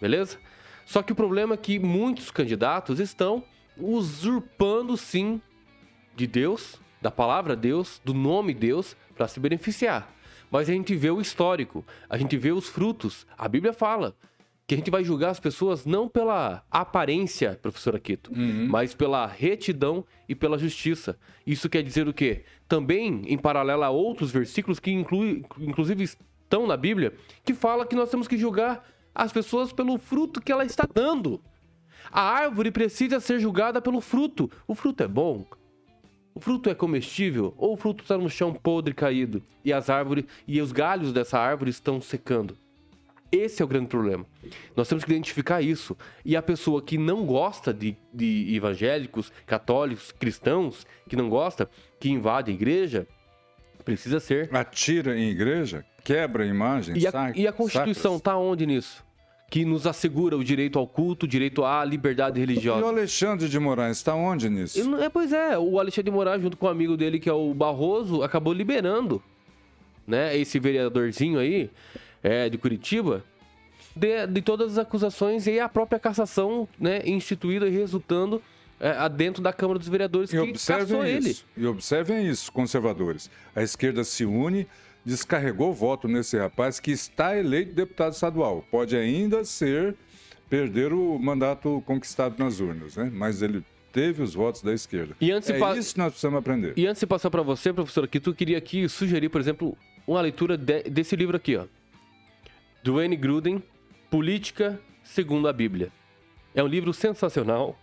Beleza? 0.00 0.38
Só 0.84 1.02
que 1.02 1.12
o 1.12 1.14
problema 1.16 1.54
é 1.54 1.56
que 1.56 1.78
muitos 1.78 2.32
candidatos 2.32 2.98
estão 2.98 3.44
usurpando, 3.76 4.96
sim, 4.96 5.40
de 6.16 6.26
Deus, 6.26 6.80
da 7.00 7.10
palavra 7.10 7.54
Deus, 7.54 8.00
do 8.04 8.12
nome 8.12 8.52
Deus, 8.52 8.96
para 9.14 9.28
se 9.28 9.38
beneficiar 9.38 10.12
mas 10.50 10.68
a 10.68 10.72
gente 10.72 10.94
vê 10.96 11.10
o 11.10 11.20
histórico, 11.20 11.84
a 12.08 12.18
gente 12.18 12.36
vê 12.36 12.52
os 12.52 12.68
frutos. 12.68 13.26
A 13.38 13.48
Bíblia 13.48 13.72
fala 13.72 14.14
que 14.66 14.74
a 14.74 14.76
gente 14.76 14.90
vai 14.90 15.02
julgar 15.02 15.30
as 15.30 15.40
pessoas 15.40 15.84
não 15.84 16.08
pela 16.08 16.62
aparência, 16.70 17.58
professor 17.60 17.96
Aquito, 17.96 18.30
uhum. 18.32 18.68
mas 18.68 18.94
pela 18.94 19.26
retidão 19.26 20.04
e 20.28 20.34
pela 20.34 20.56
justiça. 20.56 21.18
Isso 21.44 21.68
quer 21.68 21.82
dizer 21.82 22.06
o 22.06 22.14
quê? 22.14 22.44
Também, 22.68 23.22
em 23.26 23.36
paralelo 23.36 23.82
a 23.82 23.90
outros 23.90 24.30
versículos 24.30 24.78
que 24.78 24.92
inclui, 24.92 25.44
inclusive 25.58 26.04
estão 26.04 26.66
na 26.66 26.76
Bíblia, 26.76 27.14
que 27.44 27.52
fala 27.52 27.84
que 27.84 27.96
nós 27.96 28.10
temos 28.10 28.28
que 28.28 28.38
julgar 28.38 28.88
as 29.14 29.32
pessoas 29.32 29.72
pelo 29.72 29.98
fruto 29.98 30.40
que 30.40 30.52
ela 30.52 30.64
está 30.64 30.86
dando. 30.92 31.40
A 32.12 32.22
árvore 32.22 32.70
precisa 32.70 33.20
ser 33.20 33.40
julgada 33.40 33.80
pelo 33.80 34.00
fruto. 34.00 34.50
O 34.66 34.74
fruto 34.74 35.02
é 35.02 35.08
bom, 35.08 35.46
o 36.34 36.40
fruto 36.40 36.70
é 36.70 36.74
comestível 36.74 37.54
ou 37.56 37.74
o 37.74 37.76
fruto 37.76 38.02
está 38.02 38.16
no 38.16 38.30
chão 38.30 38.52
podre 38.52 38.94
caído 38.94 39.42
e 39.64 39.72
as 39.72 39.90
árvores 39.90 40.24
e 40.46 40.60
os 40.60 40.72
galhos 40.72 41.12
dessa 41.12 41.38
árvore 41.38 41.70
estão 41.70 42.00
secando? 42.00 42.56
Esse 43.32 43.62
é 43.62 43.64
o 43.64 43.68
grande 43.68 43.86
problema. 43.86 44.26
Nós 44.74 44.88
temos 44.88 45.04
que 45.04 45.10
identificar 45.10 45.62
isso. 45.62 45.96
E 46.24 46.36
a 46.36 46.42
pessoa 46.42 46.82
que 46.82 46.98
não 46.98 47.24
gosta 47.24 47.72
de, 47.72 47.96
de 48.12 48.54
evangélicos, 48.54 49.32
católicos, 49.46 50.10
cristãos, 50.10 50.84
que 51.08 51.14
não 51.14 51.28
gosta, 51.28 51.70
que 52.00 52.10
invade 52.10 52.50
a 52.50 52.54
igreja, 52.54 53.06
precisa 53.84 54.18
ser. 54.18 54.54
Atira 54.54 55.16
em 55.16 55.30
igreja, 55.30 55.84
quebra 56.02 56.42
a 56.42 56.46
imagem. 56.46 56.98
E 56.98 57.06
a, 57.06 57.32
e 57.36 57.46
a 57.46 57.52
Constituição 57.52 58.16
está 58.16 58.36
onde 58.36 58.66
nisso? 58.66 59.04
Que 59.50 59.64
nos 59.64 59.84
assegura 59.84 60.36
o 60.36 60.44
direito 60.44 60.78
ao 60.78 60.86
culto, 60.86 61.26
o 61.26 61.28
direito 61.28 61.64
à 61.64 61.84
liberdade 61.84 62.38
religiosa. 62.38 62.80
E 62.80 62.82
o 62.84 62.86
Alexandre 62.86 63.48
de 63.48 63.58
Moraes 63.58 63.96
está 63.96 64.14
onde 64.14 64.48
nisso? 64.48 64.78
é, 64.96 65.08
pois 65.08 65.32
é, 65.32 65.58
o 65.58 65.80
Alexandre 65.80 66.08
de 66.08 66.16
Moraes, 66.16 66.40
junto 66.40 66.56
com 66.56 66.66
o 66.66 66.68
um 66.68 66.72
amigo 66.72 66.96
dele, 66.96 67.18
que 67.18 67.28
é 67.28 67.32
o 67.32 67.52
Barroso, 67.52 68.22
acabou 68.22 68.52
liberando 68.52 69.20
né, 70.06 70.36
esse 70.36 70.60
vereadorzinho 70.60 71.40
aí, 71.40 71.68
é, 72.22 72.48
de 72.48 72.56
Curitiba, 72.58 73.24
de, 73.94 74.24
de, 74.28 74.40
todas 74.40 74.72
as 74.72 74.78
acusações 74.78 75.48
e 75.48 75.58
a 75.58 75.68
própria 75.68 75.98
cassação 75.98 76.68
né, 76.78 77.02
instituída 77.04 77.66
e 77.66 77.70
resultando 77.70 78.40
é, 78.78 79.08
dentro 79.08 79.42
da 79.42 79.52
Câmara 79.52 79.80
dos 79.80 79.88
Vereadores 79.88 80.32
e 80.32 80.36
que 80.36 80.38
observem 80.38 81.18
isso, 81.18 81.28
ele. 81.28 81.36
E 81.56 81.66
observem 81.66 82.24
isso, 82.28 82.52
conservadores. 82.52 83.28
A 83.54 83.62
esquerda 83.64 84.04
se 84.04 84.24
une 84.24 84.68
descarregou 85.04 85.70
o 85.70 85.74
voto 85.74 86.06
nesse 86.06 86.36
rapaz 86.38 86.78
que 86.78 86.90
está 86.90 87.36
eleito 87.36 87.72
deputado 87.72 88.12
estadual. 88.12 88.64
Pode 88.70 88.96
ainda 88.96 89.44
ser 89.44 89.96
perder 90.48 90.92
o 90.92 91.18
mandato 91.18 91.82
conquistado 91.86 92.42
nas 92.42 92.60
urnas, 92.60 92.96
né? 92.96 93.10
Mas 93.12 93.40
ele 93.40 93.64
teve 93.92 94.22
os 94.22 94.34
votos 94.34 94.62
da 94.62 94.72
esquerda. 94.72 95.16
E 95.20 95.30
antes 95.30 95.50
é 95.50 95.58
pa... 95.58 95.76
isso 95.76 95.94
que 95.94 95.98
nós 95.98 96.12
precisamos 96.12 96.38
aprender. 96.38 96.74
E 96.76 96.86
antes 96.86 97.00
de 97.00 97.06
passar 97.06 97.30
para 97.30 97.42
você, 97.42 97.72
professor, 97.72 98.04
aqui 98.04 98.20
tu 98.20 98.34
queria 98.34 98.58
aqui 98.58 98.88
sugerir, 98.88 99.28
por 99.28 99.40
exemplo, 99.40 99.76
uma 100.06 100.20
leitura 100.20 100.56
de, 100.56 100.82
desse 100.84 101.16
livro 101.16 101.36
aqui, 101.36 101.56
ó. 101.56 101.66
Do 102.82 103.00
N. 103.00 103.16
Gruden, 103.16 103.62
Política 104.10 104.80
segundo 105.04 105.48
a 105.48 105.52
Bíblia. 105.52 105.90
É 106.54 106.62
um 106.62 106.66
livro 106.66 106.92
sensacional 106.92 107.78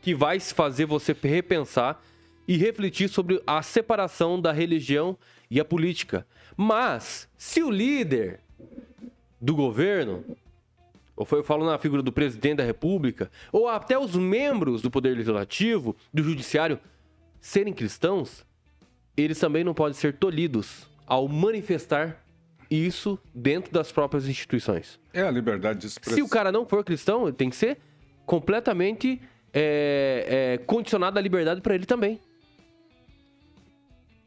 que 0.00 0.14
vai 0.14 0.38
fazer 0.40 0.86
você 0.86 1.14
repensar 1.22 2.00
e 2.46 2.56
refletir 2.56 3.08
sobre 3.08 3.42
a 3.46 3.62
separação 3.62 4.40
da 4.40 4.52
religião 4.52 5.18
e 5.50 5.60
a 5.60 5.64
política. 5.64 6.26
Mas, 6.60 7.28
se 7.38 7.62
o 7.62 7.70
líder 7.70 8.40
do 9.40 9.54
governo, 9.54 10.24
ou 11.14 11.24
foi, 11.24 11.38
eu 11.38 11.44
falo 11.44 11.64
na 11.64 11.78
figura 11.78 12.02
do 12.02 12.10
presidente 12.10 12.56
da 12.56 12.64
república, 12.64 13.30
ou 13.52 13.68
até 13.68 13.96
os 13.96 14.16
membros 14.16 14.82
do 14.82 14.90
poder 14.90 15.10
legislativo, 15.10 15.94
do 16.12 16.20
judiciário, 16.20 16.80
serem 17.40 17.72
cristãos, 17.72 18.44
eles 19.16 19.38
também 19.38 19.62
não 19.62 19.72
podem 19.72 19.94
ser 19.94 20.14
tolhidos 20.14 20.88
ao 21.06 21.28
manifestar 21.28 22.24
isso 22.68 23.16
dentro 23.32 23.72
das 23.72 23.92
próprias 23.92 24.26
instituições. 24.26 24.98
É 25.14 25.22
a 25.22 25.30
liberdade 25.30 25.78
de 25.78 25.86
expressão. 25.86 26.16
Se 26.16 26.22
o 26.22 26.28
cara 26.28 26.50
não 26.50 26.66
for 26.66 26.82
cristão, 26.82 27.28
ele 27.28 27.36
tem 27.36 27.50
que 27.50 27.56
ser 27.56 27.78
completamente 28.26 29.22
é, 29.54 30.56
é, 30.56 30.58
condicionado 30.66 31.20
à 31.20 31.22
liberdade 31.22 31.60
para 31.60 31.76
ele 31.76 31.86
também. 31.86 32.18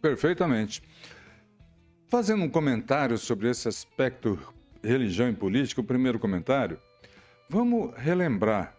Perfeitamente. 0.02 0.82
Fazendo 2.12 2.44
um 2.44 2.50
comentário 2.50 3.18
sobre 3.18 3.50
esse 3.50 3.70
aspecto 3.70 4.38
religião 4.84 5.30
e 5.30 5.34
política, 5.34 5.80
o 5.80 5.84
primeiro 5.84 6.20
comentário, 6.20 6.78
vamos 7.48 7.96
relembrar. 7.96 8.76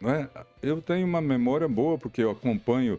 Não 0.00 0.08
é? 0.08 0.30
Eu 0.62 0.80
tenho 0.80 1.06
uma 1.06 1.20
memória 1.20 1.68
boa, 1.68 1.98
porque 1.98 2.22
eu 2.22 2.30
acompanho 2.30 2.98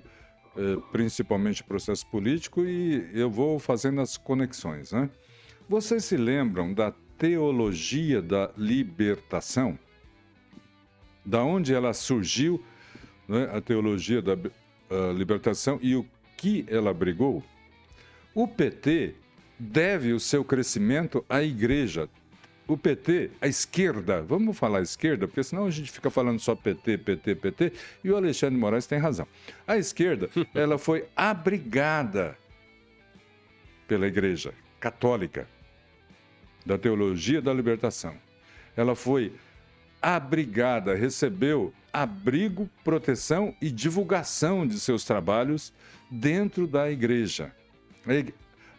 eh, 0.55 0.77
principalmente 0.91 1.63
o 1.63 1.65
processo 1.65 2.05
político 2.05 2.63
e 2.63 3.09
eu 3.15 3.31
vou 3.31 3.57
fazendo 3.57 3.99
as 3.99 4.15
conexões. 4.15 4.91
Né? 4.91 5.09
Vocês 5.67 6.05
se 6.05 6.17
lembram 6.17 6.71
da 6.71 6.93
teologia 7.17 8.21
da 8.21 8.51
libertação? 8.55 9.75
Da 11.25 11.43
onde 11.43 11.73
ela 11.73 11.93
surgiu, 11.95 12.63
né? 13.27 13.49
a 13.51 13.59
teologia 13.59 14.21
da 14.21 14.37
libertação 15.17 15.79
e 15.81 15.95
o 15.95 16.05
que 16.37 16.63
ela 16.69 16.91
abrigou? 16.91 17.43
O 18.35 18.47
PT 18.47 19.22
deve 19.63 20.13
o 20.13 20.19
seu 20.19 20.43
crescimento 20.43 21.23
à 21.29 21.41
igreja. 21.41 22.09
O 22.67 22.77
PT, 22.77 23.31
a 23.41 23.47
esquerda, 23.47 24.21
vamos 24.21 24.57
falar 24.57 24.81
esquerda, 24.81 25.27
porque 25.27 25.43
senão 25.43 25.65
a 25.65 25.69
gente 25.69 25.91
fica 25.91 26.09
falando 26.09 26.39
só 26.39 26.55
PT, 26.55 26.97
PT, 26.99 27.35
PT, 27.35 27.73
e 28.03 28.09
o 28.09 28.15
Alexandre 28.15 28.55
de 28.55 28.61
Moraes 28.61 28.87
tem 28.87 28.99
razão. 28.99 29.27
A 29.67 29.77
esquerda, 29.77 30.29
ela 30.55 30.77
foi 30.77 31.05
abrigada 31.15 32.37
pela 33.87 34.07
igreja 34.07 34.53
católica 34.79 35.47
da 36.65 36.77
teologia 36.77 37.41
da 37.41 37.53
libertação. 37.53 38.15
Ela 38.77 38.95
foi 38.95 39.33
abrigada, 40.01 40.95
recebeu 40.95 41.73
abrigo, 41.91 42.69
proteção 42.83 43.53
e 43.61 43.69
divulgação 43.69 44.65
de 44.65 44.79
seus 44.79 45.03
trabalhos 45.03 45.73
dentro 46.09 46.65
da 46.65 46.89
igreja. 46.89 47.53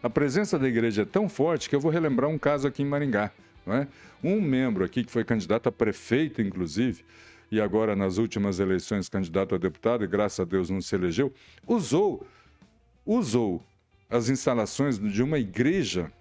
A 0.05 0.09
presença 0.09 0.59
da 0.59 0.67
igreja 0.67 1.01
é 1.01 1.05
tão 1.05 1.27
forte 1.27 1.67
que 1.67 1.75
eu 1.75 1.79
vou 1.79 1.89
relembrar 1.89 2.29
um 2.29 2.37
caso 2.37 2.67
aqui 2.67 2.83
em 2.83 2.85
Maringá. 2.85 3.31
É? 3.65 3.87
Um 4.23 4.39
membro 4.39 4.85
aqui 4.85 5.03
que 5.03 5.11
foi 5.11 5.23
candidato 5.23 5.67
a 5.67 5.71
prefeito, 5.71 6.43
inclusive, 6.43 7.03
e 7.49 7.59
agora 7.59 7.95
nas 7.95 8.19
últimas 8.19 8.59
eleições 8.59 9.09
candidato 9.09 9.55
a 9.55 9.57
deputado, 9.57 10.03
e 10.03 10.07
graças 10.07 10.39
a 10.39 10.43
Deus 10.43 10.69
não 10.69 10.79
se 10.79 10.93
elegeu, 10.93 11.33
usou, 11.65 12.23
usou 13.03 13.65
as 14.07 14.29
instalações 14.29 14.99
de 14.99 15.23
uma 15.23 15.39
igreja 15.39 16.11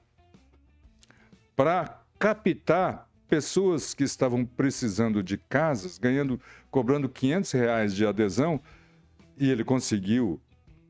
para 1.55 2.03
captar 2.18 3.07
pessoas 3.28 3.93
que 3.93 4.05
estavam 4.05 4.47
precisando 4.47 5.22
de 5.22 5.37
casas, 5.37 5.99
ganhando, 5.99 6.41
cobrando 6.70 7.07
500 7.07 7.53
reais 7.53 7.95
de 7.95 8.07
adesão, 8.07 8.59
e 9.37 9.51
ele 9.51 9.62
conseguiu 9.62 10.41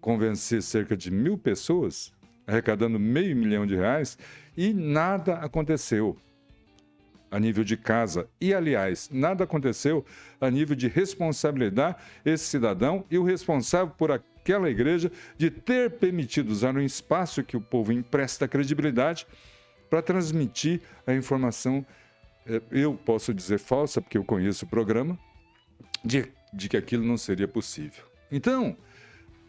convencer 0.01 0.63
cerca 0.63 0.97
de 0.97 1.11
mil 1.11 1.37
pessoas, 1.37 2.14
arrecadando 2.47 2.99
meio 2.99 3.37
milhão 3.37 3.67
de 3.67 3.75
reais, 3.75 4.19
e 4.57 4.73
nada 4.73 5.35
aconteceu 5.35 6.17
a 7.31 7.41
nível 7.41 7.65
de 7.65 7.77
casa. 7.77 8.29
E, 8.41 8.55
aliás, 8.55 9.11
nada 9.13 9.43
aconteceu 9.43 10.05
a 10.41 10.49
nível 10.49 10.77
de 10.77 10.87
responsabilidade 10.87 11.97
esse 12.25 12.45
cidadão 12.45 13.05
e 13.11 13.19
o 13.19 13.25
responsável 13.25 13.93
por 13.99 14.13
aquela 14.13 14.71
igreja 14.71 15.11
de 15.37 15.51
ter 15.51 15.91
permitido 15.93 16.51
usar 16.51 16.77
um 16.77 16.81
espaço 16.81 17.43
que 17.43 17.57
o 17.57 17.61
povo 17.61 17.93
empresta 17.93 18.47
credibilidade 18.47 19.27
para 19.91 20.01
transmitir 20.01 20.81
a 21.07 21.13
informação, 21.13 21.85
eh, 22.47 22.63
eu 22.71 22.95
posso 22.95 23.35
dizer 23.35 23.59
falsa, 23.59 24.01
porque 24.01 24.19
eu 24.19 24.25
conheço 24.25 24.65
o 24.65 24.69
programa, 24.69 25.19
de, 26.05 26.27
de 26.53 26.69
que 26.69 26.77
aquilo 26.77 27.05
não 27.05 27.17
seria 27.17 27.49
possível. 27.49 28.05
Então, 28.31 28.77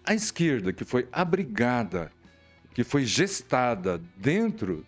a 0.04 0.14
esquerda, 0.14 0.74
que 0.74 0.86
foi 0.86 1.08
abrigada, 1.12 2.12
que 2.76 2.84
foi 2.84 3.06
gestada 3.06 4.00
dentro 4.18 4.86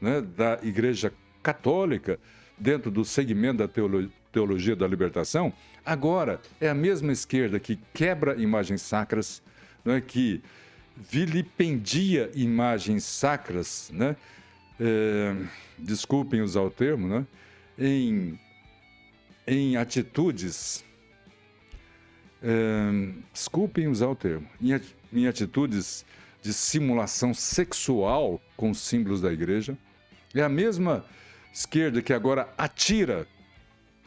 né, 0.00 0.22
da 0.22 0.58
Igreja 0.62 1.12
Católica, 1.42 2.18
dentro 2.56 2.90
do 2.90 3.04
segmento 3.04 3.58
da 3.58 3.68
teolo 3.68 4.10
teologia 4.30 4.76
da 4.76 4.86
libertação, 4.86 5.52
agora 5.84 6.40
é 6.60 6.68
a 6.68 6.74
mesma 6.74 7.10
esquerda 7.10 7.58
que 7.58 7.78
quebra 7.92 8.40
imagens 8.40 8.82
sacras, 8.82 9.42
é 9.84 10.00
que 10.00 10.42
vilipendia 10.96 12.30
imagens 12.34 13.04
sacras, 13.04 13.90
né? 13.92 14.14
É, 14.78 15.34
desculpem 15.78 16.40
usar 16.40 16.60
o 16.60 16.70
termo, 16.70 17.08
né? 17.08 17.26
em, 17.78 18.38
em 19.46 19.76
atitudes 19.76 20.84
é, 22.42 23.12
desculpem 23.32 23.88
usar 23.88 24.08
o 24.08 24.14
termo, 24.14 24.46
em 25.12 25.26
atitudes 25.26 26.04
de 26.42 26.52
simulação 26.52 27.34
sexual 27.34 28.40
com 28.56 28.70
os 28.70 28.78
símbolos 28.80 29.20
da 29.20 29.32
igreja. 29.32 29.76
É 30.34 30.42
a 30.42 30.48
mesma 30.48 31.04
esquerda 31.52 32.02
que 32.02 32.12
agora 32.12 32.52
atira, 32.56 33.26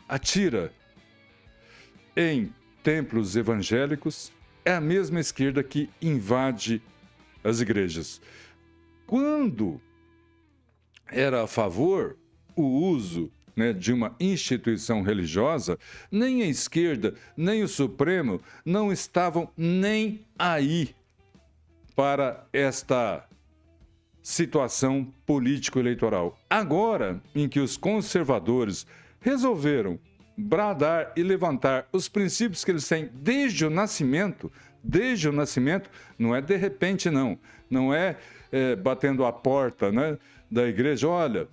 atira 0.08 0.74
em 2.16 2.54
templos 2.84 3.36
evangélicos, 3.36 4.32
é 4.64 4.74
a 4.74 4.82
mesma 4.82 5.20
esquerda 5.20 5.64
que 5.64 5.90
invade 6.02 6.82
as 7.44 7.60
igrejas. 7.60 8.22
Quando 9.08 9.82
era 11.08 11.44
a 11.44 11.48
favor 11.48 12.18
o 12.56 12.64
uso 12.64 13.32
né, 13.56 13.74
de 13.74 13.92
uma 13.92 14.16
instituição 14.20 15.02
religiosa, 15.02 15.78
nem 16.10 16.44
a 16.44 16.48
esquerda, 16.48 17.16
nem 17.36 17.64
o 17.64 17.68
Supremo 17.68 18.42
não 18.64 18.92
estavam 18.92 19.52
nem 19.58 20.26
aí 20.38 20.96
para 21.96 22.46
esta 22.54 23.26
situação 24.22 25.12
político-eleitoral. 25.26 26.38
Agora, 26.50 27.22
em 27.36 27.50
que 27.50 27.60
os 27.60 27.76
conservadores 27.78 28.86
resolveram 29.20 30.00
bradar 30.38 31.12
e 31.16 31.24
levantar 31.24 31.88
os 31.92 32.08
princípios 32.08 32.64
que 32.64 32.72
eles 32.72 32.88
têm 32.88 33.10
desde 33.14 33.66
o 33.66 33.70
nascimento, 33.70 34.52
desde 34.84 35.30
o 35.30 35.32
nascimento, 35.32 35.90
não 36.18 36.36
é 36.36 36.42
de 36.42 36.56
repente, 36.56 37.10
não. 37.10 37.38
Não 37.70 37.94
é, 37.94 38.18
é 38.52 38.76
batendo 38.76 39.26
a 39.26 39.32
porta 39.32 39.92
né, 39.92 40.18
da 40.50 40.68
igreja, 40.68 41.08
olha, 41.08 41.48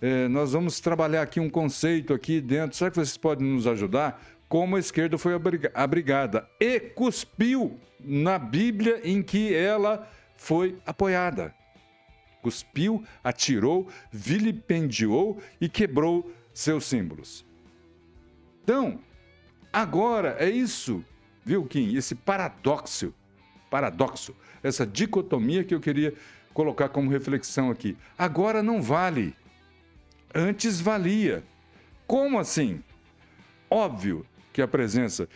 é, 0.00 0.28
nós 0.28 0.52
vamos 0.52 0.78
trabalhar 0.80 1.22
aqui 1.22 1.40
um 1.40 1.48
conceito 1.48 2.12
aqui 2.12 2.40
dentro. 2.40 2.76
Será 2.76 2.90
que 2.90 2.96
vocês 2.96 3.16
podem 3.16 3.46
nos 3.46 3.66
ajudar? 3.66 4.22
Como 4.48 4.76
a 4.76 4.78
esquerda 4.78 5.18
foi 5.18 5.32
abrigada 5.74 6.48
e 6.60 6.78
cuspiu 6.78 7.78
na 8.00 8.38
Bíblia 8.38 9.00
em 9.04 9.22
que 9.22 9.54
ela 9.54 10.08
foi 10.36 10.78
apoiada. 10.86 11.54
Cuspiu, 12.42 13.04
atirou, 13.24 13.88
vilipendiou 14.10 15.40
e 15.60 15.68
quebrou 15.68 16.30
seus 16.54 16.84
símbolos. 16.84 17.44
Então, 18.62 19.00
agora 19.72 20.36
é 20.38 20.48
isso, 20.48 21.04
viu, 21.44 21.64
Kim? 21.66 21.96
Esse 21.96 22.14
paradoxo, 22.14 23.12
paradoxo, 23.70 24.34
essa 24.62 24.86
dicotomia 24.86 25.64
que 25.64 25.74
eu 25.74 25.80
queria 25.80 26.14
colocar 26.54 26.88
como 26.88 27.10
reflexão 27.10 27.70
aqui. 27.70 27.96
Agora 28.16 28.62
não 28.62 28.80
vale 28.80 29.34
Antes 30.38 30.82
valia. 30.82 31.42
Como 32.06 32.38
assim? 32.38 32.82
Óbvio 33.70 34.26
que 34.52 34.60
a 34.60 34.68
presença 34.68 35.26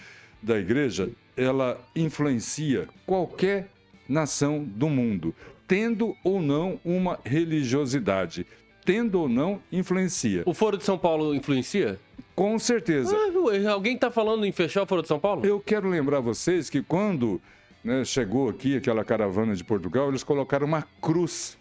da 0.43 0.59
igreja 0.59 1.11
ela 1.37 1.81
influencia 1.95 2.89
qualquer 3.07 3.69
nação 4.09 4.65
do 4.65 4.89
mundo, 4.89 5.35
tendo 5.67 6.17
ou 6.25 6.43
não 6.43 6.81
uma 6.85 7.19
religiosidade, 7.25 8.47
tendo 8.85 9.21
ou 9.21 9.29
não 9.29 9.61
influencia. 9.71 10.43
O 10.47 10.55
Foro 10.55 10.77
de 10.77 10.85
São 10.85 10.99
Paulo 10.99 11.35
influencia? 11.35 11.99
Com 12.35 12.59
certeza. 12.59 13.17
Ah, 13.17 13.71
alguém 13.71 13.95
está 13.95 14.11
falando 14.11 14.45
em 14.45 14.53
fechar 14.53 14.83
o 14.83 14.87
Foro 14.87 15.03
de 15.03 15.09
São 15.09 15.21
Paulo? 15.21 15.45
Eu 15.45 15.61
quero 15.61 15.89
lembrar 15.89 16.21
vocês 16.21 16.71
que 16.71 16.83
quando 16.83 17.41
né, 17.85 18.05
chegou 18.05 18.49
aqui 18.49 18.77
aquela 18.77 19.05
caravana 19.05 19.55
de 19.55 19.63
Portugal, 19.63 20.09
eles 20.09 20.25
colocaram 20.25 20.67
uma 20.67 20.83
cruz 21.01 21.59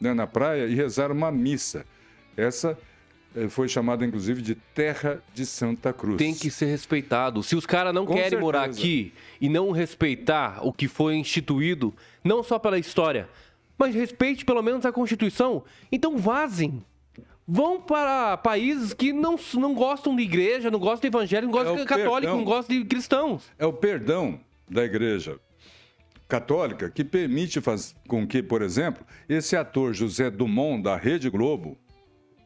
né, 0.00 0.14
na 0.14 0.26
praia 0.26 0.66
e 0.66 0.74
rezaram 0.74 1.14
uma 1.14 1.30
missa. 1.30 1.84
Essa 2.36 2.70
eh, 2.70 2.76
foi 3.48 3.68
chamada, 3.68 4.04
inclusive, 4.04 4.40
de 4.40 4.54
Terra 4.54 5.22
de 5.34 5.44
Santa 5.44 5.92
Cruz. 5.92 6.16
Tem 6.16 6.34
que 6.34 6.50
ser 6.50 6.66
respeitado. 6.66 7.42
Se 7.42 7.56
os 7.56 7.66
caras 7.66 7.92
não 7.92 8.06
Com 8.06 8.12
querem 8.14 8.30
certeza. 8.30 8.42
morar 8.42 8.64
aqui 8.64 9.12
e 9.40 9.48
não 9.48 9.70
respeitar 9.70 10.60
o 10.66 10.72
que 10.72 10.86
foi 10.86 11.16
instituído, 11.16 11.92
não 12.22 12.42
só 12.42 12.58
pela 12.58 12.78
história, 12.78 13.28
mas 13.76 13.94
respeite 13.94 14.44
pelo 14.44 14.62
menos 14.62 14.86
a 14.86 14.92
Constituição, 14.92 15.64
então 15.90 16.16
vazem. 16.16 16.82
Vão 17.46 17.80
para 17.80 18.38
países 18.38 18.94
que 18.94 19.12
não, 19.12 19.36
não 19.54 19.74
gostam 19.74 20.16
de 20.16 20.22
igreja, 20.22 20.70
não 20.70 20.78
gostam 20.78 21.10
de 21.10 21.16
evangelho, 21.16 21.46
não 21.46 21.52
gostam 21.52 21.74
é 21.74 21.78
de 21.78 21.84
católico, 21.84 22.20
perdão. 22.20 22.36
não 22.38 22.44
gostam 22.44 22.78
de 22.78 22.84
cristãos. 22.86 23.42
É 23.58 23.66
o 23.66 23.72
perdão 23.72 24.40
da 24.68 24.82
igreja 24.82 25.38
católica 26.26 26.88
que 26.90 27.04
permite 27.04 27.60
faz, 27.60 27.94
com 28.08 28.26
que, 28.26 28.42
por 28.42 28.62
exemplo, 28.62 29.04
esse 29.28 29.54
ator 29.56 29.92
José 29.92 30.30
Dumont 30.30 30.82
da 30.82 30.96
Rede 30.96 31.28
Globo, 31.28 31.76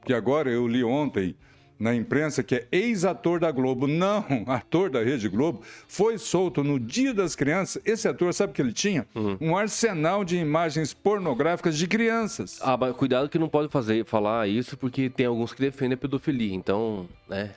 que 0.09 0.15
agora 0.15 0.51
eu 0.51 0.67
li 0.67 0.83
ontem 0.83 1.37
na 1.79 1.95
imprensa 1.95 2.43
que 2.43 2.55
é 2.55 2.67
ex-ator 2.73 3.39
da 3.39 3.51
Globo, 3.51 3.87
não, 3.87 4.25
ator 4.49 4.89
da 4.89 5.03
Rede 5.03 5.29
Globo, 5.29 5.61
foi 5.87 6.17
solto 6.17 6.65
no 6.65 6.81
Dia 6.81 7.13
das 7.13 7.37
Crianças. 7.37 7.83
Esse 7.85 8.09
ator, 8.09 8.33
sabe 8.33 8.53
o 8.53 8.55
que 8.55 8.63
ele 8.63 8.73
tinha? 8.73 9.07
Uhum. 9.15 9.37
Um 9.39 9.55
arsenal 9.55 10.25
de 10.25 10.39
imagens 10.39 10.95
pornográficas 10.95 11.77
de 11.77 11.87
crianças. 11.87 12.59
Ah, 12.63 12.75
mas 12.75 12.97
cuidado 12.97 13.29
que 13.29 13.39
não 13.39 13.51
pode 13.51 13.71
fazer, 13.71 14.07
falar 14.07 14.49
isso, 14.49 14.79
porque 14.79 15.11
tem 15.11 15.27
alguns 15.27 15.53
que 15.53 15.61
defendem 15.61 15.93
a 15.93 15.99
pedofilia. 15.99 16.55
Então, 16.55 17.07
né, 17.29 17.51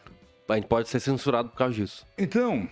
a 0.49 0.55
gente 0.55 0.67
pode 0.67 0.89
ser 0.89 0.99
censurado 0.99 1.47
por 1.47 1.55
causa 1.55 1.73
disso. 1.73 2.05
Então, 2.17 2.67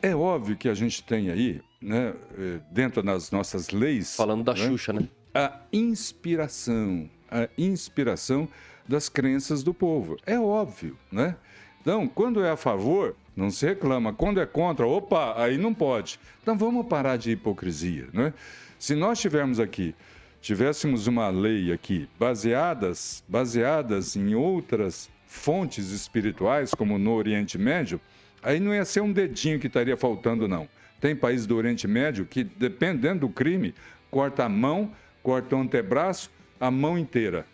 é 0.00 0.14
óbvio 0.14 0.56
que 0.56 0.68
a 0.68 0.74
gente 0.74 1.02
tem 1.02 1.28
aí, 1.28 1.60
né, 1.82 2.14
eh, 2.38 2.60
dentro 2.70 3.02
das 3.02 3.32
nossas 3.32 3.70
leis. 3.70 4.14
Falando 4.14 4.44
da 4.44 4.54
né, 4.54 4.68
Xuxa, 4.68 4.92
né? 4.92 5.08
A 5.34 5.58
inspiração. 5.72 7.10
A 7.28 7.48
inspiração 7.58 8.48
das 8.86 9.08
crenças 9.08 9.62
do 9.62 9.72
povo. 9.72 10.16
É 10.26 10.38
óbvio, 10.38 10.96
né? 11.10 11.36
Então, 11.80 12.08
quando 12.08 12.42
é 12.42 12.50
a 12.50 12.56
favor, 12.56 13.14
não 13.36 13.50
se 13.50 13.66
reclama. 13.66 14.12
Quando 14.12 14.40
é 14.40 14.46
contra, 14.46 14.86
opa, 14.86 15.34
aí 15.36 15.58
não 15.58 15.74
pode. 15.74 16.18
Então 16.42 16.56
vamos 16.56 16.86
parar 16.86 17.16
de 17.16 17.32
hipocrisia, 17.32 18.08
né? 18.12 18.32
Se 18.78 18.94
nós 18.94 19.20
tivermos 19.20 19.58
aqui, 19.58 19.94
tivéssemos 20.40 21.06
uma 21.06 21.28
lei 21.28 21.72
aqui 21.72 22.08
baseadas, 22.18 23.24
baseadas 23.28 24.14
em 24.14 24.34
outras 24.34 25.10
fontes 25.26 25.90
espirituais, 25.90 26.72
como 26.72 26.98
no 26.98 27.12
Oriente 27.12 27.58
Médio, 27.58 28.00
aí 28.42 28.60
não 28.60 28.74
ia 28.74 28.84
ser 28.84 29.00
um 29.00 29.12
dedinho 29.12 29.58
que 29.58 29.66
estaria 29.66 29.96
faltando, 29.96 30.46
não. 30.46 30.68
Tem 31.00 31.16
países 31.16 31.46
do 31.46 31.56
Oriente 31.56 31.88
Médio 31.88 32.24
que, 32.24 32.44
dependendo 32.44 33.20
do 33.20 33.28
crime, 33.28 33.74
corta 34.10 34.44
a 34.44 34.48
mão, 34.48 34.92
corta 35.22 35.56
o 35.56 35.60
antebraço, 35.60 36.30
a 36.60 36.70
mão 36.70 36.96
inteira. 36.98 37.46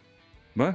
Né? 0.54 0.74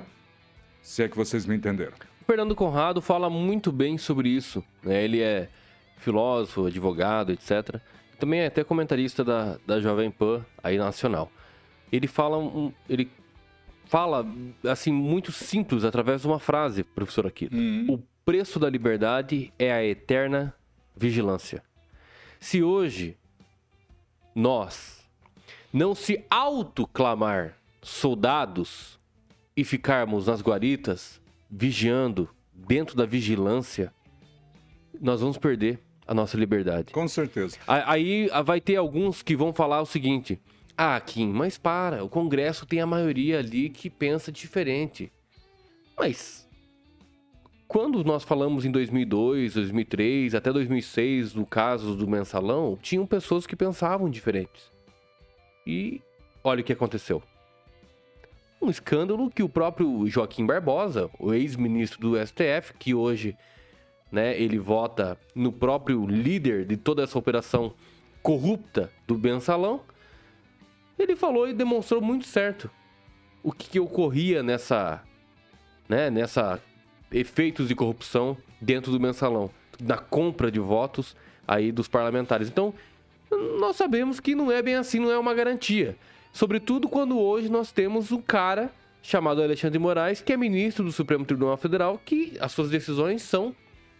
Se 0.85 1.01
é 1.01 1.09
que 1.09 1.17
vocês 1.17 1.47
me 1.47 1.55
entenderam. 1.55 1.93
O 2.21 2.25
Fernando 2.25 2.55
Conrado 2.55 3.01
fala 3.01 3.27
muito 3.27 3.71
bem 3.71 3.97
sobre 3.97 4.29
isso. 4.29 4.63
Né? 4.83 5.03
Ele 5.03 5.19
é 5.19 5.49
filósofo, 5.97 6.67
advogado, 6.67 7.31
etc. 7.31 7.81
Também 8.19 8.41
é 8.41 8.45
até 8.45 8.63
comentarista 8.63 9.23
da, 9.23 9.57
da 9.65 9.81
Jovem 9.81 10.11
Pan, 10.11 10.45
aí 10.63 10.77
nacional. 10.77 11.31
Ele 11.91 12.05
fala, 12.05 12.37
um, 12.37 12.71
ele 12.87 13.09
fala 13.85 14.23
assim 14.69 14.91
muito 14.91 15.31
simples 15.31 15.83
através 15.83 16.21
de 16.21 16.27
uma 16.27 16.37
frase, 16.37 16.83
professor 16.83 17.25
Aquino. 17.25 17.57
Uhum. 17.57 17.95
O 17.95 18.03
preço 18.23 18.59
da 18.59 18.69
liberdade 18.69 19.51
é 19.57 19.73
a 19.73 19.83
eterna 19.83 20.53
vigilância. 20.95 21.63
Se 22.39 22.61
hoje 22.61 23.17
nós 24.35 25.03
não 25.73 25.95
se 25.95 26.23
autoclamar 26.29 27.57
soldados 27.81 28.94
e 29.55 29.63
ficarmos 29.63 30.27
nas 30.27 30.41
guaritas 30.41 31.21
vigiando, 31.49 32.29
dentro 32.53 32.95
da 32.95 33.05
vigilância, 33.05 33.93
nós 34.99 35.21
vamos 35.21 35.37
perder 35.37 35.79
a 36.07 36.13
nossa 36.13 36.37
liberdade. 36.37 36.91
Com 36.91 37.07
certeza. 37.07 37.57
Aí 37.67 38.29
vai 38.43 38.59
ter 38.59 38.75
alguns 38.75 39.21
que 39.21 39.35
vão 39.35 39.53
falar 39.53 39.81
o 39.81 39.85
seguinte: 39.85 40.39
ah, 40.77 40.99
Kim, 40.99 41.31
mas 41.31 41.57
para, 41.57 42.03
o 42.03 42.09
Congresso 42.09 42.65
tem 42.65 42.81
a 42.81 42.85
maioria 42.85 43.39
ali 43.39 43.69
que 43.69 43.89
pensa 43.89 44.31
diferente. 44.31 45.11
Mas 45.97 46.47
quando 47.67 48.03
nós 48.03 48.23
falamos 48.23 48.65
em 48.65 48.71
2002, 48.71 49.53
2003, 49.53 50.35
até 50.35 50.51
2006, 50.51 51.33
no 51.33 51.45
caso 51.45 51.95
do 51.95 52.07
mensalão, 52.07 52.77
tinham 52.81 53.05
pessoas 53.05 53.47
que 53.47 53.55
pensavam 53.55 54.09
diferentes. 54.09 54.71
E 55.65 56.01
olha 56.43 56.61
o 56.61 56.63
que 56.63 56.73
aconteceu 56.73 57.23
um 58.65 58.69
escândalo 58.69 59.29
que 59.29 59.43
o 59.43 59.49
próprio 59.49 60.07
Joaquim 60.07 60.45
Barbosa, 60.45 61.09
o 61.19 61.33
ex-ministro 61.33 61.99
do 61.99 62.25
STF, 62.25 62.73
que 62.77 62.93
hoje 62.93 63.37
né, 64.11 64.39
ele 64.39 64.57
vota 64.57 65.17
no 65.33 65.51
próprio 65.51 66.05
líder 66.05 66.65
de 66.65 66.75
toda 66.75 67.03
essa 67.03 67.17
operação 67.17 67.73
corrupta 68.23 68.91
do 69.05 69.15
Bensalão, 69.15 69.81
ele 70.97 71.15
falou 71.15 71.47
e 71.47 71.53
demonstrou 71.53 72.01
muito 72.01 72.25
certo 72.25 72.69
o 73.43 73.51
que, 73.51 73.69
que 73.69 73.79
ocorria 73.79 74.41
nessa, 74.41 75.03
né, 75.87 76.09
nessa 76.09 76.59
efeitos 77.11 77.67
de 77.67 77.75
corrupção 77.75 78.35
dentro 78.59 78.91
do 78.91 78.99
mensalão, 78.99 79.51
na 79.79 79.97
compra 79.97 80.51
de 80.51 80.59
votos 80.59 81.15
aí 81.47 81.71
dos 81.71 81.87
parlamentares. 81.87 82.47
Então, 82.47 82.73
nós 83.59 83.75
sabemos 83.75 84.19
que 84.19 84.33
não 84.33 84.51
é 84.51 84.61
bem 84.61 84.75
assim, 84.75 84.99
não 84.99 85.11
é 85.11 85.17
uma 85.17 85.33
garantia. 85.33 85.95
Sobretudo 86.35 86.89
quando 86.89 87.17
hoje 87.17 87.47
nós 87.47 87.71
temos 87.71 88.11
um 88.11 88.21
cara 88.21 88.69
chamado 89.01 89.41
Alexandre 89.41 89.79
Moraes, 89.79 90.19
que 90.19 90.33
é 90.33 90.37
ministro 90.37 90.83
do 90.83 90.91
Supremo 90.91 91.23
Tribunal 91.23 91.55
Federal, 91.55 91.97
que 92.03 92.33
as 92.41 92.51
suas 92.51 92.69
decisões 92.69 93.21
são 93.21 93.55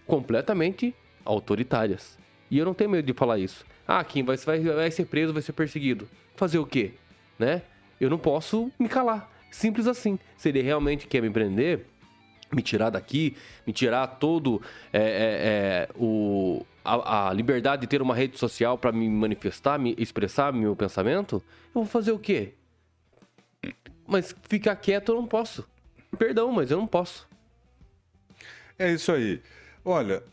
completamente 0.06 0.94
autoritárias. 1.24 2.18
E 2.52 2.58
eu 2.58 2.66
não 2.66 2.74
tenho 2.74 2.90
medo 2.90 3.06
de 3.06 3.14
falar 3.14 3.40
isso. 3.40 3.66
Ah, 3.88 4.04
quem 4.04 4.22
vai, 4.22 4.36
vai, 4.36 4.60
vai 4.60 4.92
ser 4.92 5.06
preso, 5.06 5.32
vai 5.32 5.42
ser 5.42 5.54
perseguido. 5.54 6.10
Fazer 6.36 6.60
o 6.60 6.66
quê? 6.66 6.92
Né? 7.40 7.62
Eu 8.02 8.10
não 8.10 8.18
posso 8.18 8.70
me 8.78 8.90
calar. 8.90 9.32
Simples 9.50 9.88
assim. 9.88 10.20
Se 10.36 10.50
ele 10.50 10.62
realmente 10.62 11.08
quer 11.08 11.22
me 11.22 11.30
prender, 11.30 11.86
me 12.56 12.62
tirar 12.62 12.90
daqui, 12.90 13.36
me 13.68 13.74
tirar 13.74 14.08
todo 14.08 14.62
é, 14.94 15.00
é, 15.00 15.04
é, 15.04 15.90
o, 15.96 16.66
a, 16.84 17.30
a, 17.30 17.34
liberdade 17.34 17.82
de 17.82 17.88
ter 17.88 18.02
uma 18.02 18.16
rede 18.16 18.38
social 18.38 18.78
para 18.78 18.92
me 18.92 19.10
manifestar, 19.10 19.78
me 19.78 19.94
expressar 19.98 20.54
meu 20.54 20.76
pensamento, 20.76 21.44
eu 21.68 21.82
vou 21.82 21.86
fazer 21.86 22.14
o 22.14 22.20
quê? 22.20 22.54
Mas 24.08 24.34
ficar 24.44 24.76
quieto 24.78 25.12
eu 25.12 25.16
não 25.16 25.28
posso. 25.28 25.68
Perdão, 26.18 26.52
mas 26.52 26.72
eu 26.72 26.78
não 26.78 26.88
posso. 26.88 27.28
É 28.80 28.92
isso 28.92 29.12
aí. 29.12 29.42
Olha, 29.84 30.24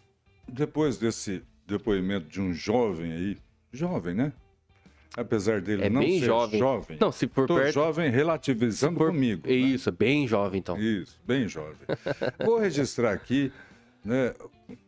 depois 0.47 0.99
desse 0.99 1.43
depoimento 1.67 2.29
de 2.29 2.41
um 2.41 2.53
jovem 2.53 3.13
aí, 3.13 3.39
jovem, 3.73 4.15
né? 4.15 4.33
Apesar 5.17 5.61
dele 5.61 5.85
é 5.85 5.91
não 5.91 6.03
ser 6.03 6.21
jovem. 6.21 6.59
jovem. 6.59 6.99
Não, 7.01 7.13
se 7.13 7.27
por 7.27 7.47
perto... 7.47 7.73
jovem 7.73 8.11
relativizando 8.11 8.99
por... 8.99 9.09
comigo. 9.09 9.43
É 9.47 9.51
né? 9.51 9.57
isso, 9.57 9.89
é 9.89 9.93
bem 9.93 10.27
jovem 10.27 10.59
então. 10.59 10.79
Isso, 10.79 11.21
bem 11.27 11.47
jovem. 11.47 11.77
Vou 12.45 12.59
registrar 12.59 13.13
aqui, 13.13 13.53
né, 14.05 14.35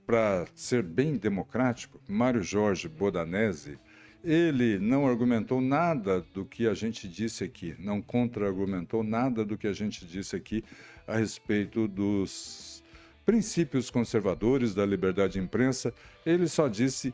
para 0.07 0.47
ser 0.55 0.83
bem 0.83 1.17
democrático, 1.17 2.01
Mário 2.09 2.43
Jorge 2.43 2.89
Bodanese, 2.89 3.79
ele 4.23 4.79
não 4.79 5.07
argumentou 5.07 5.61
nada 5.61 6.25
do 6.33 6.47
que 6.47 6.67
a 6.67 6.73
gente 6.73 7.07
disse 7.07 7.45
aqui, 7.45 7.75
não 7.79 8.01
contra-argumentou 8.01 9.05
nada 9.05 9.45
do 9.45 9.59
que 9.59 9.67
a 9.67 9.73
gente 9.73 10.07
disse 10.07 10.35
aqui 10.35 10.65
a 11.07 11.17
respeito 11.17 11.87
dos 11.87 12.83
princípios 13.25 13.91
conservadores 13.91 14.75
da 14.75 14.85
liberdade 14.87 15.35
de 15.35 15.41
imprensa. 15.41 15.93
Ele 16.25 16.49
só 16.49 16.69
disse 16.69 17.13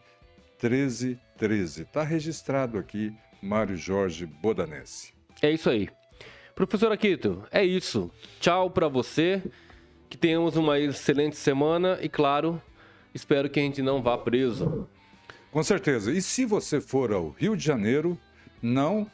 1313. 0.63 1.83
Está 1.83 2.03
registrado 2.03 2.79
aqui, 2.79 3.13
Mário 3.43 3.77
Jorge 3.77 4.27
Bodanese. 4.27 5.13
É 5.41 5.51
isso 5.51 5.71
aí. 5.71 5.89
Professor 6.55 6.93
Aquito, 6.93 7.43
é 7.51 7.65
isso. 7.65 8.11
Tchau 8.39 8.71
para 8.71 8.89
você. 8.89 9.43
Que 10.09 10.19
tenhamos 10.19 10.57
uma 10.57 10.79
excelente 10.79 11.37
semana 11.37 11.99
e, 12.03 12.09
claro, 12.09 12.61
espero 13.15 13.49
que 13.49 13.61
a 13.61 13.63
gente 13.63 13.81
não 13.81 14.03
vá 14.03 14.19
preso. 14.19 14.89
Com 15.53 15.63
certeza. 15.63 16.13
E 16.13 16.21
se 16.21 16.45
você 16.45 16.81
for 16.81 17.13
ao 17.13 17.31
Rio 17.31 17.57
de 17.57 17.65
Janeiro, 17.65 18.19
não 18.61 19.11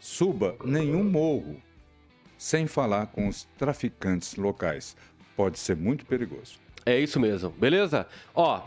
suba 0.00 0.56
nenhum 0.64 1.04
morro 1.04 1.62
sem 2.36 2.66
falar 2.66 3.06
com 3.06 3.28
os 3.28 3.44
traficantes 3.56 4.36
locais. 4.36 4.96
Pode 5.36 5.58
ser 5.58 5.76
muito 5.76 6.04
perigoso. 6.04 6.58
É 6.84 6.98
isso 6.98 7.18
mesmo, 7.18 7.50
beleza? 7.50 8.06
Ó, 8.34 8.60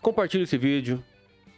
compartilhe 0.00 0.44
esse 0.44 0.56
vídeo, 0.56 1.04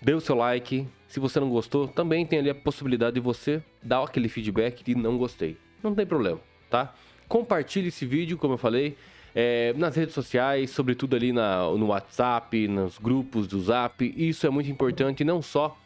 dê 0.02 0.12
o 0.12 0.20
seu 0.20 0.36
like. 0.36 0.86
Se 1.08 1.20
você 1.20 1.38
não 1.38 1.48
gostou, 1.48 1.86
também 1.86 2.26
tem 2.26 2.38
ali 2.38 2.50
a 2.50 2.54
possibilidade 2.54 3.14
de 3.14 3.20
você 3.20 3.62
dar 3.82 4.02
aquele 4.02 4.28
feedback 4.28 4.82
de 4.82 4.94
não 4.94 5.16
gostei. 5.16 5.56
Não 5.82 5.94
tem 5.94 6.06
problema, 6.06 6.40
tá? 6.68 6.94
Compartilhe 7.28 7.88
esse 7.88 8.04
vídeo, 8.04 8.36
como 8.36 8.54
eu 8.54 8.58
falei. 8.58 8.96
é, 9.34 9.72
nas 9.76 9.96
redes 9.96 10.14
sociais, 10.14 10.70
sobretudo 10.70 11.16
ali 11.16 11.32
na, 11.32 11.62
no 11.62 11.86
WhatsApp, 11.86 12.68
nos 12.68 12.98
grupos 12.98 13.46
do 13.46 13.60
Zap. 13.60 14.04
Isso 14.16 14.46
é 14.46 14.50
muito 14.50 14.70
importante, 14.70 15.24
não 15.24 15.40
só 15.40 15.76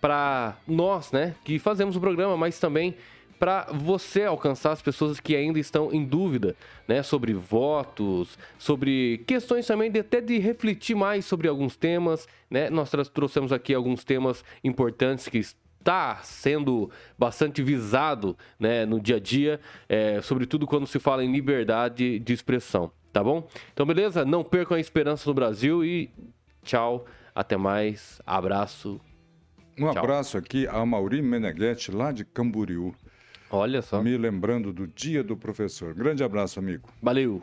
para 0.00 0.56
nós, 0.66 1.12
né, 1.12 1.34
que 1.44 1.58
fazemos 1.58 1.96
o 1.96 2.00
programa, 2.00 2.36
mas 2.36 2.58
também 2.58 2.94
para 3.38 3.66
você 3.72 4.24
alcançar 4.24 4.72
as 4.72 4.82
pessoas 4.82 5.20
que 5.20 5.36
ainda 5.36 5.58
estão 5.58 5.92
em 5.92 6.04
dúvida, 6.04 6.56
né, 6.88 7.02
sobre 7.02 7.32
votos, 7.32 8.38
sobre 8.58 9.22
questões 9.26 9.66
também 9.66 9.90
de 9.90 10.00
até 10.00 10.20
de 10.20 10.38
refletir 10.38 10.96
mais 10.96 11.24
sobre 11.24 11.48
alguns 11.48 11.76
temas, 11.76 12.26
né? 12.50 12.70
Nós 12.70 12.90
trouxemos 13.12 13.52
aqui 13.52 13.74
alguns 13.74 14.04
temas 14.04 14.44
importantes 14.62 15.28
que 15.28 15.38
está 15.38 16.16
sendo 16.22 16.90
bastante 17.16 17.62
visado, 17.62 18.36
né, 18.58 18.84
no 18.84 19.00
dia 19.00 19.16
a 19.16 19.20
dia, 19.20 19.60
é, 19.88 20.20
sobretudo 20.20 20.66
quando 20.66 20.86
se 20.86 20.98
fala 20.98 21.24
em 21.24 21.30
liberdade 21.30 22.18
de 22.18 22.32
expressão, 22.32 22.90
tá 23.12 23.22
bom? 23.22 23.46
Então, 23.72 23.86
beleza? 23.86 24.24
Não 24.24 24.42
percam 24.42 24.76
a 24.76 24.80
esperança 24.80 25.28
no 25.30 25.34
Brasil 25.34 25.84
e 25.84 26.10
tchau, 26.64 27.06
até 27.32 27.56
mais, 27.56 28.20
abraço. 28.26 29.00
Um 29.78 29.92
tchau. 29.92 29.98
abraço 29.98 30.36
aqui 30.36 30.66
a 30.66 30.84
Mauri 30.84 31.22
Meneghetti, 31.22 31.92
lá 31.92 32.10
de 32.10 32.24
Camboriú. 32.24 32.94
Olha 33.50 33.82
só. 33.82 34.02
Me 34.02 34.16
lembrando 34.16 34.72
do 34.72 34.86
dia 34.86 35.22
do 35.22 35.36
professor. 35.36 35.94
Grande 35.94 36.24
abraço, 36.24 36.58
amigo. 36.58 36.88
Valeu. 37.00 37.42